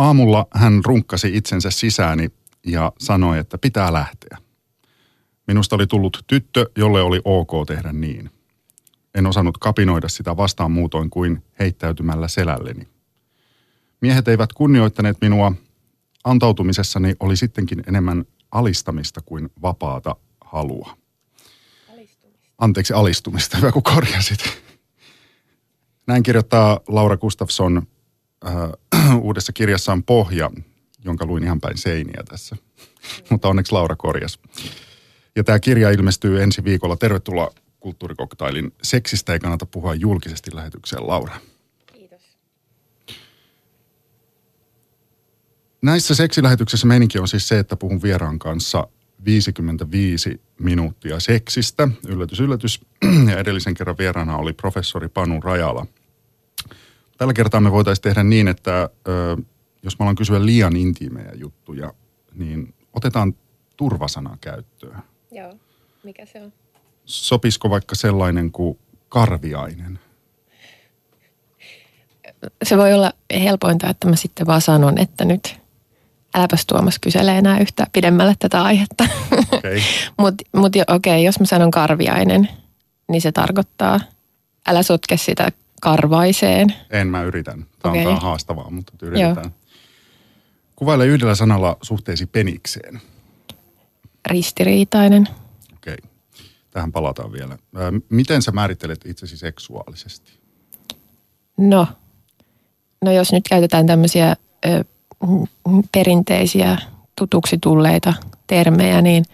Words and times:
Aamulla 0.00 0.46
hän 0.54 0.80
runkkasi 0.84 1.36
itsensä 1.36 1.70
sisääni 1.70 2.28
ja 2.66 2.92
sanoi, 2.98 3.38
että 3.38 3.58
pitää 3.58 3.92
lähteä. 3.92 4.38
Minusta 5.46 5.76
oli 5.76 5.86
tullut 5.86 6.24
tyttö, 6.26 6.70
jolle 6.76 7.02
oli 7.02 7.20
ok 7.24 7.50
tehdä 7.66 7.92
niin. 7.92 8.30
En 9.14 9.26
osannut 9.26 9.58
kapinoida 9.58 10.08
sitä 10.08 10.36
vastaan 10.36 10.72
muutoin 10.72 11.10
kuin 11.10 11.42
heittäytymällä 11.58 12.28
selälleni. 12.28 12.88
Miehet 14.00 14.28
eivät 14.28 14.52
kunnioittaneet 14.52 15.16
minua. 15.20 15.52
Antautumisessani 16.24 17.14
oli 17.20 17.36
sittenkin 17.36 17.82
enemmän 17.86 18.24
alistamista 18.50 19.20
kuin 19.20 19.50
vapaata 19.62 20.16
halua. 20.44 20.96
Alistumista. 21.92 22.48
Anteeksi, 22.58 22.92
alistumista. 22.92 23.56
Hyvä, 23.56 23.72
kun 23.72 23.82
korjasit. 23.82 24.62
Näin 26.06 26.22
kirjoittaa 26.22 26.80
Laura 26.88 27.16
Gustafsson 27.16 27.86
äh, 28.46 29.16
uudessa 29.22 29.52
kirjassaan 29.52 30.02
Pohja, 30.02 30.50
jonka 31.04 31.26
luin 31.26 31.44
ihan 31.44 31.60
päin 31.60 31.78
seiniä 31.78 32.22
tässä. 32.28 32.56
Mutta 33.30 33.48
onneksi 33.48 33.72
Laura 33.72 33.96
korjas. 33.96 34.38
Ja 35.36 35.44
tämä 35.44 35.58
kirja 35.58 35.90
ilmestyy 35.90 36.42
ensi 36.42 36.64
viikolla. 36.64 36.96
Tervetuloa 36.96 37.50
kulttuurikoktailin 37.80 38.72
Seksistä 38.82 39.32
ei 39.32 39.38
kannata 39.38 39.66
puhua 39.66 39.94
julkisesti 39.94 40.50
lähetykseen, 40.54 41.06
Laura. 41.06 41.40
Kiitos. 41.92 42.38
Näissä 45.82 46.14
seksilähetyksissä 46.14 46.86
meininki 46.86 47.18
on 47.18 47.28
siis 47.28 47.48
se, 47.48 47.58
että 47.58 47.76
puhun 47.76 48.02
vieraan 48.02 48.38
kanssa 48.38 48.88
55 49.24 50.40
minuuttia 50.58 51.20
seksistä. 51.20 51.88
Yllätys, 52.08 52.40
yllätys. 52.40 52.80
Ja 53.30 53.38
edellisen 53.38 53.74
kerran 53.74 53.98
vieraana 53.98 54.36
oli 54.36 54.52
professori 54.52 55.08
Panu 55.08 55.40
Rajala. 55.40 55.86
Tällä 57.20 57.32
kertaa 57.34 57.60
me 57.60 57.72
voitaisiin 57.72 58.02
tehdä 58.02 58.22
niin, 58.22 58.48
että 58.48 58.88
ö, 59.08 59.36
jos 59.82 59.98
me 59.98 60.02
ollaan 60.02 60.16
kysyä 60.16 60.46
liian 60.46 60.76
intiimejä 60.76 61.32
juttuja, 61.34 61.92
niin 62.34 62.74
otetaan 62.92 63.34
turvasana 63.76 64.38
käyttöön. 64.40 65.02
Joo, 65.30 65.54
mikä 66.02 66.26
se 66.26 66.42
on? 66.42 66.52
Sopisiko 67.04 67.70
vaikka 67.70 67.94
sellainen 67.94 68.52
kuin 68.52 68.78
karviainen? 69.08 69.98
Se 72.62 72.76
voi 72.76 72.94
olla 72.94 73.12
helpointa, 73.34 73.88
että 73.88 74.08
mä 74.08 74.16
sitten 74.16 74.46
vaan 74.46 74.60
sanon, 74.60 74.98
että 74.98 75.24
nyt 75.24 75.60
äläpäs 76.34 76.66
Tuomas 76.66 76.98
kysele 76.98 77.38
enää 77.38 77.58
yhtään 77.58 77.90
pidemmälle 77.92 78.34
tätä 78.38 78.62
aihetta. 78.62 79.04
Okay. 79.52 79.80
Mutta 80.20 80.44
mut, 80.56 80.66
okei, 80.76 80.84
okay, 80.88 81.18
jos 81.18 81.40
mä 81.40 81.46
sanon 81.46 81.70
karviainen, 81.70 82.48
niin 83.08 83.22
se 83.22 83.32
tarkoittaa, 83.32 84.00
älä 84.68 84.82
sotke 84.82 85.16
sitä 85.16 85.52
karvaiseen. 85.80 86.74
En 86.90 87.08
mä 87.08 87.22
yritän. 87.22 87.66
Tämä 87.82 87.92
okay. 87.92 88.06
on 88.06 88.20
haastavaa, 88.20 88.70
mutta 88.70 88.92
yritetään. 89.02 89.36
Joo. 89.36 89.54
Kuvaile 90.76 91.06
yhdellä 91.06 91.34
sanalla 91.34 91.76
suhteesi 91.82 92.26
penikseen. 92.26 93.00
Ristiriitainen. 94.26 95.28
Okei. 95.74 95.94
Okay. 95.94 96.10
Tähän 96.70 96.92
palataan 96.92 97.32
vielä. 97.32 97.58
Miten 98.08 98.42
sä 98.42 98.52
määrittelet 98.52 99.00
itsesi 99.04 99.36
seksuaalisesti? 99.36 100.32
No, 101.56 101.86
no 103.04 103.12
jos 103.12 103.32
nyt 103.32 103.48
käytetään 103.48 103.86
tämmöisiä 103.86 104.36
ö, 104.66 104.84
perinteisiä 105.92 106.78
tutuksi 107.18 107.58
tulleita 107.58 108.14
termejä, 108.46 109.02
niin, 109.02 109.24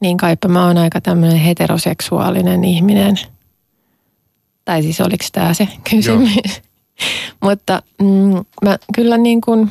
niin 0.00 0.16
kaipa 0.16 0.48
mä 0.48 0.66
oon 0.66 0.78
aika 0.78 1.00
tämmöinen 1.00 1.38
heteroseksuaalinen 1.38 2.64
ihminen. 2.64 3.16
Tai 4.64 4.82
siis 4.82 5.00
oliko 5.00 5.24
tämä 5.32 5.54
se 5.54 5.68
kysymys? 5.90 6.62
Mutta 7.40 7.82
mm, 7.98 8.44
mä 8.64 8.78
kyllä 8.94 9.18
niin 9.18 9.40
kuin, 9.40 9.70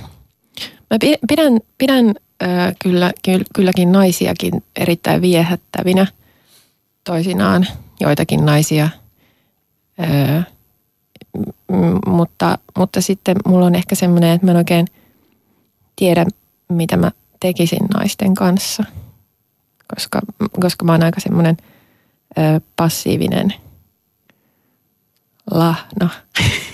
mä 0.89 0.98
pidän, 1.28 1.59
pidän 1.78 2.14
äh, 2.44 2.75
kyllä, 2.83 3.11
kylläkin 3.56 3.92
naisiakin 3.92 4.64
erittäin 4.75 5.22
viehättävinä 5.22 6.08
toisinaan, 7.03 7.67
joitakin 8.00 8.45
naisia. 8.45 8.89
Äh, 9.99 10.45
m- 11.71 12.10
mutta, 12.11 12.58
mutta 12.77 13.02
sitten 13.02 13.36
mulla 13.45 13.66
on 13.66 13.76
ehkä 13.76 13.95
semmoinen, 13.95 14.30
että 14.32 14.45
mä 14.45 14.52
en 14.52 14.58
oikein– 14.58 14.87
tiedä, 16.02 16.26
mitä 16.70 16.98
mä 16.98 17.11
tekisin 17.39 17.86
naisten 17.93 18.36
kanssa, 18.36 18.83
koska, 19.95 20.20
koska 20.60 20.86
mä 20.86 20.92
oon 20.92 21.04
aika 21.04 21.20
semmoinen 21.20 21.58
passiivinen 22.76 23.54
lahna. 25.52 26.10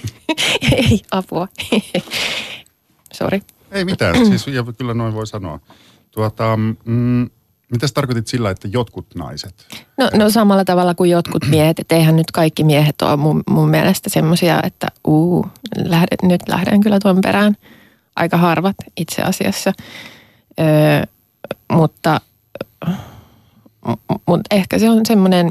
Ei 0.72 1.02
apua. 1.12 1.48
Sori. 3.14 3.42
Ei 3.72 3.86
mitään, 3.86 4.16
siis 4.26 4.46
kyllä 4.78 4.94
noin 4.94 5.14
voi 5.14 5.28
sanoa. 5.28 5.60
Tuota, 6.12 6.58
mm, 6.86 7.30
mitä 7.72 7.88
tarkoitit 7.94 8.28
sillä, 8.28 8.50
että 8.50 8.68
jotkut 8.68 9.06
naiset? 9.16 9.68
No, 9.98 10.10
no 10.14 10.30
samalla 10.30 10.66
tavalla 10.66 10.96
kuin 10.96 11.10
jotkut 11.10 11.46
miehet, 11.54 11.80
että 11.80 11.96
eihän 11.96 12.16
nyt 12.16 12.32
kaikki 12.32 12.64
miehet 12.64 13.02
ole 13.02 13.18
mun, 13.18 13.44
mun 13.50 13.70
mielestä 13.70 14.10
semmoisia, 14.10 14.60
että 14.64 14.88
uu, 15.08 15.48
lähden, 15.78 16.18
nyt 16.24 16.42
lähden 16.48 16.82
kyllä 16.82 17.00
tuon 17.00 17.22
perään– 17.22 17.58
aika 18.18 18.38
harvat 18.38 18.76
itse 18.98 19.22
asiassa. 19.22 19.74
Öö, 20.60 21.04
mutta, 21.74 22.22
mutta 24.28 24.56
ehkä 24.56 24.80
se 24.80 24.90
on 24.90 25.06
semmoinen, 25.06 25.50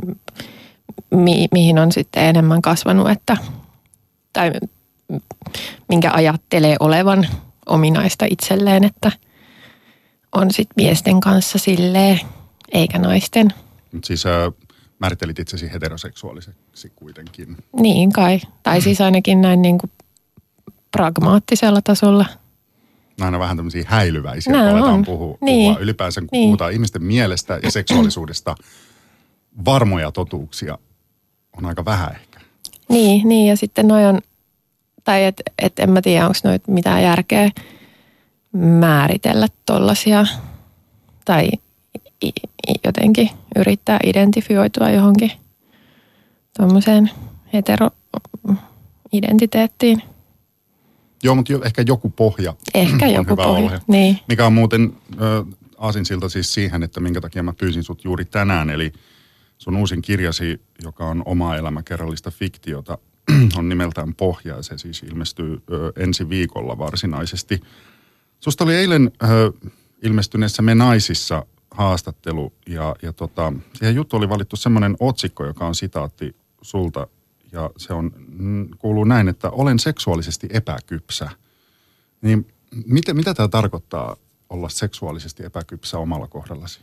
mi, 1.11 1.49
mihin 1.53 1.79
on 1.79 1.93
sitten 1.93 2.23
enemmän 2.25 2.63
kasvanut, 2.63 3.11
että, 3.11 3.37
tai 4.33 4.53
minkä 5.89 6.11
ajattelee 6.13 6.77
olevan 6.81 7.29
ominaista 7.67 8.27
itselleen, 8.31 8.85
että 8.85 9.13
on 10.33 10.51
sitten 10.51 10.85
miesten 10.85 11.21
kanssa 11.21 11.59
silleen, 11.59 12.21
eikä 12.73 12.99
naisten. 12.99 13.55
Siis 14.05 14.27
äh, 14.27 14.33
määrittelit 14.99 15.39
itsesi 15.39 15.73
heteroseksuaaliseksi 15.73 16.93
kuitenkin. 16.97 17.57
Niin 17.81 18.13
kai, 18.13 18.41
tai 18.63 18.81
siis 18.81 19.01
ainakin 19.01 19.41
näin 19.41 19.63
niin 19.63 19.79
kuin 19.79 19.91
pragmaattisella 20.91 21.83
tasolla– 21.83 22.27
aina 23.21 23.39
vähän 23.39 23.57
tämmöisiä 23.57 23.85
häilyväisiä, 23.87 24.53
kun 24.53 24.63
aletaan 24.63 25.05
puhua, 25.05 25.39
niin. 25.41 25.73
puhua. 25.73 25.83
Ylipäänsä 25.83 26.21
kun 26.21 26.29
niin. 26.33 26.47
puhutaan 26.47 26.73
ihmisten 26.73 27.05
mielestä 27.05 27.61
ja 27.63 27.71
seksuaalisuudesta, 27.71 28.55
varmoja 29.65 30.13
totuuksia 30.13 30.79
on 31.57 31.67
aika 31.67 31.85
vähän 31.85 32.13
ehkä. 32.13 32.41
Niin, 32.89 33.29
niin 33.29 33.49
ja 33.49 33.57
sitten 33.57 33.89
noi 33.89 34.07
on, 34.07 34.21
tai 35.05 35.25
et, 35.25 35.43
et 35.59 35.79
en 35.79 35.91
mä 35.91 36.03
tiedä, 36.03 36.27
onko 36.27 36.39
noit 36.45 36.69
mitään 36.69 37.03
järkeä 37.03 37.51
määritellä 38.53 39.49
tollasia 39.67 40.27
tai 41.25 41.49
jotenkin 42.85 43.31
yrittää 43.57 43.99
identifioitua 44.05 44.91
johonkin 44.91 45.33
tuommoiseen 46.57 47.11
hetero-identiteettiin. 47.53 50.03
Joo, 51.23 51.35
mutta 51.35 51.53
jo, 51.53 51.61
ehkä 51.65 51.85
joku 51.87 52.11
pohja 52.11 52.55
Ehkä 52.75 53.07
on 53.07 53.13
joku 53.13 53.31
hyvä 53.31 53.45
pohja, 53.45 53.67
olla. 53.67 53.81
niin. 53.87 54.21
Mikä 54.29 54.47
on 54.47 54.53
muuten 54.53 54.93
ö, 55.21 55.45
aasinsilta 55.79 56.29
siis 56.29 56.55
siihen, 56.55 56.83
että 56.83 57.01
minkä 57.01 57.21
takia 57.21 57.43
mä 57.43 57.53
pyysin 57.53 57.85
sut 57.85 58.05
juuri 58.05 58.25
tänään. 58.25 58.71
Eli 58.71 58.93
sun 59.59 59.77
uusin 59.77 60.03
kirjasi, 60.03 60.61
joka 60.83 61.07
on 61.07 61.23
oma 61.25 61.57
elämäkerrallista 61.57 62.31
fiktiota, 62.31 62.99
on 63.59 63.69
nimeltään 63.69 64.15
Pohja 64.15 64.57
ja 64.57 64.63
se 64.63 64.79
siis 64.79 65.03
ilmestyy 65.03 65.63
ö, 65.71 65.93
ensi 65.97 66.29
viikolla 66.29 66.79
varsinaisesti. 66.79 67.61
Susta 68.41 68.65
oli 68.65 68.75
eilen 68.75 69.11
ö, 69.23 69.53
ilmestyneessä 70.03 70.63
Me 70.63 70.75
naisissa 70.75 71.47
haastattelu 71.71 72.53
ja, 72.67 72.97
ja 73.03 73.13
tota, 73.13 73.53
siihen 73.75 73.95
juttu 73.95 74.17
oli 74.17 74.29
valittu 74.29 74.57
semmoinen 74.57 74.97
otsikko, 75.01 75.47
joka 75.47 75.67
on 75.67 75.75
sitaatti 75.75 76.37
sulta 76.63 77.07
ja 77.53 77.71
se 77.77 77.93
on, 77.93 78.13
kuuluu 78.79 79.05
näin, 79.05 79.29
että 79.29 79.51
olen 79.51 79.79
seksuaalisesti 79.79 80.49
epäkypsä. 80.51 81.31
Niin 82.21 82.47
mitä, 82.87 83.15
mitä 83.15 83.35
tämä 83.35 83.49
tarkoittaa 83.49 84.17
olla 84.51 84.69
seksuaalisesti 84.69 85.45
epäkypsä 85.45 85.99
omalla 85.99 86.27
kohdallasi? 86.27 86.81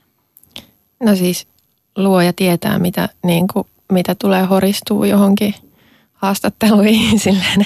No 1.04 1.16
siis 1.16 1.48
luoja 1.96 2.34
tietää, 2.34 2.80
mitä, 2.80 3.10
niin 3.24 3.48
kuin, 3.48 3.68
mitä 3.92 4.16
tulee 4.16 4.44
horistuu 4.44 5.04
johonkin 5.04 5.56
haastatteluihin. 6.14 7.20
Silleen, 7.20 7.66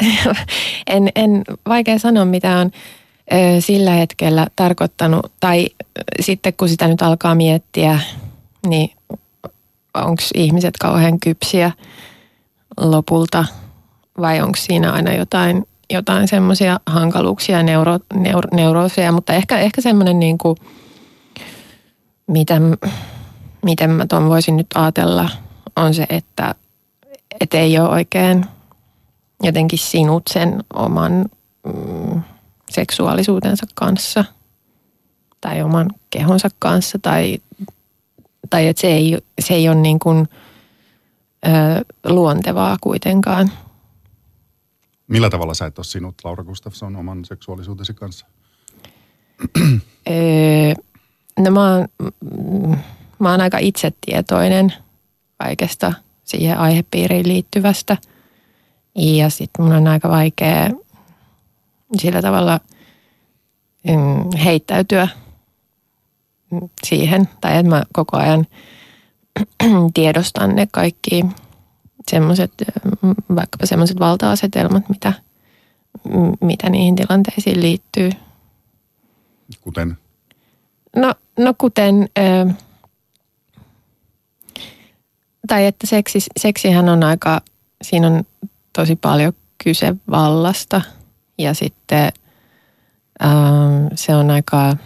en, 0.86 1.08
en 1.14 1.44
vaikea 1.68 1.98
sanoa, 1.98 2.24
mitä 2.24 2.58
on 2.58 2.70
ö, 3.32 3.60
sillä 3.60 3.90
hetkellä 3.90 4.46
tarkoittanut. 4.56 5.32
Tai 5.40 5.66
sitten 6.20 6.54
kun 6.56 6.68
sitä 6.68 6.88
nyt 6.88 7.02
alkaa 7.02 7.34
miettiä, 7.34 8.00
niin 8.66 8.90
onko 9.94 10.22
ihmiset 10.34 10.74
kauhean 10.76 11.20
kypsiä– 11.20 11.72
lopulta 12.80 13.44
vai 14.20 14.40
onko 14.40 14.56
siinä 14.56 14.92
aina 14.92 15.12
jotain, 15.12 15.64
jotain 15.90 16.28
semmoisia 16.28 16.80
hankaluuksia, 16.86 17.62
neuro, 17.62 17.98
neuro, 18.14 18.48
neurooseja, 18.52 19.12
mutta 19.12 19.32
ehkä, 19.32 19.58
ehkä 19.58 19.80
semmoinen 19.80 20.20
niin 20.20 20.38
kuin, 20.38 20.56
miten, 22.26 22.78
miten 23.68 23.90
mä 23.90 24.06
tuon 24.06 24.28
voisin 24.28 24.56
nyt 24.56 24.66
ajatella, 24.74 25.30
on 25.76 25.94
se, 25.94 26.06
että 26.08 26.54
et 27.40 27.54
ei 27.54 27.78
ole 27.78 27.88
oikein 27.88 28.44
jotenkin 29.42 29.78
sinut 29.78 30.22
sen 30.30 30.64
oman 30.74 31.26
mm, 31.66 32.22
seksuaalisuutensa 32.70 33.66
kanssa 33.74 34.24
tai 35.40 35.62
oman 35.62 35.90
kehonsa 36.10 36.48
kanssa 36.58 36.98
tai, 36.98 37.38
tai 38.50 38.66
että 38.66 38.80
se 38.80 38.88
ei, 38.88 39.18
se 39.40 39.54
ei 39.54 39.68
ole 39.68 39.76
niin 39.76 39.98
kuin, 39.98 40.28
ö, 41.46 41.84
luontevaa 42.04 42.76
kuitenkaan. 42.80 43.52
Millä 45.08 45.30
tavalla 45.30 45.54
sä 45.54 45.66
et 45.66 45.78
ole 45.78 45.84
sinut, 45.84 46.14
Laura 46.24 46.44
Gustafsson, 46.44 46.96
oman 46.96 47.24
seksuaalisuutesi 47.24 47.94
kanssa? 47.94 48.26
öö, 50.10 50.74
no 51.38 51.50
mä 51.50 51.74
oon, 51.74 51.88
mä 53.18 53.30
oon 53.30 53.40
aika 53.40 53.58
itsetietoinen 53.58 54.72
kaikesta 55.38 55.92
siihen 56.24 56.58
aihepiiriin 56.58 57.28
liittyvästä. 57.28 57.96
Ja 58.94 59.30
sitten 59.30 59.64
mun 59.64 59.74
on 59.74 59.86
aika 59.86 60.08
vaikea 60.08 60.70
sillä 62.00 62.22
tavalla 62.22 62.60
mm, 63.88 64.38
heittäytyä 64.44 65.08
siihen. 66.86 67.28
Tai 67.40 67.56
että 67.56 67.70
mä 67.70 67.82
koko 67.92 68.16
ajan 68.16 68.46
tiedostan 69.94 70.56
ne 70.56 70.68
kaikki 70.72 71.24
semmoiset, 72.10 72.52
vaikkapa 73.34 73.66
semmoiset 73.66 74.00
valta-asetelmat, 74.00 74.88
mitä, 74.88 75.12
mitä 76.40 76.70
niihin 76.70 76.96
tilanteisiin 76.96 77.62
liittyy. 77.62 78.10
Kuten? 79.60 79.98
No, 80.96 81.14
no 81.38 81.54
kuten, 81.58 82.08
ö, 82.18 82.52
tai 85.48 85.66
että 85.66 85.86
seksi, 85.86 86.18
seksihän 86.36 86.88
on 86.88 87.04
aika, 87.04 87.40
siinä 87.82 88.06
on 88.06 88.24
tosi 88.72 88.96
paljon 88.96 89.32
kyse 89.64 89.94
vallasta 90.10 90.80
ja 91.38 91.54
sitten 91.54 92.12
ö, 93.22 93.26
se 93.94 94.14
on 94.16 94.30
aika, 94.30 94.76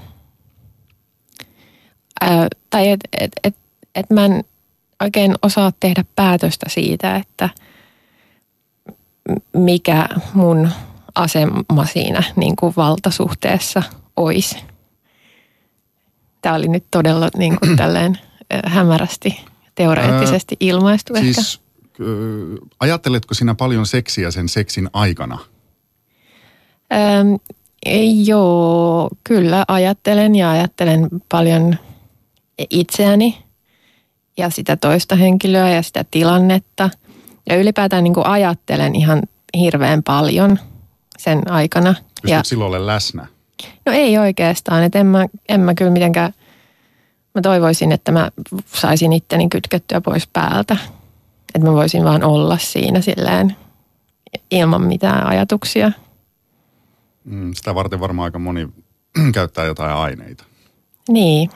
ö, 2.22 2.26
tai 2.70 2.90
että 2.90 3.08
et, 3.20 3.32
et, 3.44 3.56
et 3.94 4.10
mä 4.10 4.24
en 4.24 4.44
oikein 5.02 5.34
osaa 5.42 5.72
tehdä 5.80 6.04
päätöstä 6.16 6.66
siitä, 6.68 7.16
että 7.16 7.48
mikä 9.52 10.08
mun 10.34 10.68
asema 11.14 11.86
siinä 11.86 12.22
niin 12.36 12.56
kuin 12.56 12.74
valtasuhteessa 12.76 13.82
olisi. 14.16 14.56
Tämä 16.42 16.54
oli 16.54 16.68
nyt 16.68 16.84
todella 16.90 17.28
niin 17.36 17.58
kuin 17.60 17.76
tälleen 17.76 18.18
hämärästi, 18.64 19.44
teoreettisesti 19.74 20.56
ilmaistu 20.60 21.14
siis, 21.14 21.38
ehkä. 21.38 21.62
Ajatteletko 22.80 23.34
sinä 23.34 23.54
paljon 23.54 23.86
seksiä 23.86 24.30
sen 24.30 24.48
seksin 24.48 24.88
aikana? 24.92 25.38
Ähm, 26.92 27.34
joo, 28.24 29.10
kyllä 29.24 29.64
ajattelen 29.68 30.34
ja 30.34 30.50
ajattelen 30.50 31.08
paljon 31.28 31.76
itseäni 32.70 33.38
ja 34.36 34.50
sitä 34.50 34.76
toista 34.76 35.16
henkilöä 35.16 35.70
ja 35.70 35.82
sitä 35.82 36.04
tilannetta. 36.10 36.90
Ja 37.48 37.56
ylipäätään 37.56 38.04
niin 38.04 38.14
kuin 38.14 38.26
ajattelen 38.26 38.94
ihan 38.94 39.22
hirveän 39.56 40.02
paljon 40.02 40.58
sen 41.18 41.50
aikana. 41.50 41.94
Pystytkö 41.94 42.30
ja, 42.30 42.44
silloin 42.44 42.74
olla 42.74 42.86
läsnä? 42.86 43.26
No 43.86 43.92
ei 43.92 44.18
oikeastaan, 44.18 44.82
että 44.82 44.98
en 44.98 45.06
mä, 45.06 45.26
en 45.48 45.60
mä 45.60 45.74
kyllä 45.74 45.90
mitenkään, 45.90 46.34
mä 47.34 47.40
toivoisin, 47.42 47.92
että 47.92 48.12
mä 48.12 48.30
saisin 48.66 49.12
itteni 49.12 49.48
kytkettyä 49.48 50.00
pois 50.00 50.26
päältä. 50.26 50.76
Että 51.54 51.68
mä 51.68 51.72
voisin 51.72 52.04
vaan 52.04 52.24
olla 52.24 52.58
siinä 52.58 53.00
silleen 53.00 53.56
ilman 54.50 54.82
mitään 54.82 55.26
ajatuksia. 55.26 55.92
Mm, 57.24 57.54
sitä 57.54 57.74
varten 57.74 58.00
varmaan 58.00 58.24
aika 58.24 58.38
moni 58.38 58.68
käyttää 59.34 59.64
jotain 59.64 59.92
aineita. 59.92 60.44
Niin, 61.08 61.50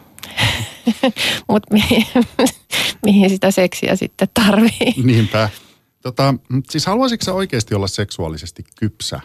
mutta 1.49 1.75
mihin, 1.75 2.07
mihin 3.07 3.31
sitä 3.31 3.51
seksiä 3.51 3.97
sitten 3.97 4.29
tarvii? 4.35 4.95
Niinpä. 5.05 5.49
Tota, 6.03 6.35
siis 6.71 6.87
haluaisitko 6.87 7.33
oikeasti 7.33 7.75
olla 7.75 7.87
seksuaalisesti 7.87 8.65
kypsä? 8.81 9.21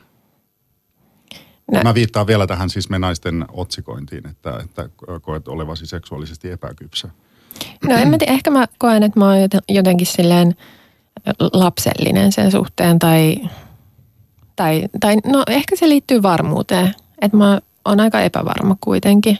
No. 1.71 1.79
Mä 1.83 1.93
viittaan 1.93 2.27
vielä 2.27 2.47
tähän 2.47 2.69
siis 2.69 2.89
me 2.89 2.99
naisten 2.99 3.45
otsikointiin, 3.51 4.27
että, 4.27 4.59
että 4.65 4.89
koet 5.21 5.47
olevasi 5.47 5.85
seksuaalisesti 5.85 6.51
epäkypsä. 6.51 7.09
No 7.87 7.95
en 7.95 8.07
mä 8.07 8.17
tiedä, 8.17 8.33
ehkä 8.33 8.49
mä 8.51 8.67
koen, 8.77 9.03
että 9.03 9.19
mä 9.19 9.25
oon 9.25 9.37
jotenkin 9.69 10.07
silleen 10.07 10.55
lapsellinen 11.53 12.31
sen 12.31 12.51
suhteen 12.51 12.99
tai, 12.99 13.35
tai, 14.55 14.83
tai 14.99 15.15
no 15.25 15.43
ehkä 15.47 15.75
se 15.75 15.89
liittyy 15.89 16.21
varmuuteen, 16.21 16.95
että 17.21 17.37
mä 17.37 17.59
oon 17.85 17.99
aika 17.99 18.21
epävarma 18.21 18.75
kuitenkin. 18.81 19.37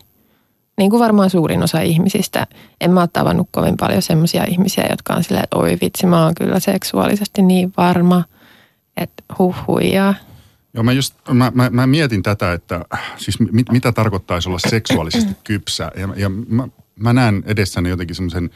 Niin 0.77 0.89
kuin 0.89 0.99
varmaan 0.99 1.29
suurin 1.29 1.63
osa 1.63 1.81
ihmisistä. 1.81 2.47
En 2.81 2.91
mä 2.91 2.99
ole 2.99 3.09
tavannut 3.13 3.47
kovin 3.51 3.77
paljon 3.77 4.01
semmoisia 4.01 4.43
ihmisiä, 4.43 4.85
jotka 4.89 5.13
on 5.13 5.23
silleen, 5.23 5.43
että 5.43 5.57
oi 5.57 5.77
vitsi, 5.81 6.07
mä 6.07 6.23
oon 6.23 6.35
kyllä 6.35 6.59
seksuaalisesti 6.59 7.41
niin 7.41 7.73
varma, 7.77 8.23
että 8.97 9.23
huh 9.39 9.55
huijaa. 9.67 10.13
Joo, 10.73 10.83
mä, 10.83 10.91
just, 10.91 11.15
mä, 11.33 11.51
mä, 11.55 11.69
mä 11.69 11.87
mietin 11.87 12.23
tätä, 12.23 12.53
että 12.53 12.85
siis 13.17 13.39
mit, 13.39 13.71
mitä 13.71 13.91
tarkoittaisi 13.91 14.49
olla 14.49 14.59
seksuaalisesti 14.59 15.33
kypsä. 15.43 15.91
Ja, 15.95 16.09
ja 16.15 16.29
mä, 16.29 16.67
mä 16.95 17.13
näen 17.13 17.43
edessäni 17.45 17.89
jotenkin 17.89 18.15
semmoisen 18.15 18.49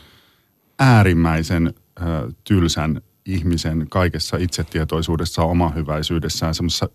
äärimmäisen 0.79 1.73
ö, 2.01 2.31
tylsän 2.43 3.01
ihmisen 3.25 3.85
kaikessa 3.89 4.37
itsetietoisuudessa, 4.37 5.43
omahyväisyydessään, 5.43 6.55
semmoisessa 6.55 6.89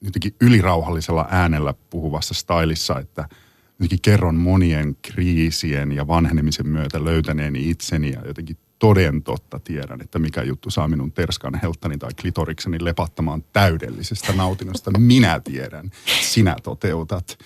jotenkin 0.00 0.34
ylirauhallisella 0.40 1.28
äänellä 1.30 1.74
puhuvassa 1.90 2.34
stylissa, 2.34 2.98
että 2.98 3.28
jotenkin 3.72 4.02
kerron 4.02 4.34
monien 4.34 4.96
kriisien 5.02 5.92
ja 5.92 6.06
vanhenemisen 6.06 6.68
myötä 6.68 7.04
löytäneeni 7.04 7.70
itseni 7.70 8.10
ja 8.10 8.20
jotenkin 8.26 8.56
toden 8.78 9.22
totta 9.22 9.60
tiedän, 9.60 10.00
että 10.00 10.18
mikä 10.18 10.42
juttu 10.42 10.70
saa 10.70 10.88
minun 10.88 11.12
terskan 11.12 11.60
helttani 11.62 11.98
tai 11.98 12.10
klitorikseni 12.20 12.84
lepattamaan 12.84 13.44
täydellisestä 13.52 14.32
nautinnosta. 14.32 14.90
Minä 14.98 15.40
tiedän, 15.40 15.90
sinä 16.20 16.56
toteutat. 16.62 17.38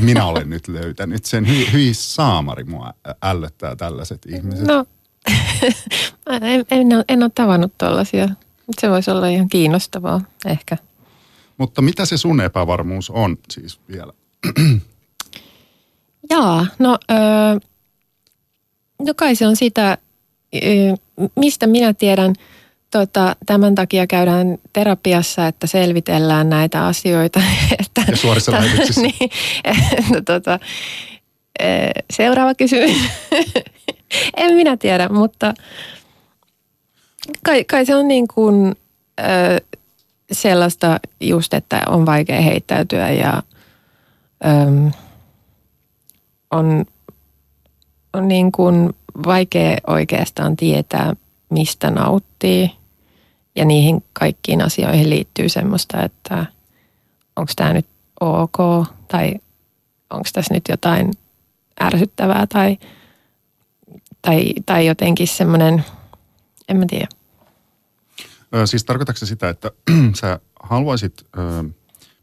Minä 0.00 0.26
olen 0.26 0.50
nyt 0.50 0.68
löytänyt 0.68 1.24
sen. 1.24 1.48
Hyi, 1.48 1.72
hyi 1.72 1.94
saamari 1.94 2.64
mua 2.64 2.94
ällöttää 3.22 3.76
tällaiset 3.76 4.26
ihmiset. 4.26 4.66
No, 4.66 4.84
en, 6.42 6.64
en, 6.70 6.96
ole, 6.96 7.04
en 7.08 7.22
ole 7.22 7.30
tavannut 7.34 7.78
tuollaisia. 7.78 8.28
Se 8.80 8.90
voisi 8.90 9.10
olla 9.10 9.28
ihan 9.28 9.48
kiinnostavaa 9.48 10.20
ehkä. 10.46 10.76
Mutta 11.58 11.82
mitä 11.82 12.04
se 12.04 12.16
sun 12.16 12.40
epävarmuus 12.40 13.10
on 13.10 13.38
siis 13.50 13.80
vielä? 13.88 14.12
Jaa, 16.30 16.66
no, 16.78 16.98
öö, 17.10 17.58
no 18.98 19.14
kai 19.16 19.36
se 19.36 19.46
on 19.46 19.56
sitä, 19.56 19.98
mistä 21.36 21.66
minä 21.66 21.94
tiedän, 21.94 22.34
tota, 22.90 23.36
tämän 23.46 23.74
takia 23.74 24.06
käydään 24.06 24.58
terapiassa, 24.72 25.46
että 25.46 25.66
selvitellään 25.66 26.50
näitä 26.50 26.86
asioita. 26.86 27.42
Että, 27.80 28.04
ja 28.10 28.16
suorissa 28.16 28.52
lähetyksissä. 28.52 29.00
Niin, 29.06 29.30
että, 29.64 30.22
tota, 30.24 30.58
seuraava 32.12 32.54
kysymys. 32.54 32.96
en 34.36 34.54
minä 34.54 34.76
tiedä, 34.76 35.08
mutta 35.08 35.54
kai, 37.44 37.64
kai 37.64 37.86
se 37.86 37.94
on 37.94 38.08
niin 38.08 38.28
kuin 38.28 38.74
sellaista 40.32 41.00
just, 41.20 41.54
että 41.54 41.82
on 41.88 42.06
vaikea 42.06 42.40
heittäytyä 42.40 43.10
ja 43.10 43.42
on, 46.50 46.84
on 48.12 48.28
niin 48.28 48.52
kuin 48.52 48.94
vaikea 49.26 49.76
oikeastaan 49.86 50.56
tietää, 50.56 51.12
mistä 51.50 51.90
nauttii. 51.90 52.70
Ja 53.56 53.64
niihin 53.64 54.04
kaikkiin 54.12 54.62
asioihin 54.62 55.10
liittyy 55.10 55.48
semmoista, 55.48 56.02
että 56.02 56.46
onko 57.36 57.52
tämä 57.56 57.72
nyt 57.72 57.86
ok 58.20 58.86
tai 59.08 59.34
onko 60.10 60.28
tässä 60.32 60.54
nyt 60.54 60.64
jotain 60.68 61.10
ärsyttävää 61.80 62.46
tai, 62.46 62.78
tai, 64.22 64.52
tai 64.66 64.86
jotenkin 64.86 65.28
semmoinen, 65.28 65.84
en 66.68 66.76
mä 66.76 66.84
tiedä. 66.90 67.08
Siis 68.64 68.84
tarkoitatko 68.84 69.26
sitä, 69.26 69.48
että 69.48 69.70
sä 70.20 70.40
haluaisit 70.62 71.26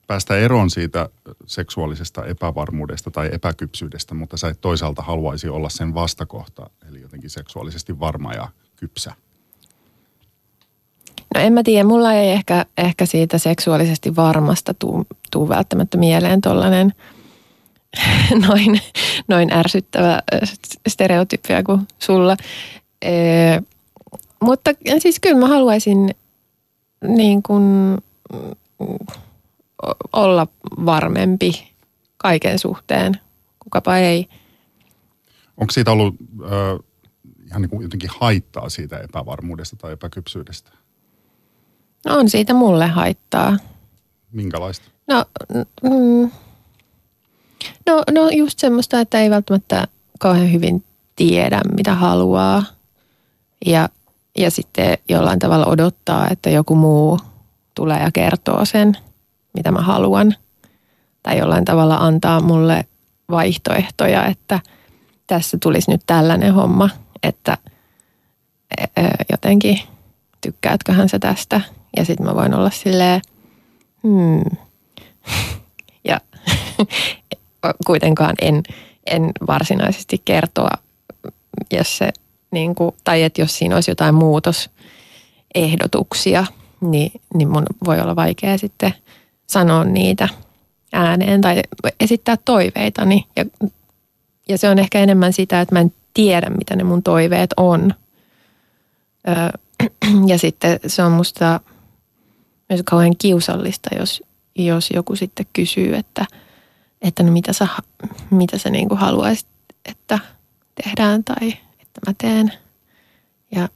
päästä 0.09 0.37
eroon 0.37 0.69
siitä 0.69 1.09
seksuaalisesta 1.45 2.25
epävarmuudesta 2.25 3.11
tai 3.11 3.29
epäkypsyydestä, 3.33 4.13
mutta 4.13 4.37
sä 4.37 4.47
et 4.47 4.61
toisaalta 4.61 5.01
haluaisi 5.01 5.49
olla 5.49 5.69
sen 5.69 5.93
vastakohta, 5.93 6.69
eli 6.89 7.01
jotenkin 7.01 7.29
seksuaalisesti 7.29 7.99
varma 7.99 8.33
ja 8.33 8.47
kypsä? 8.75 9.13
No 11.35 11.41
en 11.41 11.53
mä 11.53 11.63
tiedä, 11.63 11.83
mulla 11.83 12.13
ei 12.13 12.29
ehkä, 12.29 12.65
ehkä 12.77 13.05
siitä 13.05 13.37
seksuaalisesti 13.37 14.15
varmasta 14.15 14.73
tuu, 14.73 15.05
tuu 15.31 15.49
välttämättä 15.49 15.97
mieleen 15.97 16.41
tollainen 16.41 16.93
noin, 18.47 18.81
noin 19.27 19.53
ärsyttävä 19.53 20.21
stereotypia 20.87 21.63
kuin 21.63 21.87
sulla. 21.99 22.37
E, 23.01 23.11
mutta 24.41 24.71
siis 24.99 25.19
kyllä 25.19 25.39
mä 25.39 25.47
haluaisin 25.47 26.15
niin 27.07 27.43
kuin 27.43 27.97
olla 30.13 30.47
varmempi 30.85 31.73
kaiken 32.17 32.59
suhteen. 32.59 33.19
Kukapa 33.59 33.97
ei. 33.97 34.29
Onko 35.57 35.71
siitä 35.71 35.91
ollut 35.91 36.15
äh, 36.43 36.85
ihan 37.47 37.61
niin 37.61 37.69
kuin 37.69 37.83
jotenkin 37.83 38.09
haittaa 38.19 38.69
siitä 38.69 38.97
epävarmuudesta 38.97 39.75
tai 39.75 39.91
epäkypsyydestä? 39.91 40.71
No 42.05 42.17
on 42.17 42.29
siitä 42.29 42.53
mulle 42.53 42.87
haittaa. 42.87 43.57
Minkälaista? 44.31 44.89
No, 45.07 45.25
mm, 45.83 46.31
no, 47.85 48.03
no 48.11 48.29
just 48.29 48.59
semmoista, 48.59 48.99
että 48.99 49.21
ei 49.21 49.29
välttämättä 49.29 49.87
kauhean 50.19 50.51
hyvin 50.53 50.83
tiedä, 51.15 51.61
mitä 51.75 51.95
haluaa. 51.95 52.63
Ja, 53.65 53.89
ja 54.37 54.51
sitten 54.51 54.97
jollain 55.09 55.39
tavalla 55.39 55.65
odottaa, 55.65 56.27
että 56.31 56.49
joku 56.49 56.75
muu 56.75 57.19
tulee 57.75 58.03
ja 58.03 58.11
kertoo 58.11 58.65
sen, 58.65 58.97
mitä 59.59 59.71
mä 59.71 59.81
haluan. 59.81 60.35
Tai 61.23 61.37
jollain 61.37 61.65
tavalla 61.65 61.95
antaa 61.95 62.41
mulle 62.41 62.85
vaihtoehtoja, 63.31 64.25
että 64.25 64.59
tässä 65.27 65.57
tulisi 65.61 65.91
nyt 65.91 66.01
tällainen 66.07 66.53
homma, 66.53 66.89
että 67.23 67.57
e, 68.77 68.83
e, 68.83 69.07
jotenkin 69.31 69.79
tykkäätköhän 70.41 71.09
sä 71.09 71.19
tästä. 71.19 71.61
Ja 71.97 72.05
sitten 72.05 72.25
mä 72.25 72.35
voin 72.35 72.53
olla 72.53 72.69
silleen, 72.69 73.21
hmm. 74.03 74.43
Ja 76.03 76.21
kuitenkaan 77.87 78.35
en, 78.41 78.63
en 79.05 79.31
varsinaisesti 79.47 80.21
kertoa, 80.25 80.71
jos 81.71 81.97
se, 81.97 82.09
niin 82.51 82.75
kuin, 82.75 82.95
tai 83.03 83.23
että 83.23 83.41
jos 83.41 83.57
siinä 83.57 83.75
olisi 83.75 83.91
jotain 83.91 84.15
muutosehdotuksia, 84.15 86.45
niin, 86.81 87.11
niin 87.33 87.49
mun 87.49 87.65
voi 87.85 88.01
olla 88.01 88.15
vaikea 88.15 88.57
sitten 88.57 88.93
sanoa 89.49 89.83
niitä 89.83 90.29
ääneen 90.93 91.41
tai 91.41 91.61
esittää 91.99 92.37
toiveitani. 92.45 93.25
Ja, 93.35 93.45
ja 94.49 94.57
se 94.57 94.69
on 94.69 94.79
ehkä 94.79 94.99
enemmän 94.99 95.33
sitä, 95.33 95.61
että 95.61 95.75
mä 95.75 95.79
en 95.79 95.93
tiedä, 96.13 96.49
mitä 96.49 96.75
ne 96.75 96.83
mun 96.83 97.03
toiveet 97.03 97.49
on. 97.57 97.93
Öö, 99.27 99.49
ja 100.31 100.37
sitten 100.37 100.79
se 100.87 101.03
on 101.03 101.11
musta 101.11 101.59
myös 102.69 102.81
kauhean 102.85 103.17
kiusallista, 103.17 103.89
jos, 103.99 104.23
jos 104.55 104.89
joku 104.93 105.15
sitten 105.15 105.45
kysyy, 105.53 105.95
että, 105.95 106.25
että 107.01 107.23
no 107.23 107.31
mitä 107.31 107.53
sä, 107.53 107.67
mitä 108.31 108.57
sä 108.57 108.69
niin 108.69 108.89
kuin 108.89 108.99
haluaisit, 108.99 109.47
että 109.85 110.19
tehdään 110.83 111.23
tai 111.23 111.47
että 111.81 112.01
mä 112.07 112.13
teen. 112.17 112.53
Ja 113.55 113.69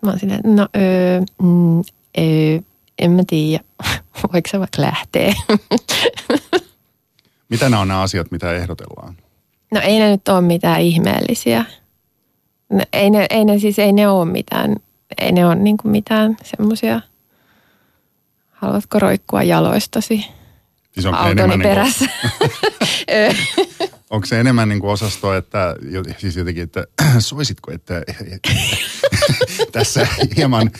mä 0.00 0.10
oon 0.10 0.18
silleen, 0.18 0.40
no 0.44 0.68
öö, 0.76 1.20
mm, 1.42 1.78
öö, 2.18 2.60
en 2.98 3.10
mä 3.10 3.22
tiedä, 3.26 3.64
voiko 4.32 4.48
se 4.50 4.60
vaikka 4.60 4.82
lähteä. 4.82 5.34
Mitä 7.48 7.68
nämä 7.68 7.80
on 7.80 7.88
nämä 7.88 8.02
asiat, 8.02 8.30
mitä 8.30 8.52
ehdotellaan? 8.52 9.16
No 9.72 9.80
ei 9.80 9.98
ne 9.98 10.10
nyt 10.10 10.28
ole 10.28 10.40
mitään 10.40 10.80
ihmeellisiä. 10.80 11.64
No, 12.70 12.82
ei, 12.92 13.10
ne, 13.10 13.26
ei 13.30 13.44
ne 13.44 13.58
siis, 13.58 13.78
ei 13.78 13.92
ne 13.92 14.08
ole 14.08 14.24
mitään, 14.24 14.76
ei 15.18 15.32
ne 15.32 15.46
ole 15.46 15.54
niin 15.54 15.76
mitään 15.84 16.36
semmoisia, 16.42 17.00
haluatko 18.50 18.98
roikkua 18.98 19.42
jaloistasi 19.42 20.26
siis 20.94 21.06
onko 21.06 21.18
autoni 21.18 21.40
enemmän 21.40 21.60
perässä. 21.60 22.04
Niin 23.08 23.36
kuin, 23.78 23.90
onko 24.10 24.26
se 24.26 24.40
enemmän 24.40 24.68
niin 24.68 24.80
kuin 24.80 24.90
osasto, 24.90 25.34
että 25.34 25.76
siis 26.18 26.36
jotenkin, 26.36 26.62
että 26.62 26.86
soisitko, 27.18 27.72
että, 27.72 28.02
tässä 29.72 30.06
hieman 30.36 30.70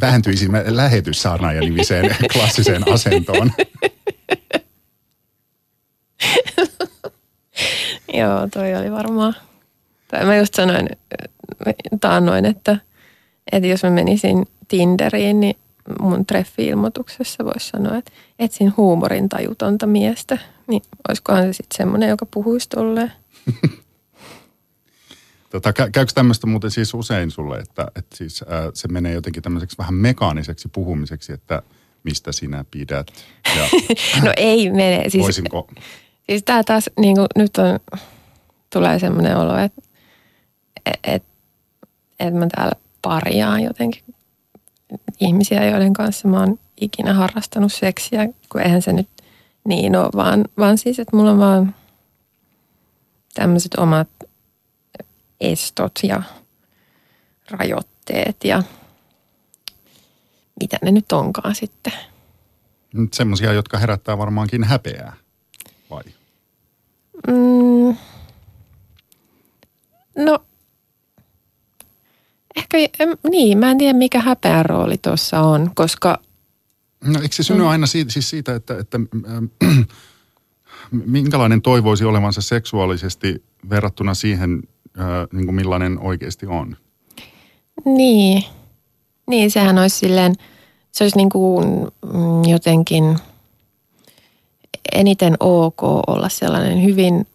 vähentyisimme 0.00 0.64
lähetyssaarnaajan 0.66 1.64
nimiseen 1.64 2.16
klassiseen 2.32 2.92
asentoon? 2.92 3.52
Joo, 8.18 8.48
toi 8.52 8.74
oli 8.74 8.92
varmaan. 8.92 9.34
Tai 10.08 10.24
mä 10.24 10.36
just 10.36 10.54
sanoin 10.54 10.88
taannoin, 12.00 12.44
että, 12.44 12.76
että 13.52 13.66
jos 13.66 13.82
mä 13.82 13.90
menisin 13.90 14.46
Tinderiin, 14.68 15.40
niin 15.40 15.56
mun 16.00 16.26
treffi-ilmoituksessa 16.26 17.44
voisi 17.44 17.68
sanoa, 17.68 17.96
että 17.96 18.12
etsin 18.38 18.76
huumorin 18.76 19.28
tajutonta 19.28 19.86
miestä. 19.86 20.38
Niin 20.66 20.82
olisikohan 21.08 21.42
se 21.42 21.52
sitten 21.52 21.76
semmoinen, 21.76 22.08
joka 22.08 22.26
puhuisi 22.26 22.68
tolleen. 22.68 23.12
Tota, 25.50 25.72
käykö 25.72 26.12
tämmöistä 26.14 26.46
muuten 26.46 26.70
siis 26.70 26.94
usein 26.94 27.30
sulle, 27.30 27.58
että, 27.58 27.88
että 27.96 28.16
siis, 28.16 28.44
ää, 28.48 28.70
se 28.74 28.88
menee 28.88 29.12
jotenkin 29.12 29.42
tämmöiseksi 29.42 29.78
vähän 29.78 29.94
mekaaniseksi 29.94 30.68
puhumiseksi, 30.68 31.32
että 31.32 31.62
mistä 32.04 32.32
sinä 32.32 32.64
pidät? 32.70 33.06
Ja, 33.56 33.62
no 34.24 34.32
ei 34.36 34.70
mene. 34.70 35.04
Siis, 35.08 35.22
voisinko? 35.22 35.68
Siis 36.30 36.42
tää 36.44 36.64
taas 36.64 36.90
niin 37.00 37.16
kuin, 37.16 37.26
nyt 37.36 37.58
on, 37.58 38.00
tulee 38.70 38.98
semmoinen 38.98 39.36
olo, 39.36 39.58
että 39.58 39.82
et, 40.86 40.98
et, 41.04 41.22
et 42.20 42.34
mä 42.34 42.46
täällä 42.46 42.72
parjaan 43.02 43.62
jotenkin 43.62 44.02
ihmisiä, 45.20 45.64
joiden 45.64 45.92
kanssa 45.92 46.28
mä 46.28 46.40
oon 46.40 46.58
ikinä 46.80 47.14
harrastanut 47.14 47.72
seksiä, 47.72 48.28
kun 48.52 48.60
eihän 48.60 48.82
se 48.82 48.92
nyt 48.92 49.08
niin 49.64 49.96
ole, 49.96 50.08
vaan, 50.14 50.44
vaan 50.58 50.78
siis, 50.78 50.98
että 50.98 51.16
mulla 51.16 51.30
on 51.30 51.38
vaan 51.38 51.74
tämmöiset 53.34 53.74
omat 53.74 54.08
estot 55.40 55.92
ja 56.02 56.22
rajoitteet 57.50 58.44
ja 58.44 58.62
mitä 60.60 60.78
ne 60.82 60.92
nyt 60.92 61.12
onkaan 61.12 61.54
sitten. 61.54 61.92
Semmoisia, 63.12 63.52
jotka 63.52 63.78
herättää 63.78 64.18
varmaankin 64.18 64.64
häpeää, 64.64 65.16
vai? 65.90 66.02
Mm, 67.26 67.96
no, 70.16 70.38
ehkä, 72.58 72.78
niin, 73.30 73.58
mä 73.58 73.70
en 73.70 73.78
tiedä 73.78 73.98
mikä 73.98 74.20
häpeän 74.20 74.66
rooli 74.66 74.98
tuossa 74.98 75.40
on, 75.40 75.70
koska... 75.74 76.18
No 77.04 77.20
eikö 77.22 77.34
se 77.34 77.42
synny 77.42 77.62
mm. 77.62 77.68
aina 77.68 77.86
siitä, 77.86 78.12
siis 78.12 78.30
siitä 78.30 78.54
että, 78.54 78.78
että 78.78 78.98
äh, 79.68 79.76
minkälainen 80.90 81.62
toivoisi 81.62 82.04
olevansa 82.04 82.40
seksuaalisesti 82.40 83.44
verrattuna 83.70 84.14
siihen, 84.14 84.62
äh, 84.98 85.06
niin 85.32 85.46
kuin 85.46 85.54
millainen 85.54 85.98
oikeasti 85.98 86.46
on? 86.46 86.76
Niin, 87.84 88.44
niin 89.26 89.50
sehän 89.50 89.78
olisi 89.78 89.96
silleen, 89.96 90.34
se 90.92 91.04
olisi 91.04 91.16
niin 91.16 91.28
kuin 91.28 91.66
mm, 92.12 92.44
jotenkin 92.50 93.18
eniten 94.92 95.36
ok 95.40 95.82
olla 95.82 96.28
sellainen 96.28 96.84
hyvin 96.84 97.26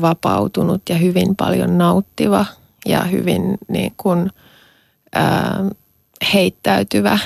vapautunut 0.00 0.82
ja 0.88 0.96
hyvin 0.96 1.36
paljon 1.36 1.78
nauttiva 1.78 2.46
ja 2.86 3.04
hyvin 3.04 3.58
niin 3.68 3.92
kuin, 3.96 4.30
ää, 5.14 5.64
heittäytyvä 6.34 7.18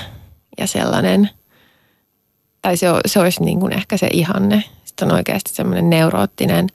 ja 0.58 0.66
sellainen, 0.66 1.30
tai 2.62 2.76
se, 2.76 2.86
se 3.06 3.20
olisi 3.20 3.42
niin 3.42 3.60
kuin 3.60 3.72
ehkä 3.72 3.96
se 3.96 4.08
ihanne. 4.12 4.64
Sitten 4.84 5.08
on 5.08 5.14
oikeasti 5.14 5.54
semmoinen 5.54 5.90
neuroottinen 5.90 6.66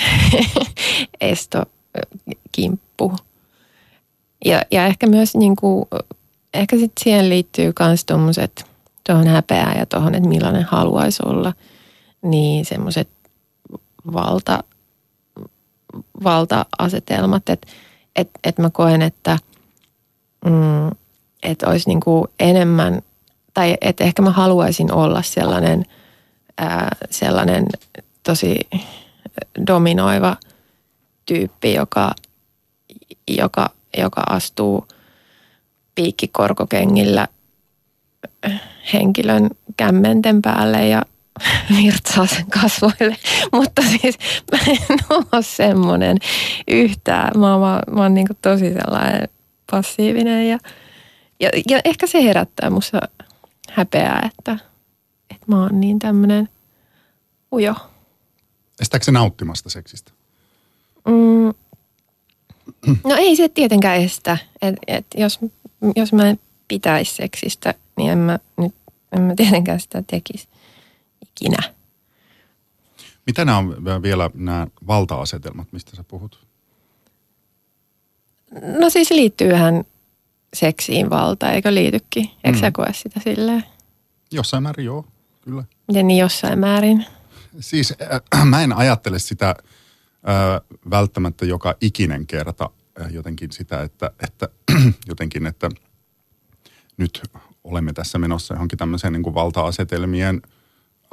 estokimppu. 1.20 3.12
Ja, 4.44 4.62
ja 4.70 4.86
ehkä 4.86 5.06
myös 5.06 5.34
niin 5.34 5.56
kuin, 5.56 5.86
ehkä 6.54 6.76
sitten 6.76 7.04
siihen 7.04 7.28
liittyy 7.28 7.72
myös 7.80 8.04
tuommoiset 8.04 8.64
tuohon 9.06 9.26
häpeään 9.26 9.78
ja 9.78 9.86
tuohon, 9.86 10.14
että 10.14 10.28
millainen 10.28 10.64
haluaisi 10.64 11.22
olla, 11.26 11.52
niin 12.22 12.64
semmoiset 12.64 13.08
valta, 14.12 14.64
valta-asetelmat, 16.24 17.48
että 17.48 17.68
et, 18.16 18.30
et 18.44 18.58
mä 18.58 18.70
koen, 18.70 19.02
että 19.02 19.38
mm, 20.44 20.90
et 21.42 21.62
olisi 21.62 21.88
niin 21.88 22.00
kuin 22.00 22.24
enemmän, 22.40 23.02
tai 23.54 23.76
että 23.80 24.04
ehkä 24.04 24.22
mä 24.22 24.30
haluaisin 24.30 24.92
olla 24.92 25.22
sellainen, 25.22 25.84
ää, 26.58 26.96
sellainen 27.10 27.66
tosi 28.22 28.56
dominoiva 29.66 30.36
tyyppi, 31.26 31.74
joka, 31.74 32.14
joka, 33.28 33.70
joka 33.98 34.22
astuu 34.28 34.86
piikkikorkokengillä 35.94 37.28
henkilön 38.92 39.50
kämmenten 39.76 40.42
päälle 40.42 40.88
ja 40.88 41.02
virtsaa 41.82 42.26
sen 42.26 42.46
kasvoille. 42.46 43.16
Mutta 43.52 43.82
siis 43.82 44.18
mä 44.52 44.58
en 44.68 44.98
ole 45.10 45.42
semmoinen 45.42 46.16
yhtään. 46.68 47.40
Mä 47.40 47.54
oon, 47.54 47.80
mä 47.90 48.02
oon 48.02 48.14
niin 48.14 48.26
tosi 48.42 48.72
sellainen 48.72 49.28
passiivinen 49.70 50.48
ja, 50.48 50.58
ja, 51.40 51.50
ja 51.68 51.80
ehkä 51.84 52.06
se 52.06 52.24
herättää 52.24 52.70
musta 52.70 53.00
häpeää, 53.70 54.30
että, 54.38 54.52
että 55.30 55.46
mä 55.46 55.62
oon 55.62 55.80
niin 55.80 55.98
tämmöinen 55.98 56.48
ujo. 57.52 57.74
Estääkö 58.80 59.04
se 59.04 59.12
nauttimasta 59.12 59.70
seksistä? 59.70 60.12
Mm, 61.08 61.54
no 63.04 63.16
ei 63.16 63.36
se 63.36 63.48
tietenkään 63.48 63.96
estä. 63.96 64.38
Et, 64.62 64.74
et 64.86 65.06
jos, 65.16 65.38
jos 65.96 66.12
mä 66.12 66.28
en 66.28 66.40
pitäisi 66.68 67.14
seksistä, 67.14 67.74
niin 67.96 68.10
en 68.10 68.18
mä, 68.18 68.38
nyt, 68.56 68.74
en 69.12 69.22
mä 69.22 69.34
tietenkään 69.34 69.80
sitä 69.80 70.02
tekisi. 70.06 70.48
ikinä. 71.22 71.74
Mitä 73.26 73.44
nämä 73.44 73.58
on 73.58 74.02
vielä 74.02 74.30
nämä 74.34 74.66
valta-asetelmat, 74.86 75.72
mistä 75.72 75.96
sä 75.96 76.04
puhut? 76.04 76.49
No 78.78 78.90
siis 78.90 79.10
liittyyhän 79.10 79.84
seksiin 80.54 81.10
valta, 81.10 81.52
eikö 81.52 81.74
liitykin? 81.74 82.30
Eikö 82.44 82.58
mm. 82.58 82.60
sä 82.60 82.70
koe 82.70 82.92
sitä 82.92 83.20
silleen? 83.20 83.64
Jossain 84.30 84.62
määrin 84.62 84.86
joo, 84.86 85.06
kyllä. 85.40 85.64
Miten 85.88 86.06
niin 86.06 86.18
jossain 86.18 86.58
määrin? 86.58 87.06
Siis 87.60 87.94
äh, 88.34 88.46
mä 88.50 88.62
en 88.62 88.72
ajattele 88.72 89.18
sitä 89.18 89.48
äh, 89.48 90.80
välttämättä 90.90 91.46
joka 91.46 91.74
ikinen 91.80 92.26
kerta 92.26 92.70
äh, 93.00 93.12
jotenkin 93.12 93.52
sitä, 93.52 93.82
että, 93.82 94.10
että 94.22 94.48
jotenkin, 95.08 95.46
että 95.46 95.68
nyt 96.96 97.22
olemme 97.64 97.92
tässä 97.92 98.18
menossa 98.18 98.54
johonkin 98.54 98.78
tämmöiseen 98.78 99.12
niin 99.12 99.22
kuin 99.22 99.34
valta-asetelmien 99.34 100.42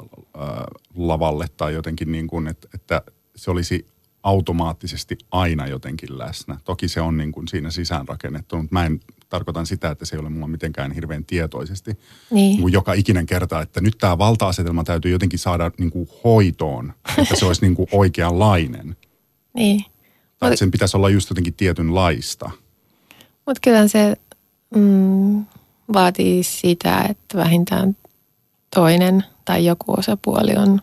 äh, 0.02 0.48
lavalle 0.94 1.46
tai 1.56 1.74
jotenkin 1.74 2.12
niin 2.12 2.26
kuin, 2.26 2.48
että, 2.48 2.68
että 2.74 3.02
se 3.36 3.50
olisi 3.50 3.86
automaattisesti 4.28 5.18
aina 5.30 5.66
jotenkin 5.66 6.18
läsnä. 6.18 6.58
Toki 6.64 6.88
se 6.88 7.00
on 7.00 7.16
niin 7.16 7.32
kuin 7.32 7.48
siinä 7.48 7.70
sisäänrakennettu, 7.70 8.56
mutta 8.56 8.72
mä 8.72 8.86
en 8.86 9.00
tarkoitan 9.28 9.66
sitä, 9.66 9.90
että 9.90 10.04
se 10.04 10.16
ei 10.16 10.20
ole 10.20 10.28
mulla 10.28 10.46
mitenkään 10.46 10.92
hirveän 10.92 11.24
tietoisesti. 11.24 11.98
Niin. 12.30 12.60
Niin 12.60 12.72
joka 12.72 12.92
ikinen 12.92 13.26
kerta, 13.26 13.60
että 13.60 13.80
nyt 13.80 13.98
tämä 13.98 14.18
valta-asetelma 14.18 14.84
täytyy 14.84 15.12
jotenkin 15.12 15.38
saada 15.38 15.70
niin 15.78 15.90
kuin 15.90 16.08
hoitoon, 16.24 16.92
että 17.18 17.36
se 17.36 17.44
olisi 17.44 17.62
niin 17.62 17.74
kuin 17.74 17.88
oikeanlainen. 17.92 18.96
Niin. 19.54 19.84
Tai 20.38 20.56
sen 20.56 20.70
pitäisi 20.70 20.96
olla 20.96 21.10
just 21.10 21.30
jotenkin 21.30 21.54
tietynlaista. 21.54 22.50
Mutta 23.46 23.60
kyllä 23.62 23.88
se 23.88 24.16
mm, 24.76 25.44
vaatii 25.92 26.42
sitä, 26.42 27.06
että 27.08 27.38
vähintään 27.38 27.96
toinen 28.74 29.24
tai 29.44 29.66
joku 29.66 29.94
osapuoli 29.98 30.56
on, 30.56 30.80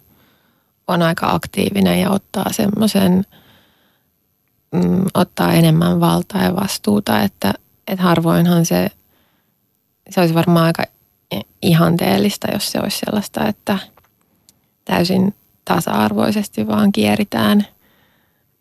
on 0.87 1.01
aika 1.01 1.31
aktiivinen 1.31 2.01
ja 2.01 2.09
ottaa 2.09 2.51
semmoisen, 2.51 3.25
mm, 4.71 5.05
ottaa 5.13 5.53
enemmän 5.53 5.99
valtaa 5.99 6.43
ja 6.43 6.55
vastuuta, 6.55 7.21
että, 7.21 7.53
että 7.87 8.03
harvoinhan 8.03 8.65
se, 8.65 8.87
se 10.09 10.19
olisi 10.19 10.35
varmaan 10.35 10.65
aika 10.65 10.83
ihanteellista, 11.61 12.47
jos 12.53 12.71
se 12.71 12.79
olisi 12.79 12.99
sellaista, 12.99 13.47
että 13.47 13.79
täysin 14.85 15.35
tasa-arvoisesti 15.65 16.67
vaan 16.67 16.91
kieritään 16.91 17.67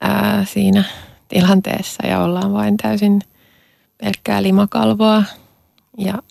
ää, 0.00 0.44
siinä 0.44 0.84
tilanteessa 1.28 2.06
ja 2.06 2.20
ollaan 2.22 2.52
vain 2.52 2.76
täysin 2.76 3.20
pelkkää 3.98 4.42
limakalvoa 4.42 5.22
ja, 5.98 6.22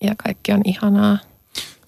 ja 0.00 0.14
kaikki 0.24 0.52
on 0.52 0.60
ihanaa. 0.64 1.18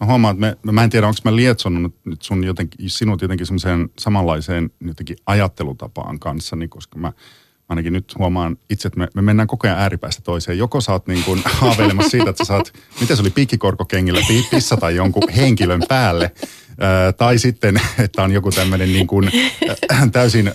Mä 0.01 0.07
huomaan, 0.07 0.45
että 0.45 0.57
me, 0.63 0.73
mä 0.73 0.85
en 0.85 0.91
tiedä, 0.91 1.07
onko 1.07 1.21
mä 1.25 1.37
lietsonut 1.37 1.95
nyt 2.05 2.23
sun 2.23 2.45
jotenkin, 2.45 2.91
sinut 2.91 3.23
jotenkin 3.23 3.47
semmoiseen 3.47 3.91
samanlaiseen 3.99 4.71
jotenkin 4.81 5.17
ajattelutapaan 5.27 6.19
kanssani, 6.19 6.69
koska 6.69 6.99
mä 6.99 7.13
ainakin 7.69 7.93
nyt 7.93 8.15
huomaan 8.19 8.57
itse, 8.71 8.89
että 8.89 9.01
me, 9.01 9.09
me 9.15 9.23
mennään 9.23 9.47
koko 9.47 9.67
ajan 9.67 9.79
ääripäästä 9.79 10.23
toiseen. 10.23 10.59
Joko 10.59 10.81
sä 10.81 10.93
oot 10.93 11.07
niin 11.07 11.25
kuin 11.25 11.43
haaveilemassa 11.61 12.11
siitä, 12.11 12.31
että 12.31 12.45
sä 12.45 12.49
saat, 12.49 12.73
miten 13.01 13.17
se 13.17 13.23
oli 13.23 13.31
piikkikorkokengillä, 13.31 14.21
pissata 14.51 14.91
jonkun 14.91 15.29
henkilön 15.37 15.83
päälle, 15.89 16.33
ää, 16.81 17.13
tai 17.13 17.39
sitten, 17.39 17.81
että 18.05 18.23
on 18.23 18.33
joku 18.33 18.51
tämmöinen 18.51 18.93
niin 18.93 19.07
kuin, 19.07 19.31
täysin 20.13 20.53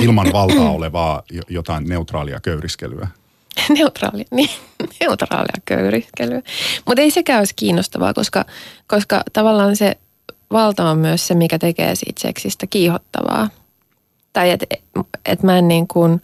ilman 0.00 0.32
valtaa 0.32 0.70
olevaa 0.70 1.22
jotain 1.48 1.84
neutraalia 1.88 2.40
köyriskelyä. 2.40 3.08
Neutraali, 3.78 4.24
niin, 4.30 4.50
neutraalia 5.00 5.62
köyriskelyä. 5.64 6.42
Mutta 6.86 7.02
ei 7.02 7.10
sekään 7.10 7.38
olisi 7.38 7.54
kiinnostavaa, 7.56 8.14
koska, 8.14 8.44
koska 8.86 9.22
tavallaan 9.32 9.76
se 9.76 9.96
valta 10.52 10.90
on 10.90 10.98
myös 10.98 11.26
se, 11.26 11.34
mikä 11.34 11.58
tekee 11.58 11.94
siitä 11.94 12.20
seksistä 12.20 12.66
kiihottavaa. 12.66 13.50
Tai 14.32 14.50
että 14.50 14.66
et 15.26 15.42
mä 15.42 15.58
en 15.58 15.68
niin 15.68 15.88
kuin, 15.88 16.22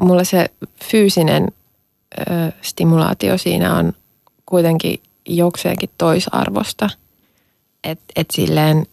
mulla 0.00 0.24
se 0.24 0.50
fyysinen 0.84 1.48
ö, 2.18 2.22
stimulaatio 2.62 3.38
siinä 3.38 3.74
on 3.74 3.92
kuitenkin 4.46 5.00
jokseenkin 5.28 5.90
toisarvosta. 5.98 6.90
Että 7.84 8.04
et 8.16 8.30
silleen 8.30 8.86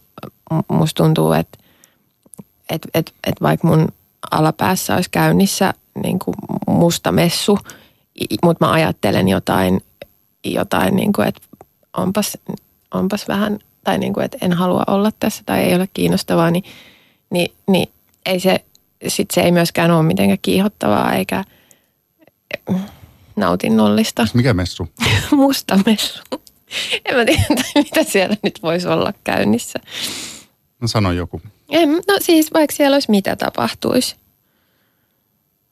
musta 0.68 1.02
tuntuu, 1.02 1.32
että 1.32 1.58
et, 2.70 2.82
et, 2.94 3.14
et 3.26 3.42
vaikka 3.42 3.68
mun 3.68 3.88
alapäässä 4.30 4.94
olisi 4.94 5.10
käynnissä 5.10 5.74
niin 6.02 6.18
kuin 6.18 6.34
musta 6.66 7.12
messu, 7.12 7.58
mutta 8.42 8.66
mä 8.66 8.72
ajattelen 8.72 9.28
jotain, 9.28 9.80
jotain 10.44 10.96
niin 10.96 11.12
kuin, 11.12 11.28
että 11.28 11.40
onpas, 11.96 12.38
onpas 12.94 13.28
vähän, 13.28 13.58
tai 13.84 13.98
niin 13.98 14.12
kuin, 14.12 14.24
että 14.24 14.38
en 14.40 14.52
halua 14.52 14.84
olla 14.86 15.10
tässä 15.20 15.42
tai 15.46 15.60
ei 15.60 15.74
ole 15.74 15.88
kiinnostavaa, 15.94 16.50
niin, 16.50 16.64
niin, 17.30 17.54
niin 17.68 17.88
ei 18.26 18.40
se, 18.40 18.64
sit 19.08 19.30
se 19.30 19.40
ei 19.40 19.52
myöskään 19.52 19.90
ole 19.90 20.02
mitenkään 20.02 20.38
kiihottavaa 20.42 21.14
eikä 21.14 21.44
nautinnollista. 23.36 24.26
Mikä 24.34 24.54
messu? 24.54 24.88
musta 25.30 25.78
messu. 25.86 26.22
En 27.04 27.16
mä 27.16 27.24
tiedä, 27.24 27.44
mitä 27.74 28.04
siellä 28.04 28.36
nyt 28.42 28.62
voisi 28.62 28.88
olla 28.88 29.12
käynnissä. 29.24 29.78
No 30.80 30.88
sano 30.88 31.12
joku. 31.12 31.42
En, 31.70 31.90
no 31.90 32.16
siis 32.20 32.52
vaikka 32.52 32.76
siellä 32.76 32.94
olisi 32.94 33.10
mitä 33.10 33.36
tapahtuisi 33.36 34.16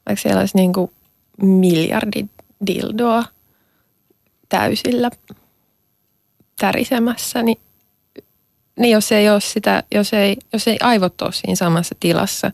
vaikka 0.07 0.23
siellä 0.23 0.41
olisi 0.41 0.57
niin 0.57 0.73
kuin 0.73 0.91
miljardi 1.43 2.25
dildoa 2.67 3.25
täysillä 4.49 5.11
tärisemässä, 6.59 7.43
niin, 7.43 7.61
niin 8.79 8.93
jos 8.93 9.13
ei 9.13 9.31
ole 9.31 9.41
sitä, 9.41 9.83
jos 9.95 10.13
ei, 10.13 10.37
jos 10.53 10.69
ei 10.69 10.77
aivot 10.81 11.23
ole 11.23 11.33
siinä 11.33 11.55
samassa 11.55 11.95
tilassa, 12.01 12.53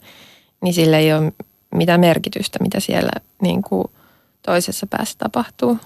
niin 0.63 0.75
sillä 0.75 0.99
ei 0.99 1.13
ole 1.13 1.33
mitään 1.75 2.01
merkitystä, 2.01 2.59
mitä 2.63 2.81
siellä 2.81 3.11
niin 3.43 3.63
kuin 3.63 3.85
toisessa 4.43 4.87
päässä 4.87 5.19
tapahtuu. 5.19 5.79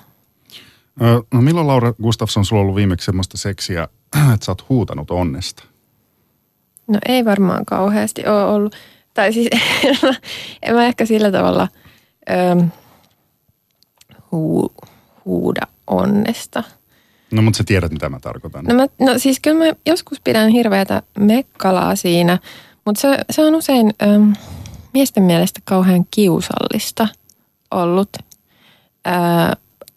No 1.33 1.41
milloin 1.41 1.67
Laura 1.67 1.93
Gustafsson 2.03 2.45
sulla 2.45 2.61
on 2.61 2.65
ollut 2.65 2.77
viimeksi 2.77 3.05
semmoista 3.05 3.39
seksiä, 3.39 3.89
että 4.35 4.47
sä 4.47 4.53
oot 4.53 4.69
huutanut 4.69 5.11
onnesta? 5.11 5.65
No 6.87 6.99
ei 7.09 7.25
varmaan 7.25 7.65
kauheasti 7.65 8.27
ole 8.27 8.45
ollut. 8.45 8.77
Tai 9.15 9.33
siis 9.33 9.49
en 10.63 10.75
mä 10.75 10.87
ehkä 10.87 11.07
sillä 11.07 11.33
tavalla 11.33 11.69
ö, 12.31 12.65
hu, 14.33 14.73
huuda 15.25 15.67
onnesta. 15.87 16.65
No 17.31 17.43
mutta 17.43 17.59
sä 17.59 17.65
tiedät, 17.65 17.93
mitä 17.93 18.09
mä 18.09 18.21
tarkoitan. 18.21 18.65
No, 18.65 18.75
mä, 18.75 18.87
no 19.01 19.19
siis 19.19 19.41
kyllä 19.41 19.65
mä 19.65 19.73
joskus 19.87 20.21
pidän 20.21 20.49
hirveätä 20.49 21.03
mekkalaa 21.19 21.97
siinä, 21.97 22.39
mutta 22.85 23.01
se, 23.01 23.19
se 23.31 23.45
on 23.45 23.55
usein 23.55 23.95
ö, 24.03 24.07
miesten 24.95 25.23
mielestä 25.23 25.61
kauhean 25.65 26.07
kiusallista 26.11 27.09
ollut. 27.71 28.09
Ö, 29.07 29.11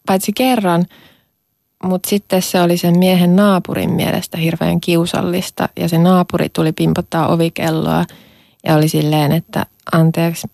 paitsi 0.05 0.33
kerran, 0.33 0.85
mutta 1.83 2.09
sitten 2.09 2.41
se 2.41 2.61
oli 2.61 2.77
sen 2.77 2.99
miehen 2.99 3.35
naapurin 3.35 3.91
mielestä 3.91 4.37
hirveän 4.37 4.81
kiusallista 4.81 5.69
ja 5.75 5.89
se 5.89 5.97
naapuri 5.97 6.49
tuli 6.49 6.71
pimpottaa 6.71 7.27
ovikelloa– 7.27 8.05
ja 8.65 8.75
oli 8.75 8.89
silleen, 8.89 9.31
että 9.31 9.65
anteeksi, 9.91 10.47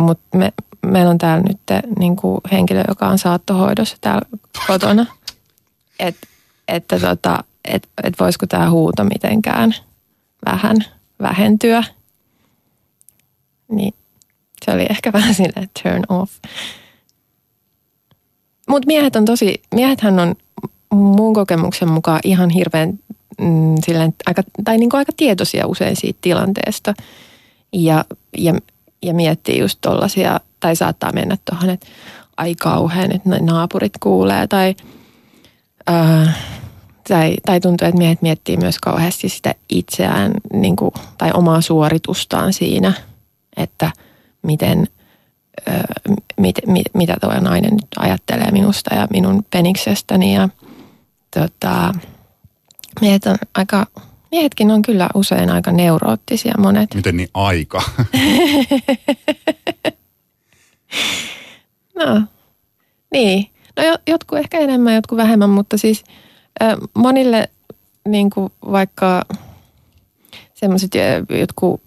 mutta 0.00 0.38
me, 0.38 0.52
meillä 0.86 1.10
on 1.10 1.18
täällä 1.18 1.44
nyt 1.48 1.84
niin 1.98 2.16
kuin 2.16 2.40
henkilö, 2.52 2.84
joka 2.88 3.08
on 3.08 3.18
saattohoidossa 3.18 3.96
täällä 4.00 4.22
kotona. 4.66 5.06
Et, 5.98 6.16
että 6.68 7.00
tota, 7.00 7.44
et, 7.64 7.88
et 8.04 8.14
voisiko 8.20 8.46
tämä 8.46 8.70
huuto 8.70 9.04
mitenkään 9.04 9.74
vähän 10.46 10.76
vähentyä. 11.22 11.84
Niin 13.68 13.94
se 14.64 14.70
oli 14.70 14.86
ehkä 14.90 15.12
vähän 15.18 15.34
silleen 15.34 15.70
turn 15.82 16.02
off. 16.08 16.32
Mutta 18.68 18.86
miehet 18.86 19.16
on 19.16 19.24
tosi, 19.24 19.62
miehethän 19.74 20.18
on 20.18 20.34
mun 20.92 21.34
kokemuksen 21.34 21.90
mukaan 21.90 22.20
ihan 22.24 22.50
hirveän 22.50 22.98
mm, 23.40 23.74
silleen, 23.86 24.14
aika, 24.26 24.42
tai 24.64 24.78
niin 24.78 24.90
kuin 24.90 24.98
aika 24.98 25.12
tietoisia 25.16 25.66
usein 25.66 25.96
siitä 25.96 26.18
tilanteesta– 26.22 26.94
ja, 27.72 28.04
ja, 28.38 28.54
ja 29.02 29.14
miettii 29.14 29.58
just 29.58 29.78
tollasia, 29.80 30.40
tai 30.60 30.76
saattaa 30.76 31.12
mennä 31.12 31.36
tuohon, 31.50 31.70
että 31.70 31.86
ai 32.36 32.54
kauhean, 32.54 33.12
että 33.12 33.28
naapurit 33.40 33.92
kuulee 34.00 34.46
tai, 34.46 34.74
ää, 35.86 36.32
tai, 37.08 37.34
tai 37.46 37.60
tuntuu, 37.60 37.88
että 37.88 37.98
miehet 37.98 38.22
miettii 38.22 38.56
myös 38.56 38.78
kauheasti 38.78 39.28
sitä 39.28 39.54
itseään 39.68 40.32
niin 40.52 40.76
kuin, 40.76 40.90
tai 41.18 41.30
omaa 41.34 41.60
suoritustaan 41.60 42.52
siinä, 42.52 42.92
että 43.56 43.90
miten, 44.42 44.88
ää, 45.66 45.84
mit, 46.36 46.56
mit, 46.66 46.86
mitä 46.94 47.16
tuo 47.20 47.40
nainen 47.40 47.72
nyt 47.72 47.88
ajattelee 47.98 48.50
minusta 48.50 48.94
ja 48.94 49.08
minun 49.10 49.44
peniksestäni 49.50 50.34
ja 50.34 50.48
tota, 51.36 51.94
miehet 53.00 53.26
on 53.26 53.36
aika 53.54 53.86
Miehetkin 54.30 54.70
on 54.70 54.82
kyllä 54.82 55.08
usein 55.14 55.50
aika 55.50 55.72
neuroottisia 55.72 56.54
monet. 56.58 56.94
Miten 56.94 57.16
niin 57.16 57.28
aika? 57.34 57.82
no, 61.98 62.22
niin. 63.12 63.46
No 63.76 63.82
jotkut 64.06 64.38
ehkä 64.38 64.58
enemmän, 64.58 64.94
jotkut 64.94 65.18
vähemmän, 65.18 65.50
mutta 65.50 65.78
siis 65.78 66.04
monille 66.94 67.50
niin 68.08 68.30
kuin 68.30 68.52
vaikka 68.70 69.24
semmoiset 70.54 70.90
jotkut 71.40 71.82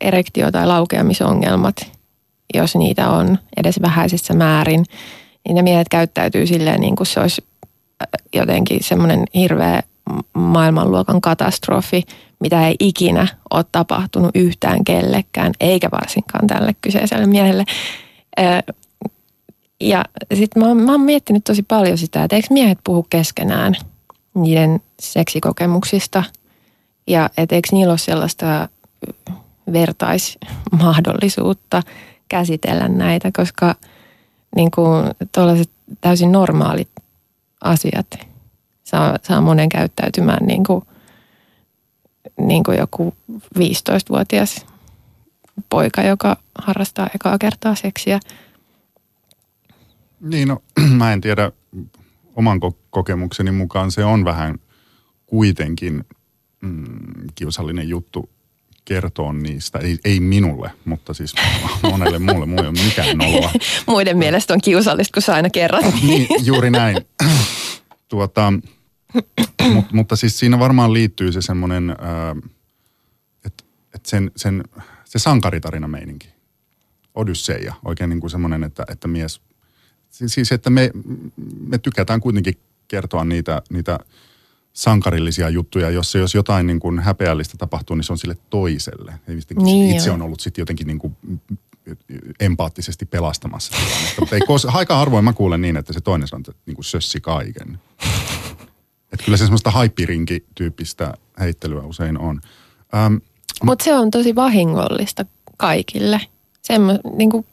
erektio- 0.00 0.50
tai 0.52 0.66
laukeamisongelmat, 0.66 1.76
jos 2.54 2.76
niitä 2.76 3.08
on 3.10 3.38
edes 3.56 3.82
vähäisessä 3.82 4.34
määrin, 4.34 4.84
niin 5.48 5.54
ne 5.54 5.62
miehet 5.62 5.88
käyttäytyy 5.88 6.46
silleen 6.46 6.80
niin 6.80 6.96
kuin 6.96 7.06
se 7.06 7.20
olisi 7.20 7.44
jotenkin 8.34 8.82
semmoinen 8.82 9.24
hirveä 9.34 9.82
maailmanluokan 10.34 11.20
katastrofi, 11.20 12.02
mitä 12.40 12.68
ei 12.68 12.76
ikinä 12.80 13.28
ole 13.50 13.64
tapahtunut 13.72 14.30
yhtään 14.34 14.84
kellekään, 14.84 15.52
eikä 15.60 15.88
varsinkaan 15.92 16.46
tälle 16.46 16.76
kyseiselle 16.80 17.26
miehelle. 17.26 17.64
Ja 19.80 20.04
sitten 20.34 20.62
mä, 20.62 20.74
mä 20.74 20.92
oon 20.92 21.00
miettinyt 21.00 21.44
tosi 21.44 21.62
paljon 21.62 21.98
sitä, 21.98 22.24
että 22.24 22.36
eikö 22.36 22.48
miehet 22.50 22.78
puhu 22.84 23.06
keskenään 23.10 23.74
niiden 24.34 24.80
seksikokemuksista 25.00 26.24
ja 27.06 27.30
et 27.36 27.52
eikö 27.52 27.68
niillä 27.72 27.92
ole 27.92 27.98
sellaista 27.98 28.68
vertaismahdollisuutta 29.72 31.82
käsitellä 32.28 32.88
näitä, 32.88 33.30
koska 33.36 33.74
niin 34.56 34.70
kuin 34.70 35.04
tuollaiset 35.34 35.70
täysin 36.00 36.32
normaalit 36.32 36.88
asiat 37.60 38.06
saa, 38.86 39.18
saa 39.22 39.40
monen 39.40 39.68
käyttäytymään 39.68 40.46
niin 40.46 40.64
kuin, 40.64 40.82
niin 42.38 42.62
kuin 42.62 42.78
joku 42.78 43.16
15-vuotias 43.58 44.66
poika, 45.68 46.02
joka 46.02 46.36
harrastaa 46.58 47.10
ekaa 47.14 47.38
kertaa 47.38 47.74
seksiä. 47.74 48.20
Niin, 50.20 50.48
no 50.48 50.62
mä 50.98 51.12
en 51.12 51.20
tiedä, 51.20 51.52
oman 52.36 52.60
kokemukseni 52.90 53.50
mukaan 53.50 53.90
se 53.90 54.04
on 54.04 54.24
vähän 54.24 54.58
kuitenkin 55.26 56.04
mm, 56.60 56.84
kiusallinen 57.34 57.88
juttu 57.88 58.30
kertoa 58.84 59.32
niistä. 59.32 59.78
Ei, 59.78 59.98
ei 60.04 60.20
minulle, 60.20 60.70
mutta 60.84 61.14
siis 61.14 61.34
monelle 61.90 62.18
muulle. 62.18 62.46
Muu 62.46 62.58
ei 62.58 62.66
ole 62.66 62.78
mikään 62.84 63.18
noloa. 63.18 63.50
Muiden 63.86 64.18
mielestä 64.18 64.54
on 64.54 64.60
kiusallista, 64.60 65.14
kun 65.14 65.22
sä 65.22 65.34
aina 65.34 65.50
kerrot. 65.50 65.84
niin, 66.02 66.26
juuri 66.44 66.70
näin. 66.70 66.96
tuota, 68.08 68.52
mut, 69.72 69.92
mutta 69.92 70.16
siis 70.16 70.38
siinä 70.38 70.58
varmaan 70.58 70.92
liittyy 70.92 71.32
se 71.32 71.42
semmoinen, 71.42 71.96
että 73.44 73.64
et 73.94 74.06
sen, 74.06 74.30
sen, 74.36 74.64
se 75.04 75.18
sankaritarina 75.18 75.88
meininki. 75.88 76.28
Odysseja, 77.14 77.74
oikein 77.84 78.10
niin 78.10 78.20
kuin 78.20 78.30
semmoinen, 78.30 78.64
että, 78.64 78.84
että 78.88 79.08
mies, 79.08 79.40
siis 80.10 80.52
että 80.52 80.70
me, 80.70 80.90
me 81.66 81.78
tykätään 81.78 82.20
kuitenkin 82.20 82.54
kertoa 82.88 83.24
niitä, 83.24 83.62
niitä 83.70 83.98
sankarillisia 84.72 85.48
juttuja, 85.48 85.90
jossa 85.90 86.18
jos 86.18 86.34
jotain 86.34 86.66
niin 86.66 86.80
kuin 86.80 86.98
häpeällistä 86.98 87.56
tapahtuu, 87.56 87.96
niin 87.96 88.04
se 88.04 88.12
on 88.12 88.18
sille 88.18 88.36
toiselle. 88.50 89.20
Niin 89.64 89.96
itse 89.96 90.10
on 90.10 90.22
ollut 90.22 90.40
sitten 90.40 90.62
jotenkin 90.62 90.86
niin 90.86 90.98
kuin 90.98 91.16
empaattisesti 92.40 93.06
pelastamassa 93.06 93.72
tilannetta. 93.72 94.20
Mutta 94.20 94.36
ei 94.36 94.42
aika 94.72 94.96
harvoin 94.96 95.24
mä 95.24 95.32
kuulen 95.32 95.60
niin, 95.60 95.76
että 95.76 95.92
se 95.92 96.00
toinen 96.00 96.28
sanoo, 96.28 96.40
että 96.48 96.62
niin 96.66 96.74
kuin 96.74 96.84
sössi 96.84 97.20
kaiken. 97.20 97.78
Että 99.12 99.24
kyllä 99.24 99.38
se 99.38 99.44
semmoista 99.44 99.70
haippirinki-tyyppistä 99.70 101.14
heittelyä 101.40 101.82
usein 101.82 102.18
on. 102.18 102.40
Ähm, 102.94 103.14
Mutta 103.62 103.84
se 103.84 103.94
on 103.94 104.10
tosi 104.10 104.34
vahingollista 104.34 105.24
kaikille. 105.56 106.20
Semmo, 106.62 106.98
niin 107.16 107.30
kuin, 107.30 107.46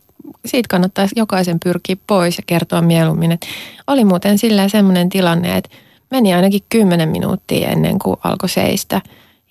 siitä 0.45 0.67
kannattaisi 0.67 1.15
jokaisen 1.17 1.59
pyrkiä 1.63 1.95
pois 2.07 2.37
ja 2.37 2.43
kertoa 2.47 2.81
mieluummin. 2.81 3.31
Että 3.31 3.47
oli 3.87 4.03
muuten 4.05 4.37
silleen 4.37 4.69
semmoinen 4.69 5.09
tilanne, 5.09 5.57
että 5.57 5.69
meni 6.11 6.33
ainakin 6.33 6.61
kymmenen 6.69 7.09
minuuttia 7.09 7.69
ennen 7.69 7.99
kuin 7.99 8.17
alkoi 8.23 8.49
seistä 8.49 9.01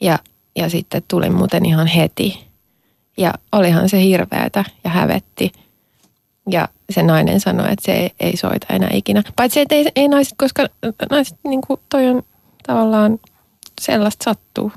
ja, 0.01 0.19
ja 0.57 0.71
sitten 0.71 1.03
tuli 1.09 1.31
muuten 1.31 1.67
ihan 1.67 1.87
heti. 1.87 2.45
Ja 3.17 3.35
olihan 3.53 3.89
se 3.89 4.03
hirveätä 4.03 4.65
ja 4.85 4.91
hävetti. 4.91 5.53
Ja 6.51 6.69
se 6.91 7.03
nainen 7.03 7.41
sanoi, 7.41 7.73
että 7.73 7.85
se 7.85 7.93
ei, 7.93 8.11
ei 8.21 8.37
soita 8.37 8.67
enää 8.71 8.91
ikinä. 8.93 9.23
Paitsi, 9.37 9.61
että 9.61 9.75
ei, 9.75 9.93
ei 9.97 10.09
naiset, 10.09 10.35
koska 10.39 10.67
naiset, 11.11 11.39
niin 11.45 11.61
kuin 11.67 11.81
toi 11.89 12.09
on 12.09 12.23
tavallaan 12.67 13.19
sellaista 13.81 14.25
sattuu. 14.25 14.73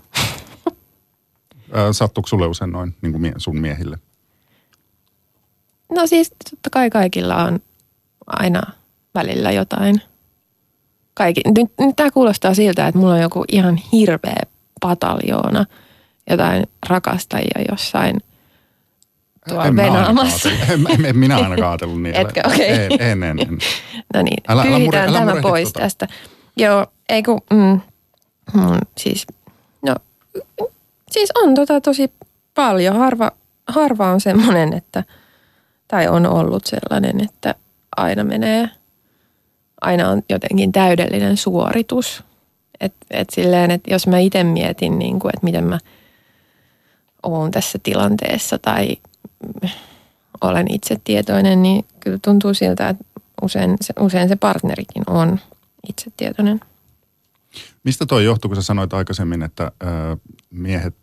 Sattuuko 1.92 2.28
sulle 2.28 2.48
usein 2.48 2.72
noin 2.72 2.96
niin 3.02 3.12
kuin 3.12 3.34
sun 3.38 3.60
miehille? 3.60 3.98
No 5.92 6.08
siis 6.08 6.34
totta 6.52 6.70
kai 6.70 6.90
kaikilla 6.90 7.44
on 7.44 7.60
aina 8.28 8.62
välillä 9.16 9.52
jotain. 9.52 10.02
Kaikki. 11.14 11.42
Nyt, 11.46 11.72
nyt 11.80 11.96
tämä 11.96 12.12
kuulostaa 12.12 12.54
siltä, 12.54 12.88
että 12.88 13.00
mulla 13.00 13.14
on 13.14 13.22
joku 13.22 13.44
ihan 13.52 13.76
hirveä 13.92 14.42
pataljoona 14.82 15.66
jotain 16.30 16.64
rakastajia 16.90 17.62
jossain– 17.72 18.18
tuolla 19.50 19.66
en 19.66 19.76
venaamassa. 19.76 20.50
en, 20.50 21.06
en, 21.06 21.18
minä 21.18 21.36
ainakaan 21.36 21.72
ajatellut 21.72 22.02
niin. 22.02 22.16
Etkö, 22.16 22.42
okei. 22.46 22.86
Okay. 22.86 22.98
En, 23.00 23.24
en, 23.24 23.24
en, 23.24 23.40
en. 23.40 23.60
No 24.14 24.22
niin, 24.22 24.44
älä, 24.48 24.62
älä 24.62 24.80
mure, 24.80 25.00
älä 25.00 25.20
tämä 25.20 25.42
pois 25.42 25.68
tota. 25.68 25.80
tästä. 25.80 26.08
Joo, 26.58 26.88
ei 27.10 27.24
kun, 27.24 27.42
mm, 27.52 27.82
mm, 28.54 28.80
siis, 28.98 29.28
no, 29.82 29.96
siis 31.12 31.30
on 31.44 31.56
tota 31.56 31.82
tosi 31.82 32.12
paljon. 32.54 32.96
Harva, 32.96 33.32
harva 33.68 34.12
on 34.12 34.22
semmoinen, 34.22 34.74
että, 34.74 35.04
tai 35.88 36.08
on 36.08 36.26
ollut 36.26 36.66
sellainen, 36.66 37.22
että 37.22 37.56
aina 37.98 38.24
menee, 38.24 38.70
aina 39.82 40.10
on 40.10 40.24
jotenkin 40.30 40.72
täydellinen 40.72 41.38
suoritus. 41.38 42.24
Että 42.80 43.06
et 43.12 43.30
silleen, 43.30 43.72
että 43.72 43.94
jos 43.94 44.08
mä 44.08 44.20
itse 44.20 44.44
mietin, 44.44 45.00
niin 45.00 45.20
kuin, 45.20 45.32
että 45.36 45.46
miten 45.46 45.64
mä 45.64 45.80
oon 47.24 47.52
tässä 47.52 47.80
tilanteessa 47.84 48.58
tai 48.58 48.98
olen 50.42 50.74
itse 50.74 50.98
tietoinen, 51.04 51.64
niin 51.64 51.86
kyllä 52.00 52.20
tuntuu 52.22 52.54
siltä, 52.54 52.90
että 52.90 53.06
usein 53.42 53.78
se, 53.82 53.94
usein 54.00 54.30
se 54.30 54.36
partnerikin 54.36 55.04
on 55.08 55.40
itse 55.90 56.12
tietoinen. 56.18 56.60
Mistä 57.84 58.06
toi 58.06 58.26
johtuu, 58.26 58.50
kun 58.50 58.56
sä 58.56 58.62
sanoit 58.62 58.94
aikaisemmin, 58.94 59.44
että 59.44 59.72
ö, 59.84 60.18
miehet 60.52 60.96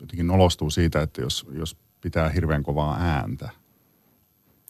jotenkin 0.00 0.26
nolostuu 0.26 0.70
siitä, 0.70 1.02
että 1.02 1.20
jos, 1.20 1.46
jos 1.52 1.76
pitää 2.00 2.28
hirveän 2.28 2.62
kovaa 2.62 2.96
ääntä? 3.00 3.48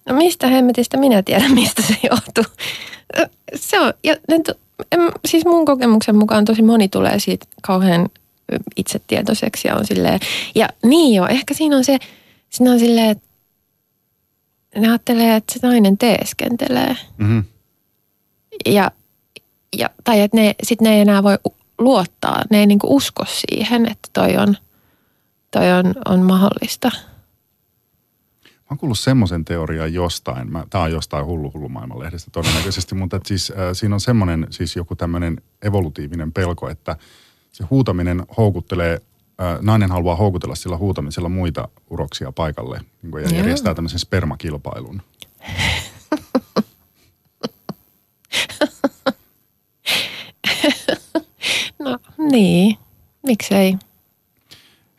No 0.06 0.14
mistä 0.16 0.46
hemmetistä 0.46 0.96
minä 0.96 1.22
tiedän, 1.22 1.54
mistä 1.54 1.82
se 1.82 1.96
johtuu. 2.10 2.44
Se 3.54 3.80
on, 3.80 3.92
ja, 4.04 4.16
siis 5.24 5.44
mun 5.44 5.64
kokemuksen 5.64 6.16
mukaan 6.16 6.44
tosi 6.44 6.62
moni 6.62 6.88
tulee 6.88 7.18
siitä 7.18 7.46
kauhean 7.62 8.08
itsetietoiseksi 8.76 9.68
ja 9.68 9.76
on 9.76 9.86
silleen, 9.86 10.20
ja 10.54 10.68
niin 10.82 11.14
jo, 11.14 11.26
ehkä 11.26 11.54
siinä 11.54 11.76
on 11.76 11.84
se, 11.84 11.98
Siinä 12.50 12.72
on 12.72 12.78
silleen, 12.78 13.10
että 13.10 13.28
ne 14.76 14.88
ajattelee, 14.88 15.36
että 15.36 15.52
se 15.52 15.58
nainen 15.62 15.98
teeskentelee. 15.98 16.96
Mm-hmm. 17.18 17.44
Ja, 18.66 18.90
ja, 19.76 19.90
tai 20.04 20.20
että 20.20 20.36
ne, 20.36 20.54
sit 20.62 20.80
ne 20.80 20.94
ei 20.94 21.00
enää 21.00 21.22
voi 21.22 21.38
luottaa, 21.78 22.42
ne 22.50 22.58
ei 22.58 22.66
niinku 22.66 22.96
usko 22.96 23.24
siihen, 23.28 23.86
että 23.86 24.08
toi 24.12 24.36
on, 24.36 24.56
toi 25.50 25.72
on, 25.72 25.94
on 26.04 26.20
mahdollista. 26.20 26.90
Mä 28.44 28.70
oon 28.70 28.78
kuullut 28.78 28.98
semmoisen 28.98 29.44
teorian 29.44 29.92
jostain, 29.92 30.48
tämä 30.70 30.84
on 30.84 30.92
jostain 30.92 31.26
hullu 31.26 31.50
hullu 31.54 31.68
maailmanlehdestä 31.68 32.30
todennäköisesti, 32.30 32.94
mutta 33.00 33.20
siis, 33.26 33.50
äh, 33.50 33.56
siinä 33.72 33.94
on 33.94 34.00
semmoinen 34.00 34.46
siis 34.50 34.76
joku 34.76 34.96
tämmöinen 34.96 35.42
evolutiivinen 35.62 36.32
pelko, 36.32 36.68
että 36.68 36.96
se 37.52 37.64
huutaminen 37.64 38.22
houkuttelee 38.36 39.00
nainen 39.60 39.90
haluaa 39.90 40.16
houkutella 40.16 40.54
sillä 40.54 40.76
huutamisella 40.76 41.28
muita 41.28 41.68
uroksia 41.90 42.32
paikalle 42.32 42.80
niin 43.02 43.10
kuin, 43.10 43.24
ja 43.24 43.30
Joo. 43.30 43.38
järjestää 43.38 43.74
tämmöisen 43.74 43.98
spermakilpailun. 43.98 45.02
no 51.84 51.98
niin, 52.30 52.76
miksei. 53.26 53.76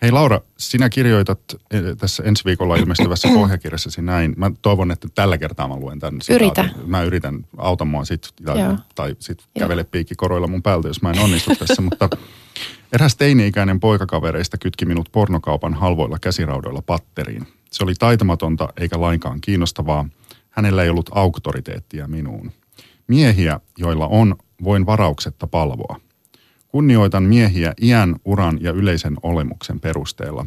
Hei 0.01 0.11
Laura, 0.11 0.41
sinä 0.57 0.89
kirjoitat 0.89 1.39
eh, 1.71 1.81
tässä 1.97 2.23
ensi 2.23 2.45
viikolla 2.45 2.75
ilmestyvässä 2.75 3.27
pohjakirjassasi 3.39 4.01
näin. 4.01 4.33
Mä 4.37 4.51
toivon, 4.61 4.91
että 4.91 5.07
tällä 5.15 5.37
kertaa 5.37 5.67
mä 5.67 5.75
luen 5.75 5.99
tämän. 5.99 6.21
Yritä. 6.29 6.69
Mä 6.85 7.03
yritän, 7.03 7.45
auta 7.57 7.85
mua 7.85 8.05
sit, 8.05 8.29
tai, 8.45 8.57
tai 8.95 9.15
sit 9.19 9.43
kävele 9.59 9.83
piikki 9.83 10.15
koroilla 10.15 10.47
mun 10.47 10.63
päältä, 10.63 10.87
jos 10.87 11.01
mä 11.01 11.11
en 11.11 11.19
onnistu 11.19 11.55
tässä. 11.55 11.81
Mutta 11.81 12.09
eräs 12.93 13.15
teini-ikäinen 13.15 13.79
poikakavereista 13.79 14.57
kytki 14.57 14.85
minut 14.85 15.09
pornokaupan 15.11 15.73
halvoilla 15.73 16.19
käsiraudoilla 16.19 16.81
patteriin. 16.81 17.47
Se 17.71 17.83
oli 17.83 17.93
taitamatonta 17.95 18.69
eikä 18.79 19.01
lainkaan 19.01 19.41
kiinnostavaa. 19.41 20.09
Hänellä 20.49 20.83
ei 20.83 20.89
ollut 20.89 21.09
auktoriteettia 21.13 22.07
minuun. 22.07 22.51
Miehiä, 23.07 23.59
joilla 23.77 24.07
on, 24.07 24.35
voin 24.63 24.85
varauksetta 24.85 25.47
palvoa. 25.47 25.99
Kunnioitan 26.67 27.23
miehiä 27.23 27.73
iän, 27.81 28.15
uran 28.25 28.57
ja 28.61 28.71
yleisen 28.71 29.17
olemuksen 29.23 29.79
perusteella. 29.79 30.45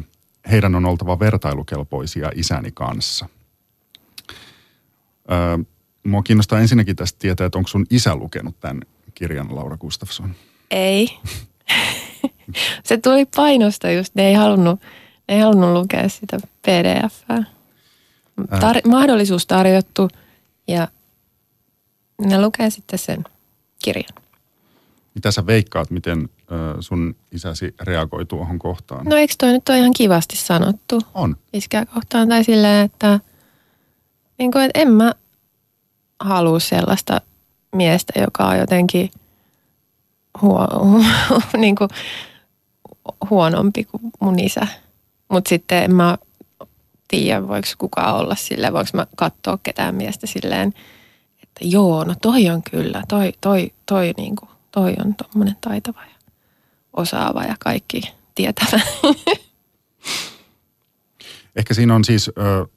Heidän 0.51 0.75
on 0.75 0.85
oltava 0.85 1.19
vertailukelpoisia 1.19 2.31
isäni 2.35 2.71
kanssa. 2.71 3.29
Öö, 5.31 5.57
mua 6.03 6.23
kiinnostaa 6.23 6.59
ensinnäkin 6.59 6.95
tästä 6.95 7.19
tietää, 7.19 7.45
että 7.45 7.57
onko 7.57 7.67
sun 7.67 7.85
isä 7.89 8.15
lukenut 8.15 8.59
tämän 8.59 8.81
kirjan, 9.13 9.55
Laura 9.55 9.77
Gustafsson? 9.77 10.35
Ei. 10.71 11.19
se 12.87 12.97
tuli 12.97 13.25
painosta 13.35 13.91
just, 13.91 14.15
ne 14.15 14.27
ei 14.27 14.33
halunnut, 14.33 14.81
ne 15.27 15.35
ei 15.35 15.41
halunnut 15.41 15.73
lukea 15.73 16.09
sitä 16.09 16.37
pdf 16.61 17.23
Tar- 18.41 18.89
mahdollisuus 18.89 19.45
tarjottu 19.45 20.09
ja 20.67 20.87
ne 22.21 22.41
lukee 22.41 22.69
sitten 22.69 22.99
sen 22.99 23.23
kirjan. 23.83 24.21
Mitä 25.15 25.31
sä 25.31 25.45
veikkaat, 25.45 25.89
miten 25.89 26.29
sun 26.79 27.15
isäsi 27.31 27.75
reagoi 27.81 28.25
tuohon 28.25 28.59
kohtaan? 28.59 29.05
No 29.05 29.15
eikö 29.15 29.33
toi 29.37 29.51
nyt 29.51 29.69
ole 29.69 29.77
ihan 29.77 29.93
kivasti 29.93 30.37
sanottu? 30.37 31.01
On. 31.13 31.35
Iskää 31.53 31.85
kohtaan 31.85 32.29
tai 32.29 32.43
silleen, 32.43 32.85
että, 32.85 33.19
niin 34.37 34.51
kuin, 34.51 34.63
että 34.63 34.79
en 34.79 34.91
mä 34.91 35.13
halua 36.19 36.59
sellaista 36.59 37.21
miestä, 37.75 38.13
joka 38.19 38.47
on 38.47 38.57
jotenkin 38.57 39.11
huo, 40.41 40.67
niin 41.57 41.75
kuin 41.75 41.89
huonompi 43.29 43.83
kuin 43.83 44.01
mun 44.19 44.39
isä. 44.39 44.67
Mutta 45.29 45.49
sitten 45.49 45.83
en 45.83 45.95
mä 45.95 46.17
tiedä, 47.07 47.47
voiko 47.47 47.67
kukaan 47.77 48.15
olla 48.15 48.35
silleen, 48.35 48.73
voiko 48.73 48.89
mä 48.93 49.07
katsoa 49.15 49.59
ketään 49.63 49.95
miestä 49.95 50.27
silleen, 50.27 50.73
että 51.43 51.61
joo, 51.61 52.03
no 52.03 52.15
toi 52.21 52.49
on 52.49 52.63
kyllä, 52.71 53.03
toi, 53.07 53.33
toi, 53.41 53.73
toi, 53.85 54.13
niin 54.17 54.35
kuin, 54.35 54.49
toi 54.71 54.95
on 55.05 55.15
tommonen 55.15 55.57
taitava 55.61 56.01
ja 56.01 56.31
osaava 56.93 57.43
ja 57.43 57.55
kaikki 57.59 58.01
tietävä. 58.35 58.79
Ehkä 61.55 61.73
siinä 61.73 61.95
on 61.95 62.05
siis 62.05 62.27
ö, 62.37 62.67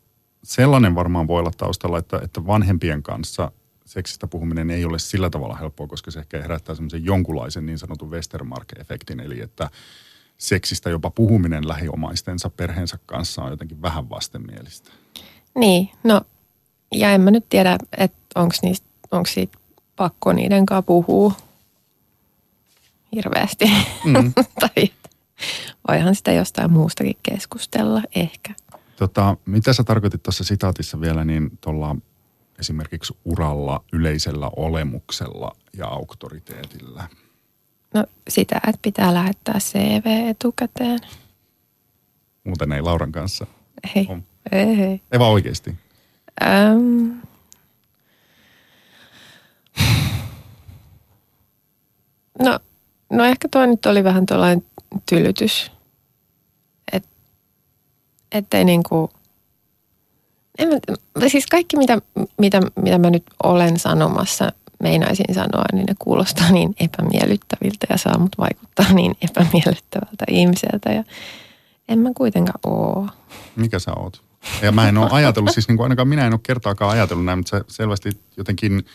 sellainen 0.45 0.95
varmaan 0.95 1.27
voi 1.27 1.41
olla 1.41 1.51
taustalla, 1.57 1.99
että, 1.99 2.21
että 2.25 2.47
vanhempien 2.47 3.03
kanssa 3.03 3.53
seksistä 3.85 4.27
puhuminen 4.27 4.71
ei 4.71 4.85
ole 4.85 4.99
sillä 4.99 5.31
tavalla 5.31 5.57
helppoa, 5.57 5.87
koska 5.87 6.11
se 6.11 6.19
ehkä 6.19 6.43
herättää 6.43 6.75
semmoisen 6.75 7.05
jonkunlaisen 7.05 7.67
niin 7.67 7.79
sanotun 7.79 8.11
Westermark-efektin, 8.11 9.21
eli 9.25 9.41
että 9.41 9.71
seksistä 10.39 10.91
jopa 10.91 11.11
puhuminen 11.11 11.69
lähiomaistensa 11.69 12.51
perheensä 12.51 12.99
kanssa 13.07 13.43
on 13.43 13.51
jotenkin 13.51 13.83
vähän 13.83 14.11
vastenmielistä. 14.11 14.91
Niin, 15.55 15.91
no 16.05 16.23
ja 16.95 17.13
en 17.13 17.21
mä 17.21 17.31
nyt 17.31 17.49
tiedä, 17.49 17.79
että 17.97 18.19
onko 18.35 18.55
onko 19.11 19.27
siitä 19.27 19.59
pakko 19.97 20.33
niiden 20.33 20.67
kanssa 20.67 20.83
puhua 20.83 21.33
hirveästi. 23.15 23.65
Mm. 24.05 24.33
tai 24.61 24.91
voihan 25.89 26.15
sitä 26.15 26.33
jostain 26.33 26.73
muustakin 26.73 27.17
keskustella 27.23 28.03
ehkä. 28.15 28.55
Tota, 28.97 29.37
mitä 29.47 29.73
sä 29.73 29.85
tarkoitit 29.85 30.23
tuossa 30.23 30.45
sitaatissa 30.45 31.01
vielä, 31.01 31.25
niin 31.25 31.59
tuolla 31.61 31.97
esimerkiksi 32.59 33.17
uralla, 33.25 33.85
yleisellä 33.93 34.51
olemuksella 34.57 35.57
ja 35.77 35.87
auktoriteetillä? 35.87 37.09
No 37.95 38.05
sitä, 38.29 38.57
että 38.57 38.79
pitää 38.83 39.15
lähettää 39.15 39.59
CV 39.59 40.07
etukäteen. 40.31 40.99
Muuten 42.45 42.73
ei 42.73 42.83
Lauran 42.83 43.13
kanssa? 43.13 43.47
Ei, 43.97 44.07
on. 44.11 44.25
ei, 44.53 44.83
ei. 44.83 45.01
Ei 45.13 45.19
vaan 45.19 45.33
oikeasti? 45.33 45.75
Öm, 46.43 47.21
no, 52.39 52.59
no 53.11 53.25
ehkä 53.25 53.49
tuo 53.49 53.67
nyt 53.67 53.87
oli 53.87 54.05
vähän 54.05 54.27
tuollainen 54.27 54.67
tylytys. 55.09 55.73
Et, 56.93 57.05
ettei 58.33 58.65
niinku, 58.65 59.11
en 60.59 60.69
mä, 60.69 61.29
siis 61.29 61.47
kaikki 61.47 61.77
mitä, 61.77 61.99
mitä, 62.39 62.61
mitä 62.77 62.99
mä 62.99 63.11
nyt 63.11 63.25
olen 63.43 63.79
sanomassa, 63.79 64.53
meinaisin 64.83 65.35
sanoa, 65.35 65.65
niin 65.73 65.87
ne 65.87 65.95
kuulostaa 65.99 66.51
niin 66.51 66.75
epämiellyttäviltä 66.81 67.87
ja 67.91 67.99
saa 67.99 68.19
mut 68.19 68.39
vaikuttaa 68.39 68.93
niin 68.93 69.17
epämiellyttävältä 69.23 70.25
ihmiseltä. 70.29 70.93
Ja 70.93 71.05
en 71.89 71.99
mä 71.99 72.11
kuitenkaan 72.17 72.61
oo. 72.67 73.09
Mikä 73.57 73.79
sä 73.79 73.93
oot? 73.97 74.23
Ja 74.63 74.73
mä 74.73 74.89
en 74.89 74.99
ole 74.99 75.11
ajatellut, 75.11 75.53
siis 75.53 75.69
niin 75.69 75.77
kuin 75.77 75.85
ainakaan 75.85 76.09
minä 76.09 76.27
en 76.27 76.33
ole 76.33 76.41
kertaakaan 76.43 76.91
ajatellut 76.91 77.25
näin, 77.25 77.39
mutta 77.39 77.59
sä 77.59 77.65
selvästi 77.69 78.11
jotenkin, 78.37 78.87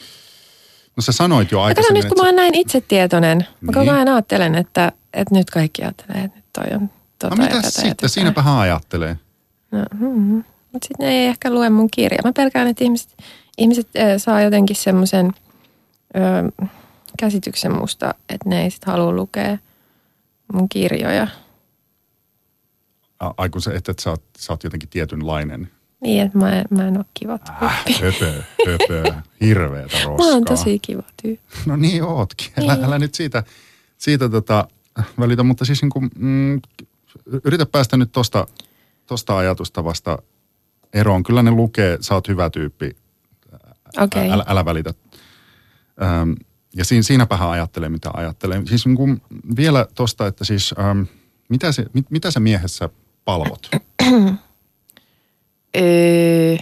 no 0.96 1.02
sä 1.02 1.12
sanoit 1.12 1.52
jo 1.52 1.62
aikaisemmin. 1.62 2.02
Kato 2.02 2.08
nyt 2.08 2.14
kun 2.14 2.24
mä 2.24 2.28
oon 2.28 2.36
näin 2.36 2.56
itsetietoinen, 2.56 3.38
niin. 3.38 3.48
mä 3.62 3.72
koko 3.74 3.92
ajan 3.92 4.08
ajattelen, 4.08 4.56
että, 4.56 4.92
että 5.14 5.36
nyt 5.36 5.50
kaikki 5.50 5.82
ajattelee, 5.82 6.24
että 6.24 6.38
nyt 6.38 6.46
toi 6.54 6.76
on 6.76 6.90
tota 7.20 7.36
no 7.36 7.44
mitä 7.44 7.70
sitten, 7.70 8.10
siinäpä 8.10 8.42
hän 8.42 8.58
ajattelee. 8.58 9.18
No, 9.72 9.86
hmm. 10.00 10.44
Mutta 10.74 10.88
sitten 10.88 11.06
ne 11.08 11.14
ei 11.14 11.26
ehkä 11.26 11.54
lue 11.54 11.70
mun 11.70 11.90
kirjaa. 11.92 12.22
Mä 12.24 12.34
pelkään, 12.34 12.68
että 12.68 12.84
ihmiset, 12.84 13.18
ihmiset 13.58 13.88
äh, 13.98 14.18
saa 14.18 14.42
jotenkin 14.42 14.76
semmoisen 14.76 15.32
käsityksen 17.20 17.72
musta, 17.72 18.14
että 18.30 18.50
ne 18.50 18.64
ei 18.64 18.72
sit 18.72 18.86
halua 18.86 19.12
lukea 19.12 19.58
mun 20.54 20.70
kirjoja– 20.70 21.28
Ai 23.20 23.50
kun 23.50 23.62
sä, 23.62 23.74
että, 23.74 23.92
että 23.92 24.04
sä, 24.04 24.10
oot, 24.10 24.24
sä 24.38 24.54
oot 24.54 24.64
jotenkin 24.64 24.90
tietynlainen. 24.90 25.70
Niin, 26.02 26.22
että 26.26 26.38
mä 26.38 26.52
en, 26.52 26.66
mä 26.70 26.88
en 26.88 26.98
ole 26.98 27.06
kiva 27.14 27.38
tyyppi. 27.38 27.66
Äh, 27.66 27.86
höpö, 28.02 28.44
höpö, 28.68 29.14
hirveetä 29.42 29.98
roskaa. 30.04 30.18
Mä 30.28 30.34
oon 30.34 30.46
tosi 30.46 30.80
kiva 30.80 31.04
tyyppi. 31.22 31.44
No 31.66 31.76
niin 31.76 32.04
ootkin. 32.04 32.48
Älä, 32.58 32.76
niin. 32.76 32.86
älä 32.86 33.00
nyt 33.00 33.16
siitä, 33.16 33.44
siitä 33.98 34.30
tota, 34.30 34.68
välitä, 35.20 35.44
mutta 35.44 35.66
siis 35.66 35.82
niin 35.82 35.90
kuin, 35.90 36.10
mm, 36.16 36.62
yritä 37.44 37.66
päästä 37.66 37.98
nyt 37.98 38.12
tosta, 38.12 38.48
tosta 39.08 39.38
ajatusta 39.38 39.84
vasta 39.84 40.20
eroon. 40.94 41.24
Kyllä 41.24 41.44
ne 41.44 41.52
lukee, 41.52 41.98
sä 42.02 42.14
oot 42.14 42.28
hyvä 42.28 42.50
tyyppi. 42.50 42.96
Okay. 43.98 44.30
Älä, 44.30 44.46
älä 44.48 44.66
välitä. 44.66 44.94
Ähm, 46.02 46.32
ja 46.76 46.86
siinä, 46.86 47.04
siinäpähän 47.04 47.50
ajattelee, 47.50 47.90
mitä 47.90 48.10
ajattelee. 48.14 48.62
Siis 48.66 48.86
niin 48.86 48.96
kuin 48.96 49.22
vielä 49.56 49.88
tosta, 49.96 50.28
että 50.28 50.46
siis 50.46 50.76
ähm, 50.80 51.02
mitä, 51.50 51.72
se, 51.72 51.86
mit, 51.94 52.12
mitä 52.12 52.32
sä 52.32 52.40
miehessä 52.40 52.90
palvot? 53.26 53.70
öö, 55.78 56.56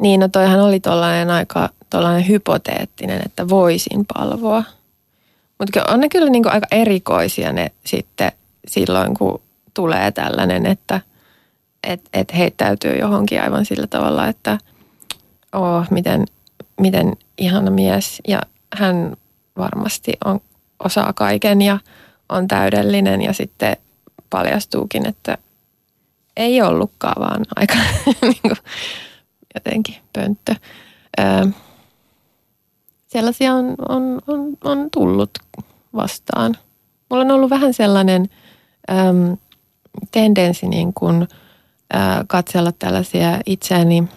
niin, 0.00 0.20
no 0.20 0.28
toihan 0.28 0.60
oli 0.60 0.80
tollainen 0.80 1.30
aika 1.30 1.68
tollainen 1.90 2.28
hypoteettinen, 2.28 3.22
että 3.26 3.48
voisin 3.48 4.06
palvoa. 4.14 4.64
Mutta 5.58 5.84
on 5.88 6.00
ne 6.00 6.08
kyllä 6.08 6.30
niinku 6.30 6.48
aika 6.48 6.66
erikoisia 6.70 7.52
ne 7.52 7.72
sitten 7.86 8.32
silloin, 8.68 9.14
kun 9.14 9.42
tulee 9.74 10.12
tällainen, 10.12 10.66
että 10.66 11.00
et, 11.86 12.00
et 12.12 12.34
heittäytyy 12.34 12.98
johonkin 12.98 13.42
aivan 13.42 13.64
sillä 13.64 13.86
tavalla, 13.86 14.28
että 14.28 14.58
oh, 15.52 15.86
miten, 15.90 16.24
miten 16.80 17.16
ihana 17.38 17.70
mies 17.70 18.22
ja 18.28 18.40
hän 18.74 19.16
varmasti 19.56 20.12
on, 20.24 20.40
osaa 20.84 21.12
kaiken 21.12 21.62
ja 21.62 21.78
on 22.28 22.48
täydellinen 22.48 23.22
ja 23.22 23.32
sitten 23.32 23.76
paljastuukin, 24.30 25.06
että 25.06 25.38
ei 26.36 26.62
ollutkaan 26.62 27.22
vaan 27.22 27.44
aika 27.56 27.74
niin 28.22 28.56
jotenkin 29.54 29.96
pönttö. 30.12 30.54
Öö, 31.20 31.46
sellaisia 33.06 33.54
on, 33.54 33.74
on, 33.88 34.20
on, 34.26 34.56
on 34.64 34.90
tullut 34.90 35.30
vastaan. 35.94 36.56
Mulla 37.10 37.22
on 37.22 37.30
ollut 37.30 37.50
vähän 37.50 37.74
sellainen 37.74 38.30
äm, 38.90 39.36
tendenssi 40.10 40.68
niin 40.68 40.92
kuin, 40.94 41.28
katsella 42.26 42.72
tällaisia 42.72 43.40
itseäni 43.46 44.08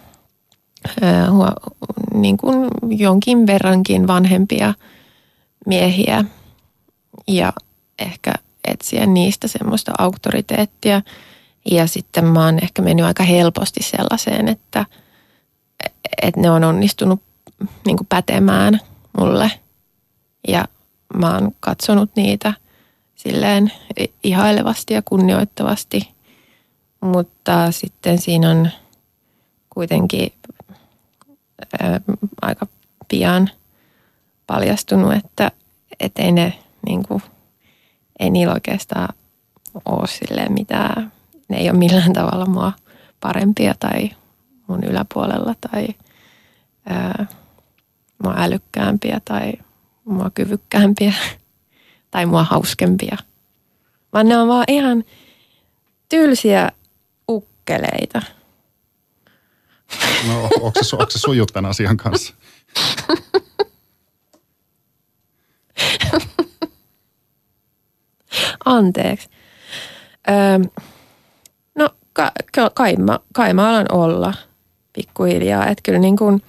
niin 2.14 2.36
kuin 2.36 2.68
jonkin 2.88 3.46
verrankin 3.46 4.06
vanhempia 4.06 4.74
miehiä 5.66 6.24
ja 7.28 7.52
ehkä 7.98 8.34
etsiä 8.68 9.06
niistä 9.06 9.48
semmoista 9.48 9.92
auktoriteettia. 9.98 11.02
Ja 11.70 11.86
sitten 11.86 12.24
mä 12.24 12.44
oon 12.44 12.58
ehkä 12.62 12.82
mennyt 12.82 13.06
aika 13.06 13.22
helposti 13.22 13.82
sellaiseen, 13.82 14.48
että, 14.48 14.86
että 16.22 16.40
ne 16.40 16.50
on 16.50 16.64
onnistunut 16.64 17.22
niin 17.86 17.96
kuin 17.96 18.06
pätemään 18.06 18.80
mulle. 19.18 19.50
Ja 20.48 20.64
mä 21.16 21.34
oon 21.34 21.52
katsonut 21.60 22.10
niitä 22.16 22.54
silleen 23.14 23.72
ihailevasti 24.22 24.94
ja 24.94 25.02
kunnioittavasti. 25.02 26.13
Mutta 27.04 27.70
sitten 27.70 28.18
siinä 28.18 28.50
on 28.50 28.70
kuitenkin 29.70 30.32
ää, 31.82 32.00
aika 32.42 32.66
pian 33.08 33.50
paljastunut, 34.46 35.12
että 35.12 35.50
et 36.00 36.12
ei 36.18 36.32
ne 36.32 36.58
niin 36.86 37.02
kuin, 37.08 37.22
ei 38.18 38.30
niillä 38.30 38.54
oikeastaan 38.54 39.08
ole 39.84 40.06
silleen 40.06 40.52
mitään, 40.52 41.12
ne 41.48 41.56
ei 41.56 41.70
ole 41.70 41.78
millään 41.78 42.12
tavalla 42.22 42.46
mua 42.46 42.72
parempia 43.20 43.74
tai 43.80 44.10
mun 44.66 44.84
yläpuolella 44.84 45.54
tai 45.70 45.88
ää, 46.86 47.26
mua 48.24 48.34
älykkäämpiä 48.38 49.20
tai 49.24 49.52
mua 50.04 50.30
kyvykkäämpiä 50.30 51.14
tai 52.10 52.26
mua 52.26 52.44
hauskempia. 52.44 53.16
Vaan 54.12 54.28
ne 54.28 54.38
on 54.38 54.48
vaan 54.48 54.64
ihan 54.68 55.04
tylsiä 56.08 56.72
ukkeleita. 57.64 58.22
No, 60.28 60.42
onko 60.60 60.80
se, 60.82 60.96
onko 60.96 61.10
se 61.10 61.18
sujut 61.18 61.50
tämän 61.52 61.70
asian 61.70 61.96
kanssa? 61.96 62.34
Anteeksi. 68.64 69.28
Öö, 70.28 70.58
no 71.74 71.90
ka, 72.12 72.32
ka, 72.54 72.70
kai, 72.70 72.96
mä, 72.96 73.18
kai 73.32 73.54
mä 73.54 73.68
alan 73.68 73.86
olla 73.92 74.34
pikkuhiljaa. 74.92 75.66
Että 75.66 75.82
kyllä 75.82 75.98
niin 75.98 76.16
kuin, 76.16 76.42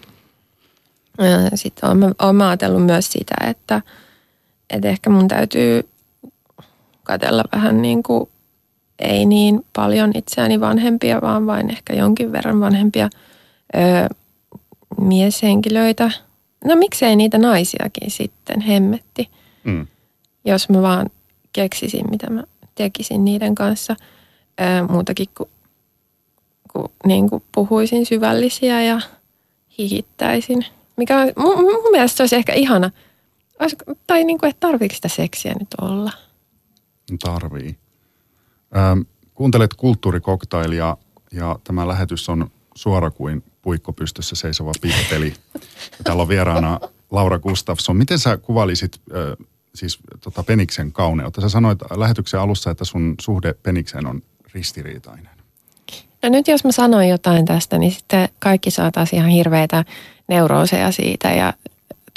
sitten 1.56 1.89
olen, 2.19 2.41
ajatellut 2.41 2.86
myös 2.86 3.12
sitä, 3.12 3.36
että, 3.49 3.82
että 4.69 4.88
ehkä 4.88 5.10
mun 5.10 5.28
täytyy 5.28 5.89
katella 7.04 7.43
vähän 7.56 7.82
niin 7.82 8.04
kuin 8.04 8.30
ei 8.99 9.25
niin 9.25 9.65
paljon 9.75 10.12
itseäni 10.15 10.60
vanhempia, 10.60 11.21
vaan 11.21 11.45
vain 11.45 11.71
ehkä 11.71 11.93
jonkin 11.93 12.31
verran 12.31 12.60
vanhempia 12.60 13.10
öö, 13.75 14.08
mieshenkilöitä. 15.01 16.12
No 16.65 16.75
miksei 16.75 17.15
niitä 17.15 17.38
naisiakin 17.38 18.12
sitten, 18.12 18.62
hemmetti. 18.62 19.29
Mm. 19.63 19.88
Jos 20.45 20.69
mä 20.69 20.81
vaan 20.81 21.10
keksisin, 21.53 22.10
mitä 22.10 22.29
mä 22.29 22.43
tekisin 22.75 23.25
niiden 23.25 23.55
kanssa. 23.55 23.95
Öö, 24.62 24.88
muutakin 24.88 25.27
kuin, 25.38 25.49
kuin, 26.73 26.91
niin 27.05 27.29
kuin 27.29 27.43
puhuisin 27.51 28.05
syvällisiä 28.05 28.81
ja 28.81 29.01
hihittäisin. 29.77 30.65
Mikä 30.97 31.19
on, 31.19 31.31
mun, 31.38 31.63
mun 31.63 31.91
mielestä 31.91 32.17
se 32.17 32.23
olisi 32.23 32.36
ehkä 32.36 32.53
ihana. 32.53 32.91
Olis, 33.60 33.75
tai 34.08 34.23
niin 34.23 34.38
kuin, 34.38 34.49
että 34.49 34.67
tarviiko 34.67 34.95
sitä 34.95 35.08
seksiä 35.08 35.53
nyt 35.60 35.67
olla? 35.81 36.12
Tarvii. 37.19 37.84
Ähm, 38.77 39.01
kuuntelet 39.33 39.73
kulttuurikoktailia 39.73 40.97
ja 41.31 41.59
tämä 41.63 41.88
lähetys 41.88 42.29
on 42.29 42.51
suora 42.75 43.11
kuin 43.11 43.43
puikko 43.61 43.93
pystyssä 43.93 44.35
seisova 44.35 44.71
pippeli. 44.81 45.33
Täällä 46.03 46.21
on 46.21 46.27
vieraana 46.27 46.79
Laura 47.11 47.39
Gustafsson. 47.39 47.97
Miten 47.97 48.19
sä 48.19 48.38
kuvailisit 48.38 49.01
siis 49.75 49.99
tota 50.21 50.43
Peniksen 50.43 50.91
kauneutta? 50.91 51.41
Sä 51.41 51.49
sanoit 51.49 51.79
lähetyksen 51.95 52.39
alussa, 52.39 52.71
että 52.71 52.85
sun 52.85 53.15
suhde 53.21 53.53
Penikseen 53.53 54.07
on 54.07 54.21
ristiriitainen. 54.53 55.29
No 56.23 56.29
nyt 56.29 56.47
jos 56.47 56.63
mä 56.63 56.71
sanoin 56.71 57.09
jotain 57.09 57.45
tästä, 57.45 57.77
niin 57.77 57.91
sitten 57.91 58.29
kaikki 58.39 58.71
saa 58.71 58.91
taas 58.91 59.13
ihan 59.13 59.29
hirveitä 59.29 59.85
neurooseja 60.27 60.91
siitä 60.91 61.31
ja 61.31 61.53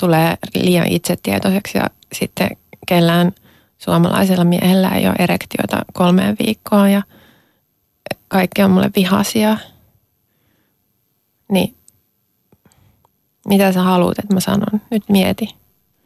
tulee 0.01 0.38
liian 0.55 0.87
itsetietoiseksi 0.87 1.79
ja 1.79 1.87
sitten 2.12 2.49
kellään– 2.87 3.33
suomalaisella 3.79 4.45
miehellä 4.45 4.88
ei 4.88 5.07
ole 5.07 5.14
erektiota 5.19 5.85
kolmeen 5.93 6.37
viikkoon 6.47 6.91
ja 6.91 7.03
kaikki 8.29 8.62
on 8.62 8.71
mulle 8.71 8.91
vihasia. 8.97 9.57
Niin 11.53 11.77
mitä 13.49 13.73
sä 13.73 13.83
haluat, 13.83 14.19
että 14.19 14.35
mä 14.35 14.41
sanon? 14.41 14.81
Nyt 14.91 15.09
mieti. 15.09 15.55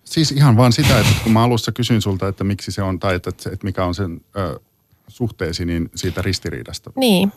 Siis 0.05 0.33
ihan 0.33 0.57
vaan 0.57 0.73
sitä, 0.73 0.99
että 0.99 1.13
kun 1.23 1.33
mä 1.33 1.43
alussa 1.43 1.73
kysyin 1.73 2.03
sulta, 2.03 2.29
että 2.29 2.45
miksi 2.45 2.73
se 2.73 2.83
on, 2.83 2.99
tai 2.99 3.15
että, 3.15 3.31
että 3.31 3.65
mikä 3.65 3.85
on 3.85 3.95
sen 3.95 4.21
ö, 4.37 4.61
suhteesi, 5.09 5.65
niin 5.65 5.91
siitä 5.95 6.23
ristiriidasta. 6.23 6.93
Niin. 6.97 7.33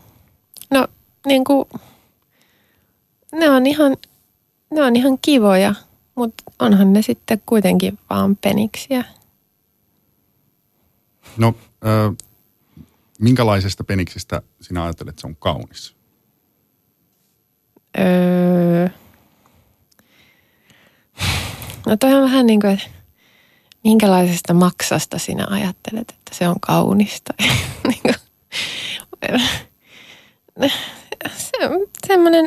No 0.72 0.88
niin 1.26 1.44
kuin, 1.44 1.66
ne 3.32 3.50
on 3.50 3.68
ihan, 3.68 3.98
ne 4.74 4.82
on 4.84 4.96
ihan 4.96 5.18
kivoja, 5.22 5.76
mutta 6.16 6.44
onhan 6.60 6.94
ne 6.94 7.02
sitten 7.02 7.42
kuitenkin 7.46 8.00
vaan 8.10 8.36
peniksiä. 8.36 9.04
No, 11.38 11.56
äh, 11.86 12.16
minkälaisesta 13.20 13.84
peniksistä 13.84 14.42
sinä 14.62 14.84
ajattelet, 14.84 15.10
että 15.10 15.22
se 15.22 15.28
on 15.28 15.36
kaunis? 15.36 15.96
Öö, 18.00 18.88
no 21.86 21.98
toi 22.00 22.14
on 22.14 22.24
vähän 22.24 22.46
niin 22.46 22.62
kuin, 22.62 22.74
että 22.74 22.88
minkälaisesta 23.84 24.54
maksasta 24.54 25.18
sinä 25.18 25.48
ajattelet, 25.50 26.10
että 26.10 26.36
se 26.36 26.48
on 26.48 26.60
kaunista? 26.60 27.34
Niin 30.60 30.72
se, 31.38 31.52
semmoinen, 32.08 32.46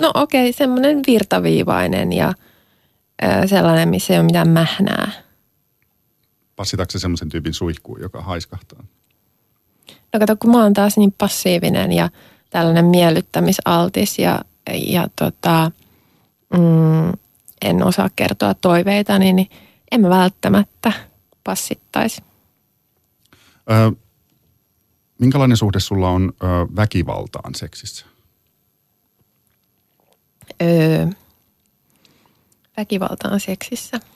no 0.00 0.10
okei, 0.14 0.42
okay, 0.42 0.52
semmoinen 0.52 1.00
virtaviivainen 1.06 2.12
ja 2.12 2.32
sellainen, 3.46 3.88
missä 3.88 4.12
ei 4.12 4.18
ole 4.18 4.26
mitään 4.26 4.48
mähnää 4.48 5.12
Passitaanko 6.62 6.98
semmoisen 6.98 7.28
tyypin 7.28 7.54
suihkuun, 7.54 8.00
joka 8.00 8.20
haiskahtaa? 8.20 8.84
No 10.12 10.20
kato, 10.20 10.36
kun 10.36 10.50
mä 10.50 10.62
oon 10.62 10.72
taas 10.72 10.96
niin 10.96 11.14
passiivinen 11.18 11.92
ja 11.92 12.10
tällainen 12.50 12.84
miellyttämisaltis 12.84 14.18
ja, 14.18 14.44
ja 14.86 15.08
tota, 15.16 15.70
mm, 16.52 17.12
en 17.62 17.84
osaa 17.84 18.10
kertoa 18.16 18.54
toiveita, 18.54 19.18
niin 19.18 19.50
en 19.90 20.00
mä 20.00 20.08
välttämättä 20.08 20.92
passittaisi. 21.44 22.22
Ö, 23.70 23.92
minkälainen 25.18 25.56
suhde 25.56 25.80
sulla 25.80 26.08
on 26.08 26.32
ö, 26.42 26.46
väkivaltaan 26.76 27.54
seksissä? 27.54 28.06
Öö, 30.62 31.06
väkivaltaan 32.76 33.40
seksissä– 33.40 34.00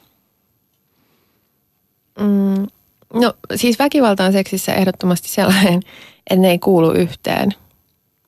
Mm, 2.21 2.67
no 3.15 3.35
siis 3.55 3.79
väkivalta 3.79 4.25
on 4.25 4.33
seksissä 4.33 4.75
ehdottomasti 4.75 5.29
sellainen, 5.29 5.83
että 6.31 6.41
ne 6.41 6.51
ei 6.51 6.59
kuulu 6.59 6.93
yhteen 6.93 7.55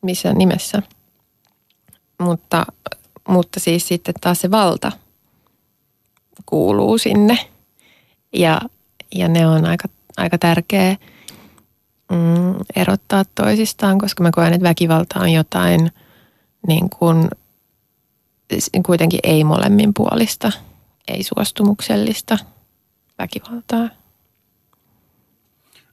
missään 0.02 0.38
nimessä. 0.38 0.82
Mutta, 2.20 2.66
mutta 3.28 3.60
siis 3.60 3.88
sitten 3.88 4.14
taas 4.20 4.40
se 4.40 4.50
valta 4.50 4.92
kuuluu 6.46 6.98
sinne. 6.98 7.38
Ja, 8.32 8.60
ja 9.14 9.28
ne 9.28 9.46
on 9.46 9.64
aika, 9.64 9.88
aika 10.16 10.38
tärkeä 10.38 10.96
mm, 12.12 12.54
erottaa 12.76 13.24
toisistaan, 13.34 13.98
koska 13.98 14.22
mä 14.22 14.30
koen, 14.30 14.52
että 14.52 14.68
väkivalta 14.68 15.20
on 15.20 15.32
jotain 15.32 15.92
niin 16.66 16.90
kuin, 16.90 17.28
kuitenkin 18.86 19.20
ei 19.22 19.44
molemmin 19.44 19.94
puolista, 19.94 20.52
ei 21.08 21.22
suostumuksellista– 21.22 22.38
väkivaltaa. 23.18 23.88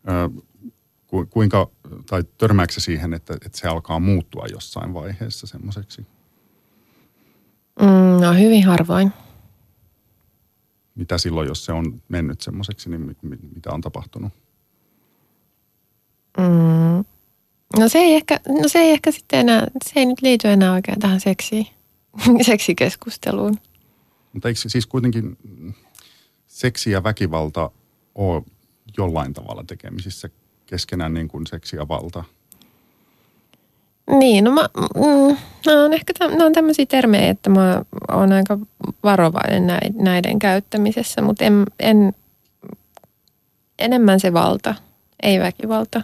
Ö, 0.09 0.41
ku, 1.07 1.25
kuinka, 1.29 1.69
tai 2.09 2.23
törmääkö 2.37 2.73
siihen, 2.77 3.13
että, 3.13 3.33
että 3.33 3.57
se 3.57 3.67
alkaa 3.67 3.99
muuttua 3.99 4.45
jossain 4.51 4.93
vaiheessa 4.93 5.47
semmoiseksi? 5.47 6.05
Mm, 7.81 8.21
no 8.21 8.33
hyvin 8.33 8.65
harvoin. 8.65 9.13
Mitä 10.95 11.17
silloin, 11.17 11.47
jos 11.47 11.65
se 11.65 11.71
on 11.71 12.01
mennyt 12.09 12.41
semmoiseksi, 12.41 12.89
niin 12.89 13.01
mit, 13.01 13.23
mit, 13.23 13.39
mitä 13.55 13.71
on 13.71 13.81
tapahtunut? 13.81 14.33
Mm, 16.37 17.05
no 17.79 17.89
se 17.89 17.97
ei 17.97 18.15
ehkä, 18.15 18.39
no 18.47 18.67
se 18.67 18.79
ei 18.79 18.91
ehkä 18.91 19.11
sitten 19.11 19.39
enää, 19.39 19.67
se 19.85 19.91
ei 19.95 20.05
nyt 20.05 20.21
liity 20.21 20.47
enää 20.47 20.73
oikein 20.73 20.99
tähän 20.99 21.19
seksiin, 21.19 21.67
seksikeskusteluun. 22.45 23.57
Mutta 24.33 24.47
eikö 24.47 24.59
siis 24.65 24.85
kuitenkin, 24.85 25.37
seksi 26.55 26.91
ja 26.91 27.03
väkivalta 27.03 27.71
ole 28.15 28.43
jollain 28.97 29.33
tavalla 29.33 29.63
tekemisissä 29.67 30.29
keskenään 30.65 31.13
niin 31.13 31.27
kuin 31.27 31.47
seksi 31.47 31.75
ja 31.75 31.87
valta? 31.87 32.23
Niin, 34.19 34.43
no, 34.43 34.51
mä, 34.51 34.69
mm, 34.95 35.37
on 35.83 35.93
ehkä 35.93 36.13
no 36.37 36.45
on 36.45 36.53
tämmöisiä 36.53 36.85
termejä, 36.85 37.29
että 37.29 37.49
mä 37.49 37.81
oon 38.11 38.31
aika 38.31 38.59
varovainen 39.03 39.67
näiden 39.93 40.39
käyttämisessä, 40.39 41.21
mutta 41.21 41.45
en, 41.45 41.65
en, 41.79 42.13
enemmän 43.79 44.19
se 44.19 44.33
valta, 44.33 44.75
ei 45.23 45.39
väkivalta, 45.39 46.01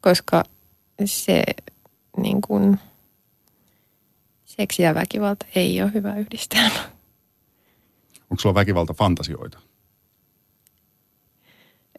koska 0.00 0.44
se 1.04 1.42
niin 2.16 2.40
kuin, 2.40 2.78
seksi 4.44 4.82
ja 4.82 4.94
väkivalta 4.94 5.46
ei 5.54 5.82
ole 5.82 5.92
hyvä 5.94 6.16
yhdistelmä. 6.16 6.97
Onko 8.30 8.40
sulla 8.40 8.54
väkivalta 8.54 8.94
fantasioita? 8.94 9.58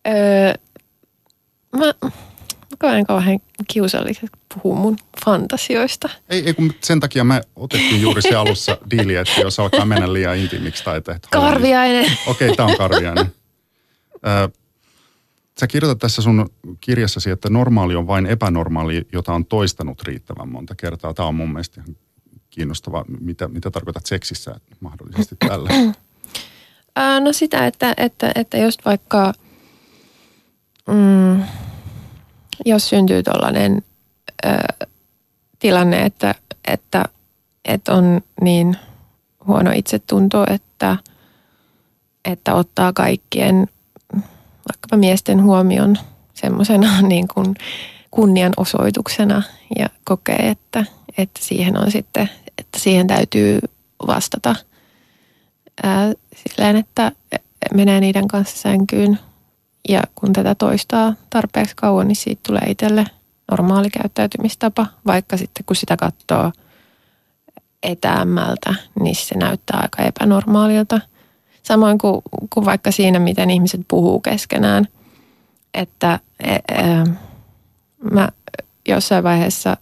Öö, 0.08 0.54
mä, 1.78 1.94
mä 2.02 2.12
koen 2.80 3.06
kauhean 3.06 3.40
kiusalliseksi 3.68 4.40
puhua 4.54 4.80
mun 4.80 4.98
fantasioista. 5.26 6.10
Ei, 6.30 6.46
ei 6.46 6.54
kun 6.54 6.74
sen 6.84 7.00
takia 7.00 7.24
me 7.24 7.42
otettiin 7.56 8.02
juuri 8.02 8.22
se 8.22 8.36
alussa 8.36 8.78
diili, 8.92 9.16
että 9.16 9.42
jos 9.42 9.60
alkaa 9.60 9.86
mennä 9.86 10.14
liian 10.14 10.38
intiimiksi 10.38 10.84
tai 10.84 10.98
että... 10.98 11.18
Karviainen. 11.32 12.06
Okei, 12.28 12.48
okay, 12.48 12.56
tämä 12.56 12.70
on 12.70 12.78
karviainen. 12.78 13.32
Öö, 14.28 14.48
sä 15.60 15.68
kirjoitat 15.68 16.00
tässä 16.00 16.22
sun 16.22 16.50
kirjassasi, 16.82 17.30
että 17.30 17.50
normaali 17.50 17.96
on 17.96 18.08
vain 18.08 18.26
epänormaali, 18.26 19.08
jota 19.14 19.34
on 19.34 19.46
toistanut 19.46 20.04
riittävän 20.04 20.50
monta 20.50 20.76
kertaa. 20.76 21.14
Tämä 21.14 21.28
on 21.28 21.36
mun 21.36 21.50
mielestä 21.50 21.82
ihan 21.82 21.96
kiinnostava. 22.50 23.06
Mitä, 23.20 23.48
mitä 23.48 23.72
tarkoitat 23.72 24.06
seksissä 24.06 24.60
mahdollisesti 24.80 25.36
tällä? 25.48 25.70
Ää, 26.96 27.20
no 27.20 27.34
sitä, 27.34 27.68
että, 27.68 27.94
että, 27.98 28.32
että 28.36 28.58
just 28.58 28.86
vaikka 28.86 29.34
mm, 30.88 31.44
jos 32.66 32.90
syntyy 32.90 33.24
tuollainen 33.24 33.84
tilanne, 35.60 36.06
että, 36.06 36.36
että, 36.68 37.06
että 37.66 37.94
on 37.94 38.22
niin 38.42 38.78
huono 39.48 39.72
itsetunto, 39.76 40.46
että, 40.50 40.98
että 42.26 42.54
ottaa 42.54 42.94
kaikkien 42.94 43.68
vaikkapa 44.72 44.98
miesten 44.98 45.44
huomion 45.44 45.98
semmoisena 46.34 47.02
niin 47.08 47.28
kuin 47.28 47.56
kunnianosoituksena 48.12 49.42
ja 49.80 49.90
kokee, 50.04 50.50
että, 50.50 50.86
että 51.18 51.40
siihen 51.44 51.78
on 51.78 51.92
sitten, 51.92 52.30
että 52.58 52.80
siihen 52.80 53.08
täytyy 53.08 53.60
vastata. 54.08 54.56
Ää, 55.84 56.14
silleen, 56.50 56.76
että 56.76 57.12
menee 57.74 58.00
niiden 58.00 58.28
kanssa 58.28 58.58
sänkyyn 58.58 59.20
ja 59.90 60.04
kun 60.16 60.34
tätä 60.34 60.56
toistaa 60.56 61.14
tarpeeksi 61.30 61.76
kauan, 61.76 62.08
niin 62.08 62.16
siitä 62.16 62.42
tulee 62.48 62.62
itselle 62.68 63.06
normaali 63.52 63.90
käyttäytymistapa, 63.90 64.88
vaikka 65.06 65.38
sitten 65.38 65.66
kun 65.66 65.76
sitä 65.76 65.98
katsoo 65.98 66.52
etäämmältä, 67.84 68.76
niin 69.00 69.16
se 69.16 69.38
näyttää 69.38 69.80
aika 69.82 70.04
epänormaalilta. 70.04 71.02
Samoin 71.64 71.98
kuin, 71.98 72.22
kuin 72.50 72.66
vaikka 72.66 72.92
siinä, 72.92 73.20
miten 73.20 73.50
ihmiset 73.50 73.82
puhuu 73.88 74.20
keskenään, 74.20 74.88
että 75.74 76.20
e, 76.40 76.54
e, 76.54 76.60
mä 78.12 78.30
jossain 78.88 79.24
vaiheessa 79.24 79.78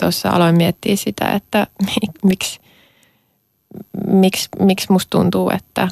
tuossa 0.00 0.30
aloin 0.30 0.56
miettiä 0.56 0.96
sitä, 0.96 1.28
että 1.28 1.66
miksi, 2.24 2.60
miksi, 4.06 4.48
miksi 4.58 4.92
musta 4.92 5.18
tuntuu, 5.18 5.50
että 5.50 5.88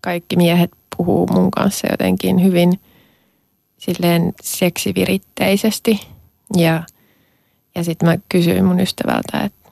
kaikki 0.00 0.36
miehet 0.36 0.70
puhuu 0.96 1.26
mun 1.26 1.50
kanssa 1.50 1.86
jotenkin 1.90 2.44
hyvin 2.44 2.80
silleen 3.78 4.32
seksiviritteisesti. 4.42 6.00
Ja, 6.56 6.82
ja 7.74 7.84
sitten 7.84 8.08
mä 8.08 8.16
kysyin 8.28 8.64
mun 8.64 8.80
ystävältä, 8.80 9.40
että 9.40 9.70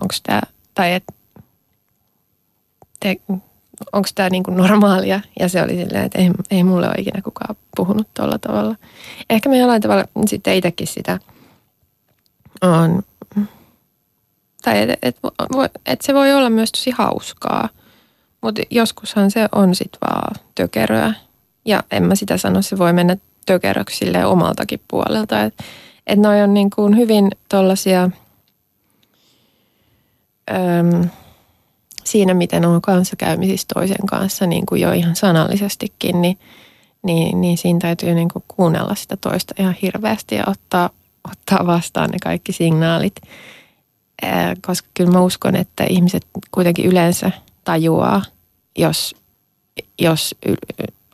onko 0.00 0.14
tämä, 0.22 0.40
tai 0.74 0.92
että 0.92 1.12
onko 3.92 4.08
tämä 4.14 4.30
niinku 4.30 4.50
normaalia. 4.50 5.20
Ja 5.40 5.48
se 5.48 5.62
oli 5.62 5.76
silleen, 5.76 6.04
että 6.04 6.18
ei, 6.18 6.30
ei 6.50 6.64
mulle 6.64 6.86
ole 6.86 6.94
ikinä 6.98 7.22
kukaan 7.22 7.56
puhunut 7.76 8.08
tuolla 8.14 8.38
tavalla. 8.38 8.76
Ehkä 9.30 9.48
me 9.48 9.58
jollain 9.58 9.82
tavalla 9.82 10.04
sitten 10.26 10.54
itsekin 10.54 10.86
sitä 10.86 11.18
on, 12.62 13.02
tai 14.62 14.82
että 14.82 14.96
et, 15.02 15.16
et 15.86 16.00
se 16.00 16.14
voi 16.14 16.32
olla 16.32 16.50
myös 16.50 16.72
tosi 16.72 16.90
hauskaa. 16.90 17.68
Mutta 18.40 18.62
joskushan 18.70 19.30
se 19.30 19.48
on 19.52 19.74
sitten 19.74 20.00
vaan 20.00 20.34
tökeröä. 20.54 21.14
Ja 21.64 21.82
en 21.90 22.02
mä 22.02 22.14
sitä 22.14 22.38
sano, 22.38 22.62
se 22.62 22.78
voi 22.78 22.92
mennä 22.92 23.16
tökeröksi 23.46 24.04
omaltakin 24.26 24.80
puolelta. 24.88 25.42
Että 25.42 25.64
et 26.06 26.18
noi 26.18 26.42
on 26.42 26.54
niin 26.54 26.70
kuin 26.70 26.96
hyvin 26.96 27.30
tollasia, 27.48 28.10
äm, 30.50 31.08
siinä 32.04 32.34
miten 32.34 32.64
on 32.64 32.82
kanssakäymisissä 32.82 33.66
toisen 33.74 34.06
kanssa 34.06 34.46
niin 34.46 34.66
kuin 34.66 34.80
jo 34.80 34.92
ihan 34.92 35.16
sanallisestikin, 35.16 36.22
niin, 36.22 36.38
niin, 37.02 37.40
niin 37.40 37.58
siinä 37.58 37.78
täytyy 37.78 38.14
niin 38.14 38.28
kuin 38.28 38.44
kuunnella 38.48 38.94
sitä 38.94 39.16
toista 39.16 39.54
ihan 39.58 39.76
hirveästi 39.82 40.34
ja 40.34 40.44
ottaa, 40.46 40.90
ottaa 41.30 41.66
vastaan 41.66 42.10
ne 42.10 42.18
kaikki 42.22 42.52
signaalit. 42.52 43.14
Ää, 44.22 44.54
koska 44.66 44.88
kyllä 44.94 45.10
mä 45.10 45.20
uskon, 45.20 45.56
että 45.56 45.84
ihmiset 45.84 46.26
kuitenkin 46.50 46.86
yleensä 46.86 47.30
tajuaa, 47.64 48.22
jos, 48.78 49.14
jos 49.98 50.34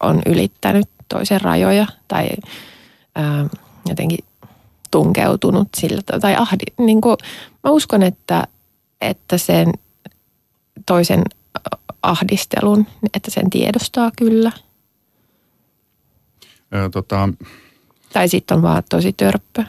on 0.03 0.23
ylittänyt 0.27 0.89
toisen 1.09 1.41
rajoja 1.41 1.87
tai 2.09 2.29
ää, 3.15 3.49
jotenkin 3.89 4.25
tunkeutunut 4.91 5.69
sillä 5.77 6.03
tai 6.21 6.37
ahdi, 6.37 6.65
niin 6.79 7.01
kuin, 7.01 7.17
mä 7.65 7.71
uskon, 7.71 8.03
että, 8.03 8.47
että 9.01 9.39
sen 9.39 9.73
toisen 10.87 11.23
ahdistelun, 12.03 12.87
että 13.15 13.31
sen 13.31 13.51
tiedostaa 13.51 14.11
kyllä. 14.17 14.53
Ö, 16.75 16.89
tota, 16.91 17.29
tai 18.13 18.29
sitten 18.29 18.57
on 18.57 18.63
vaan 18.63 18.83
tosi 18.89 19.13
törppö. 19.13 19.65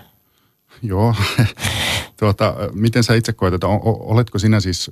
Joo. 0.81 1.15
tuota, 2.19 2.55
miten 2.73 3.03
sä 3.03 3.13
itse 3.13 3.33
koet, 3.33 3.53
että 3.53 3.67
oletko 3.67 4.39
sinä 4.39 4.59
siis, 4.59 4.91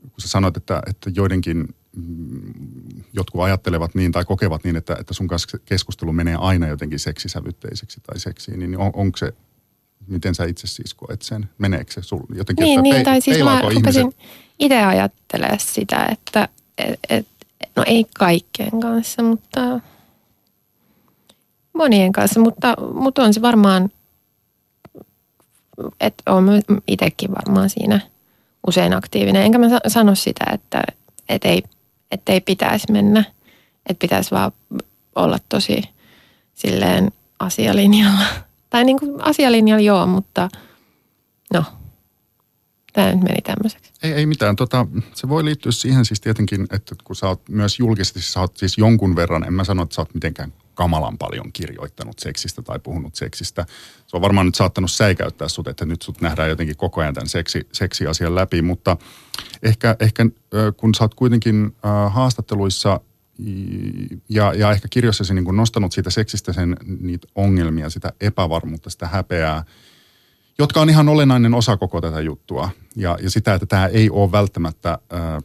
kun 0.00 0.20
sä 0.20 0.28
sanoit, 0.28 0.56
että, 0.56 0.82
että 0.86 1.10
joidenkin 1.14 1.74
mm, 1.96 3.02
jotkut 3.12 3.42
ajattelevat 3.42 3.94
niin 3.94 4.12
tai 4.12 4.24
kokevat 4.24 4.64
niin, 4.64 4.76
että, 4.76 4.96
että 5.00 5.14
sun 5.14 5.28
kanssa 5.28 5.58
keskustelu 5.58 6.12
menee 6.12 6.36
aina 6.40 6.68
jotenkin 6.68 6.98
seksisävytteiseksi 6.98 8.00
tai 8.06 8.20
seksiin, 8.20 8.58
niin 8.58 8.78
on, 8.78 8.90
onko 8.94 9.16
se, 9.16 9.32
miten 10.06 10.34
sä 10.34 10.44
itse 10.44 10.66
siis 10.66 10.94
koet 10.94 11.22
sen? 11.22 11.48
Meneekö 11.58 11.92
se 11.92 12.02
sul 12.02 12.20
jotenkin? 12.34 12.64
Niin, 12.64 12.78
että 12.78 12.82
niin 12.82 12.96
pe- 12.96 13.04
tai 13.04 13.20
siis 13.20 13.44
mä 13.44 13.62
rupesin 13.74 14.12
itse 14.58 14.82
ajattelemaan 14.84 15.60
sitä, 15.60 16.06
että 16.12 16.48
et, 16.78 17.00
et, 17.08 17.26
no 17.76 17.84
ei 17.86 18.06
kaikkien 18.18 18.80
kanssa, 18.80 19.22
mutta 19.22 19.80
monien 21.72 22.12
kanssa, 22.12 22.40
mutta, 22.40 22.74
mutta 22.94 23.22
on 23.22 23.34
se 23.34 23.42
varmaan, 23.42 23.90
että 26.00 26.32
olen 26.32 26.62
itsekin 26.86 27.30
varmaan 27.30 27.70
siinä 27.70 28.00
usein 28.66 28.94
aktiivinen. 28.94 29.42
Enkä 29.42 29.58
mä 29.58 29.66
sano 29.88 30.14
sitä, 30.14 30.44
että, 30.52 30.82
että 31.28 31.48
ei– 31.48 31.62
että 32.10 32.32
ei 32.32 32.40
pitäisi 32.40 32.92
mennä, 32.92 33.24
että 33.86 34.00
pitäisi 34.00 34.30
vaan 34.30 34.52
olla 35.14 35.38
tosi 35.48 35.82
silleen 36.54 37.12
asialinjalla. 37.38 38.24
Tai 38.70 38.84
niin 38.84 38.98
kuin 38.98 39.20
asialinjalla 39.22 39.82
joo, 39.82 40.06
mutta 40.06 40.48
no, 41.54 41.64
tämä 42.92 43.12
nyt 43.12 43.22
meni 43.22 43.42
tämmöiseksi. 43.42 43.92
Ei, 44.02 44.12
ei 44.12 44.26
mitään. 44.26 44.56
Tota, 44.56 44.86
se 45.14 45.28
voi 45.28 45.44
liittyä 45.44 45.72
siihen 45.72 46.04
siis 46.04 46.20
tietenkin, 46.20 46.66
että 46.72 46.94
kun 47.04 47.16
sä 47.16 47.28
oot 47.28 47.48
myös 47.48 47.78
julkisesti, 47.78 48.22
sä 48.22 48.40
oot 48.40 48.56
siis 48.56 48.78
jonkun 48.78 49.16
verran, 49.16 49.44
en 49.44 49.52
mä 49.52 49.64
sano, 49.64 49.82
että 49.82 49.94
sä 49.94 50.00
oot 50.00 50.14
mitenkään 50.14 50.52
kamalan 50.80 51.18
paljon 51.18 51.52
kirjoittanut 51.52 52.18
seksistä 52.18 52.62
tai 52.62 52.78
puhunut 52.78 53.14
seksistä. 53.14 53.66
Se 54.06 54.16
on 54.16 54.22
varmaan 54.22 54.46
nyt 54.46 54.54
saattanut 54.54 54.90
säikäyttää 54.90 55.48
sut, 55.48 55.68
että 55.68 55.84
nyt 55.84 56.02
sut 56.02 56.20
nähdään 56.20 56.48
jotenkin 56.48 56.76
koko 56.76 57.00
ajan 57.00 57.14
tämän 57.14 57.28
seksi, 57.28 57.68
seksiasian 57.72 58.34
läpi, 58.34 58.62
mutta 58.62 58.96
ehkä, 59.62 59.96
ehkä 60.00 60.26
kun 60.76 60.94
sä 60.94 61.04
oot 61.04 61.14
kuitenkin 61.14 61.76
haastatteluissa 62.08 63.00
ja, 64.28 64.54
ja 64.54 64.70
ehkä 64.70 64.88
kirjoissasi 64.90 65.34
niin 65.34 65.56
nostanut 65.56 65.92
siitä 65.92 66.10
seksistä 66.10 66.52
sen 66.52 66.76
niitä 67.00 67.28
ongelmia, 67.34 67.90
sitä 67.90 68.12
epävarmuutta, 68.20 68.90
sitä 68.90 69.06
häpeää, 69.06 69.64
jotka 70.58 70.80
on 70.80 70.90
ihan 70.90 71.08
olennainen 71.08 71.54
osa 71.54 71.76
koko 71.76 72.00
tätä 72.00 72.20
juttua. 72.20 72.70
Ja, 72.96 73.18
ja 73.22 73.30
sitä, 73.30 73.54
että 73.54 73.66
tämä 73.66 73.86
ei 73.86 74.10
ole 74.10 74.32
välttämättä 74.32 74.98
ää, 75.10 75.40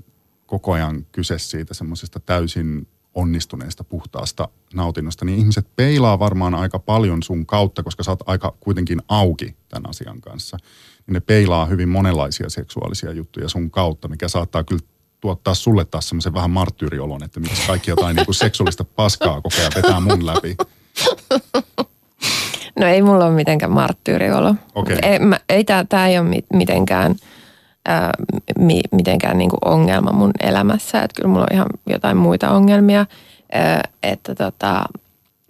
koko 0.45 0.73
ajan 0.73 1.05
kyse 1.11 1.39
siitä 1.39 1.73
semmoisesta 1.73 2.19
täysin 2.19 2.87
onnistuneesta 3.15 3.83
puhtaasta 3.83 4.49
nautinnosta, 4.73 5.25
niin 5.25 5.39
ihmiset 5.39 5.67
peilaa 5.75 6.19
varmaan 6.19 6.55
aika 6.55 6.79
paljon 6.79 7.23
sun 7.23 7.45
kautta, 7.45 7.83
koska 7.83 8.03
sä 8.03 8.11
oot 8.11 8.29
aika 8.29 8.53
kuitenkin 8.59 9.01
auki 9.07 9.55
tämän 9.69 9.89
asian 9.89 10.21
kanssa. 10.21 10.57
Niin 11.07 11.13
ne 11.13 11.19
peilaa 11.19 11.65
hyvin 11.65 11.89
monenlaisia 11.89 12.49
seksuaalisia 12.49 13.11
juttuja 13.11 13.49
sun 13.49 13.71
kautta, 13.71 14.07
mikä 14.07 14.27
saattaa 14.27 14.63
kyllä 14.63 14.81
tuottaa 15.21 15.53
sulle 15.53 15.85
taas 15.85 16.09
semmoisen 16.09 16.33
vähän 16.33 16.51
marttyyriolon, 16.51 17.23
että 17.23 17.39
miksi 17.39 17.67
kaikki 17.67 17.91
jotain 17.91 18.15
niin 18.15 18.25
kuin 18.25 18.35
seksuaalista 18.35 18.83
paskaa 18.83 19.41
koko 19.41 19.55
ajan 19.59 19.71
vetää 19.75 19.99
mun 19.99 20.25
läpi. 20.25 20.55
No 22.79 22.87
ei 22.87 23.01
mulla 23.01 23.25
ole 23.25 23.35
mitenkään 23.35 23.71
marttyyriolo. 23.71 24.55
Okay. 24.75 24.97
Ei, 25.01 25.19
mä, 25.19 25.39
ei 25.49 25.63
tämä 25.63 26.07
ei 26.07 26.19
ole 26.19 26.43
mitenkään– 26.53 27.15
ää, 27.85 28.11
mi, 28.59 28.81
mitenkään 28.91 29.37
niin 29.37 29.49
kuin 29.49 29.59
ongelma 29.65 30.11
mun 30.11 30.31
elämässä. 30.39 31.01
Että 31.01 31.15
kyllä 31.15 31.29
mulla 31.29 31.45
on 31.49 31.55
ihan 31.55 31.67
jotain 31.87 32.17
muita 32.17 32.51
ongelmia. 32.51 33.05
Ää, 33.51 33.81
että 34.03 34.35
tota, 34.35 34.85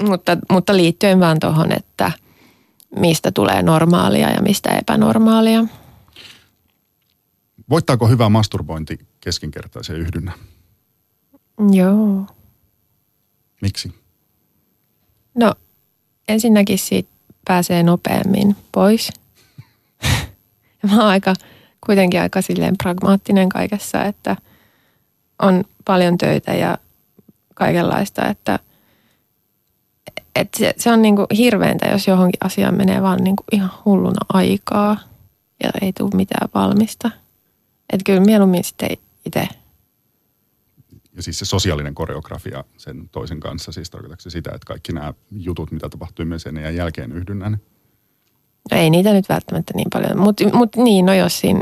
mutta, 0.03 0.37
mutta 0.51 0.77
liittyen 0.77 1.19
vaan 1.19 1.39
tuohon, 1.39 1.71
että 1.71 2.11
mistä 2.99 3.31
tulee 3.31 3.61
normaalia 3.61 4.29
ja 4.29 4.41
mistä 4.41 4.69
epänormaalia. 4.69 5.65
Voittaako 7.69 8.07
hyvä 8.07 8.29
masturbointi 8.29 8.99
keskinkertaisen 9.21 9.95
yhdynnä? 9.95 10.31
Joo. 11.71 12.25
Miksi? 13.61 13.93
No 15.35 15.53
ensinnäkin 16.27 16.79
siitä 16.79 17.09
pääsee 17.45 17.83
nopeammin 17.83 18.55
pois. 18.71 19.09
Mä 20.83 20.95
oon 20.95 21.05
aika 21.05 21.33
kuitenkin 21.85 22.21
aika 22.21 22.41
silleen 22.41 22.77
pragmaattinen 22.77 23.49
kaikessa, 23.49 24.03
että 24.03 24.35
on 25.41 25.63
paljon 25.85 26.17
töitä 26.17 26.53
ja 26.53 26.77
kaikenlaista, 27.55 28.27
että, 28.27 28.59
että 30.35 30.57
se, 30.59 30.73
se 30.77 30.91
on 30.91 31.01
niin 31.01 31.15
kuin 31.15 31.27
hirveintä, 31.37 31.85
jos 31.85 32.07
johonkin 32.07 32.45
asiaan 32.45 32.75
menee 32.75 33.01
vaan 33.01 33.23
niin 33.23 33.35
kuin 33.35 33.45
ihan 33.51 33.71
hulluna 33.85 34.25
aikaa 34.33 34.97
ja 35.63 35.69
ei 35.81 35.93
tule 35.93 36.11
mitään 36.15 36.49
valmista. 36.53 37.11
Että 37.93 38.03
kyllä 38.05 38.19
mieluummin 38.19 38.63
sitten 38.63 38.89
itse. 39.25 39.47
Ja 41.15 41.23
siis 41.23 41.39
se 41.39 41.45
sosiaalinen 41.45 41.95
koreografia 41.95 42.63
sen 42.77 43.09
toisen 43.09 43.39
kanssa, 43.39 43.71
siis 43.71 43.89
tarkoitatko 43.89 44.29
sitä, 44.29 44.51
että 44.55 44.65
kaikki 44.65 44.93
nämä 44.93 45.13
jutut, 45.31 45.71
mitä 45.71 45.89
tapahtuu 45.89 46.25
myös 46.25 46.45
ennen 46.45 46.63
ja 46.63 46.71
jälkeen 46.71 47.11
yhdynnän, 47.11 47.57
No 48.71 48.77
ei 48.77 48.89
niitä 48.89 49.13
nyt 49.13 49.29
välttämättä 49.29 49.73
niin 49.75 49.87
paljon, 49.93 50.19
mutta 50.19 50.43
mut 50.53 50.75
niin, 50.75 51.05
no 51.05 51.13
jos 51.13 51.39
siinä... 51.39 51.61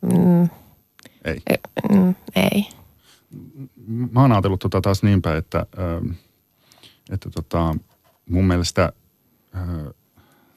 Mm, 0.00 0.48
ei. 1.24 1.40
Mm, 1.92 2.14
ei. 2.36 2.68
mä 4.10 4.20
oon 4.20 4.32
ajatellut 4.32 4.60
tota 4.60 4.80
taas 4.80 5.02
niinpä, 5.02 5.36
että, 5.36 5.66
että 7.10 7.30
tota, 7.30 7.74
mun 8.28 8.44
mielestä 8.44 8.92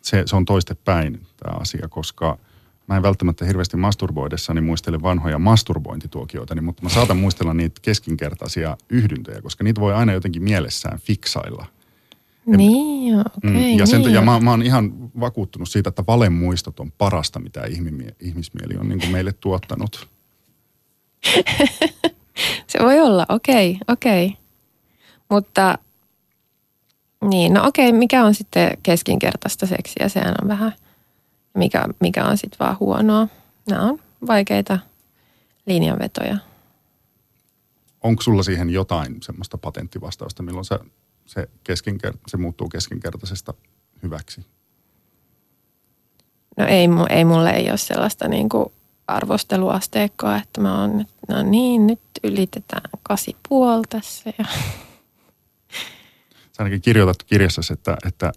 se, 0.01 0.23
se 0.25 0.35
on 0.35 0.45
toistepäin 0.45 1.27
tämä 1.37 1.57
asia, 1.59 1.87
koska 1.87 2.37
mä 2.87 2.97
en 2.97 3.03
välttämättä 3.03 3.45
hirveästi 3.45 3.77
masturboidessani 3.77 4.61
muistele 4.61 5.01
vanhoja 5.01 5.39
masturbointituokioita, 5.39 6.61
mutta 6.61 6.83
mä 6.83 6.89
saatan 6.89 7.17
muistella 7.17 7.53
niitä 7.53 7.79
keskinkertaisia 7.81 8.77
yhdyntöjä, 8.89 9.41
koska 9.41 9.63
niitä 9.63 9.81
voi 9.81 9.93
aina 9.93 10.13
jotenkin 10.13 10.43
mielessään 10.43 10.99
fiksailla. 10.99 11.65
Niin, 12.45 13.19
okei. 13.19 13.31
Okay, 13.37 13.51
mm, 13.51 13.77
ja, 13.77 13.85
sen, 13.85 14.01
niin. 14.01 14.13
ja 14.13 14.21
mä, 14.21 14.39
mä 14.39 14.51
oon 14.51 14.63
ihan 14.63 15.11
vakuuttunut 15.19 15.69
siitä, 15.69 15.89
että 15.89 16.03
valemuistot 16.07 16.79
on 16.79 16.91
parasta, 16.91 17.39
mitä 17.39 17.61
ihmismieli 18.19 18.77
on 18.79 18.89
niin 18.89 18.99
kuin 18.99 19.11
meille 19.11 19.33
tuottanut. 19.33 20.07
se 22.67 22.79
voi 22.81 22.99
olla, 22.99 23.25
okei, 23.29 23.71
okay, 23.71 23.93
okei. 23.93 24.25
Okay. 24.25 24.41
Mutta 25.29 25.77
niin, 27.29 27.53
no 27.53 27.67
okei, 27.67 27.89
okay, 27.89 27.99
mikä 27.99 28.25
on 28.25 28.35
sitten 28.35 28.77
keskinkertaista 28.83 29.65
seksiä? 29.65 30.09
Sehän 30.09 30.35
on 30.41 30.47
vähän, 30.47 30.73
mikä, 31.53 31.85
mikä 31.99 32.25
on 32.25 32.37
sitten 32.37 32.59
vaan 32.59 32.77
huonoa. 32.79 33.27
Nämä 33.69 33.81
on 33.81 33.99
vaikeita 34.27 34.79
linjanvetoja. 35.65 36.37
Onko 38.03 38.21
sulla 38.21 38.43
siihen 38.43 38.69
jotain 38.69 39.17
semmoista 39.21 39.57
patenttivastausta, 39.57 40.43
milloin 40.43 40.65
se, 40.65 40.79
se, 41.33 41.49
keskinker- 41.63 42.17
se 42.27 42.37
muuttuu 42.37 42.69
keskinkertaisesta 42.69 43.53
hyväksi? 44.03 44.45
No 46.57 46.65
ei, 46.65 46.87
ei 47.09 47.25
mulle 47.25 47.49
ei 47.49 47.69
ole 47.69 47.77
sellaista 47.77 48.27
niin 48.27 48.49
kuin 48.49 48.65
arvosteluasteikkoa, 49.07 50.37
että 50.37 50.61
mä 50.61 50.81
oon, 50.81 51.05
no 51.27 51.43
niin, 51.43 51.87
nyt 51.87 51.99
ylitetään 52.23 52.89
kasi 53.03 53.35
puoli 53.49 53.83
tässä 53.89 54.33
ja 54.37 54.45
ainakin 56.57 56.81
kirjoitattu 56.81 57.25
kirjassa, 57.25 57.73
että, 57.73 57.97
että 58.07 58.31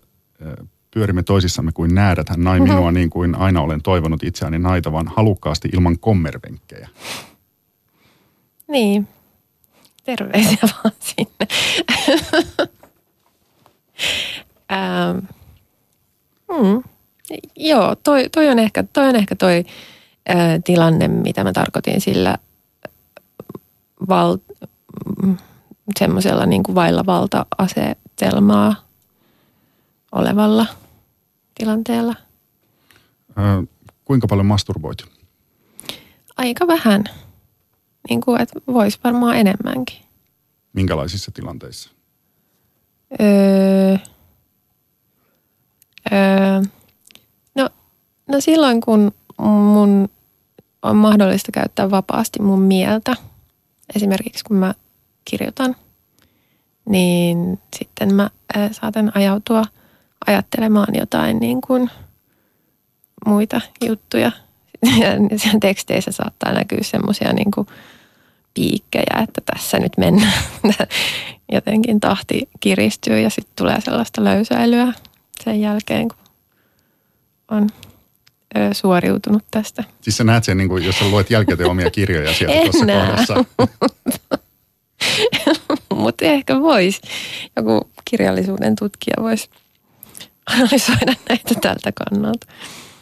pyörimme 0.90 1.22
toisissamme 1.22 1.72
kuin 1.72 1.94
näädät. 1.94 2.28
Hän 2.28 2.44
nai 2.44 2.60
minua 2.60 2.92
niin 2.92 3.10
kuin 3.10 3.34
aina 3.34 3.60
olen 3.60 3.82
toivonut 3.82 4.22
itseäni 4.22 4.58
naitavan 4.58 5.08
halukkaasti 5.16 5.68
ilman 5.72 5.98
kommervenkkejä. 5.98 6.88
Niin. 8.68 9.08
Terveisiä 10.04 10.58
vaan 10.62 10.94
sinne. 11.00 11.46
Ähm. 14.72 15.18
hmm. 16.52 16.82
Joo, 17.56 17.96
toi, 17.96 18.28
toi, 18.28 18.48
on 18.48 18.58
ehkä, 18.58 18.84
toi 18.92 19.08
on 19.08 19.16
ehkä 19.16 19.36
toi 19.36 19.64
äh, 20.30 20.36
tilanne, 20.64 21.08
mitä 21.08 21.44
mä 21.44 21.52
tarkoitin 21.52 22.00
sillä 22.00 22.38
val, 24.08 24.38
semmoisella 25.98 26.46
niin 26.46 26.62
kuin 26.62 26.74
vailla 26.74 27.06
valta-asetelmaa 27.06 28.74
olevalla 30.12 30.66
tilanteella. 31.54 32.14
Ää, 33.36 33.62
kuinka 34.04 34.26
paljon 34.26 34.46
masturboit? 34.46 34.98
Aika 36.36 36.66
vähän. 36.66 37.04
Niin 38.08 38.20
kuin, 38.20 38.40
että 38.40 38.60
voisi 38.66 38.98
varmaan 39.04 39.36
enemmänkin. 39.36 39.98
Minkälaisissa 40.72 41.30
tilanteissa? 41.34 41.90
Öö, 43.20 43.96
öö, 46.12 46.62
no, 47.54 47.68
no 48.28 48.40
silloin, 48.40 48.80
kun 48.80 49.12
mun 49.38 50.08
on 50.82 50.96
mahdollista 50.96 51.52
käyttää 51.52 51.90
vapaasti 51.90 52.42
mun 52.42 52.60
mieltä. 52.60 53.16
Esimerkiksi 53.96 54.44
kun 54.44 54.56
mä 54.56 54.74
kirjoitan, 55.24 55.76
niin 56.88 57.60
sitten 57.76 58.14
mä 58.14 58.30
saatan 58.72 59.12
ajautua 59.14 59.64
ajattelemaan 60.26 60.94
jotain 60.94 61.38
niin 61.38 61.60
kuin 61.60 61.90
muita 63.26 63.60
juttuja. 63.84 64.32
Ja 64.84 65.58
teksteissä 65.60 66.12
saattaa 66.12 66.52
näkyä 66.52 66.78
semmoisia 66.82 67.32
niin 67.32 67.50
kuin 67.50 67.66
piikkejä, 68.54 69.22
että 69.22 69.40
tässä 69.54 69.78
nyt 69.78 69.92
mennään. 69.98 70.42
Jotenkin 71.52 72.00
tahti 72.00 72.48
kiristyy 72.60 73.20
ja 73.20 73.30
sitten 73.30 73.52
tulee 73.56 73.80
sellaista 73.80 74.24
löysäilyä 74.24 74.92
sen 75.44 75.60
jälkeen, 75.60 76.08
kun 76.08 76.18
on 77.50 77.68
suoriutunut 78.72 79.42
tästä. 79.50 79.84
Siis 80.00 80.16
sä 80.16 80.24
näet 80.24 80.44
sen, 80.44 80.56
niin 80.56 80.68
kuin, 80.68 80.84
jos 80.84 80.98
sä 80.98 81.08
luet 81.08 81.30
jälkikäteen 81.30 81.70
omia 81.70 81.90
kirjoja 81.90 82.34
sieltä 82.34 82.60
tuossa 82.60 82.86
kohdassa. 82.86 83.44
Mutta 85.94 86.24
ehkä 86.24 86.60
voisi. 86.60 87.00
Joku 87.56 87.90
kirjallisuuden 88.04 88.76
tutkija 88.76 89.16
voisi 89.20 89.50
analysoida 90.46 91.14
näitä 91.28 91.54
tältä 91.60 91.92
kannalta. 91.92 92.46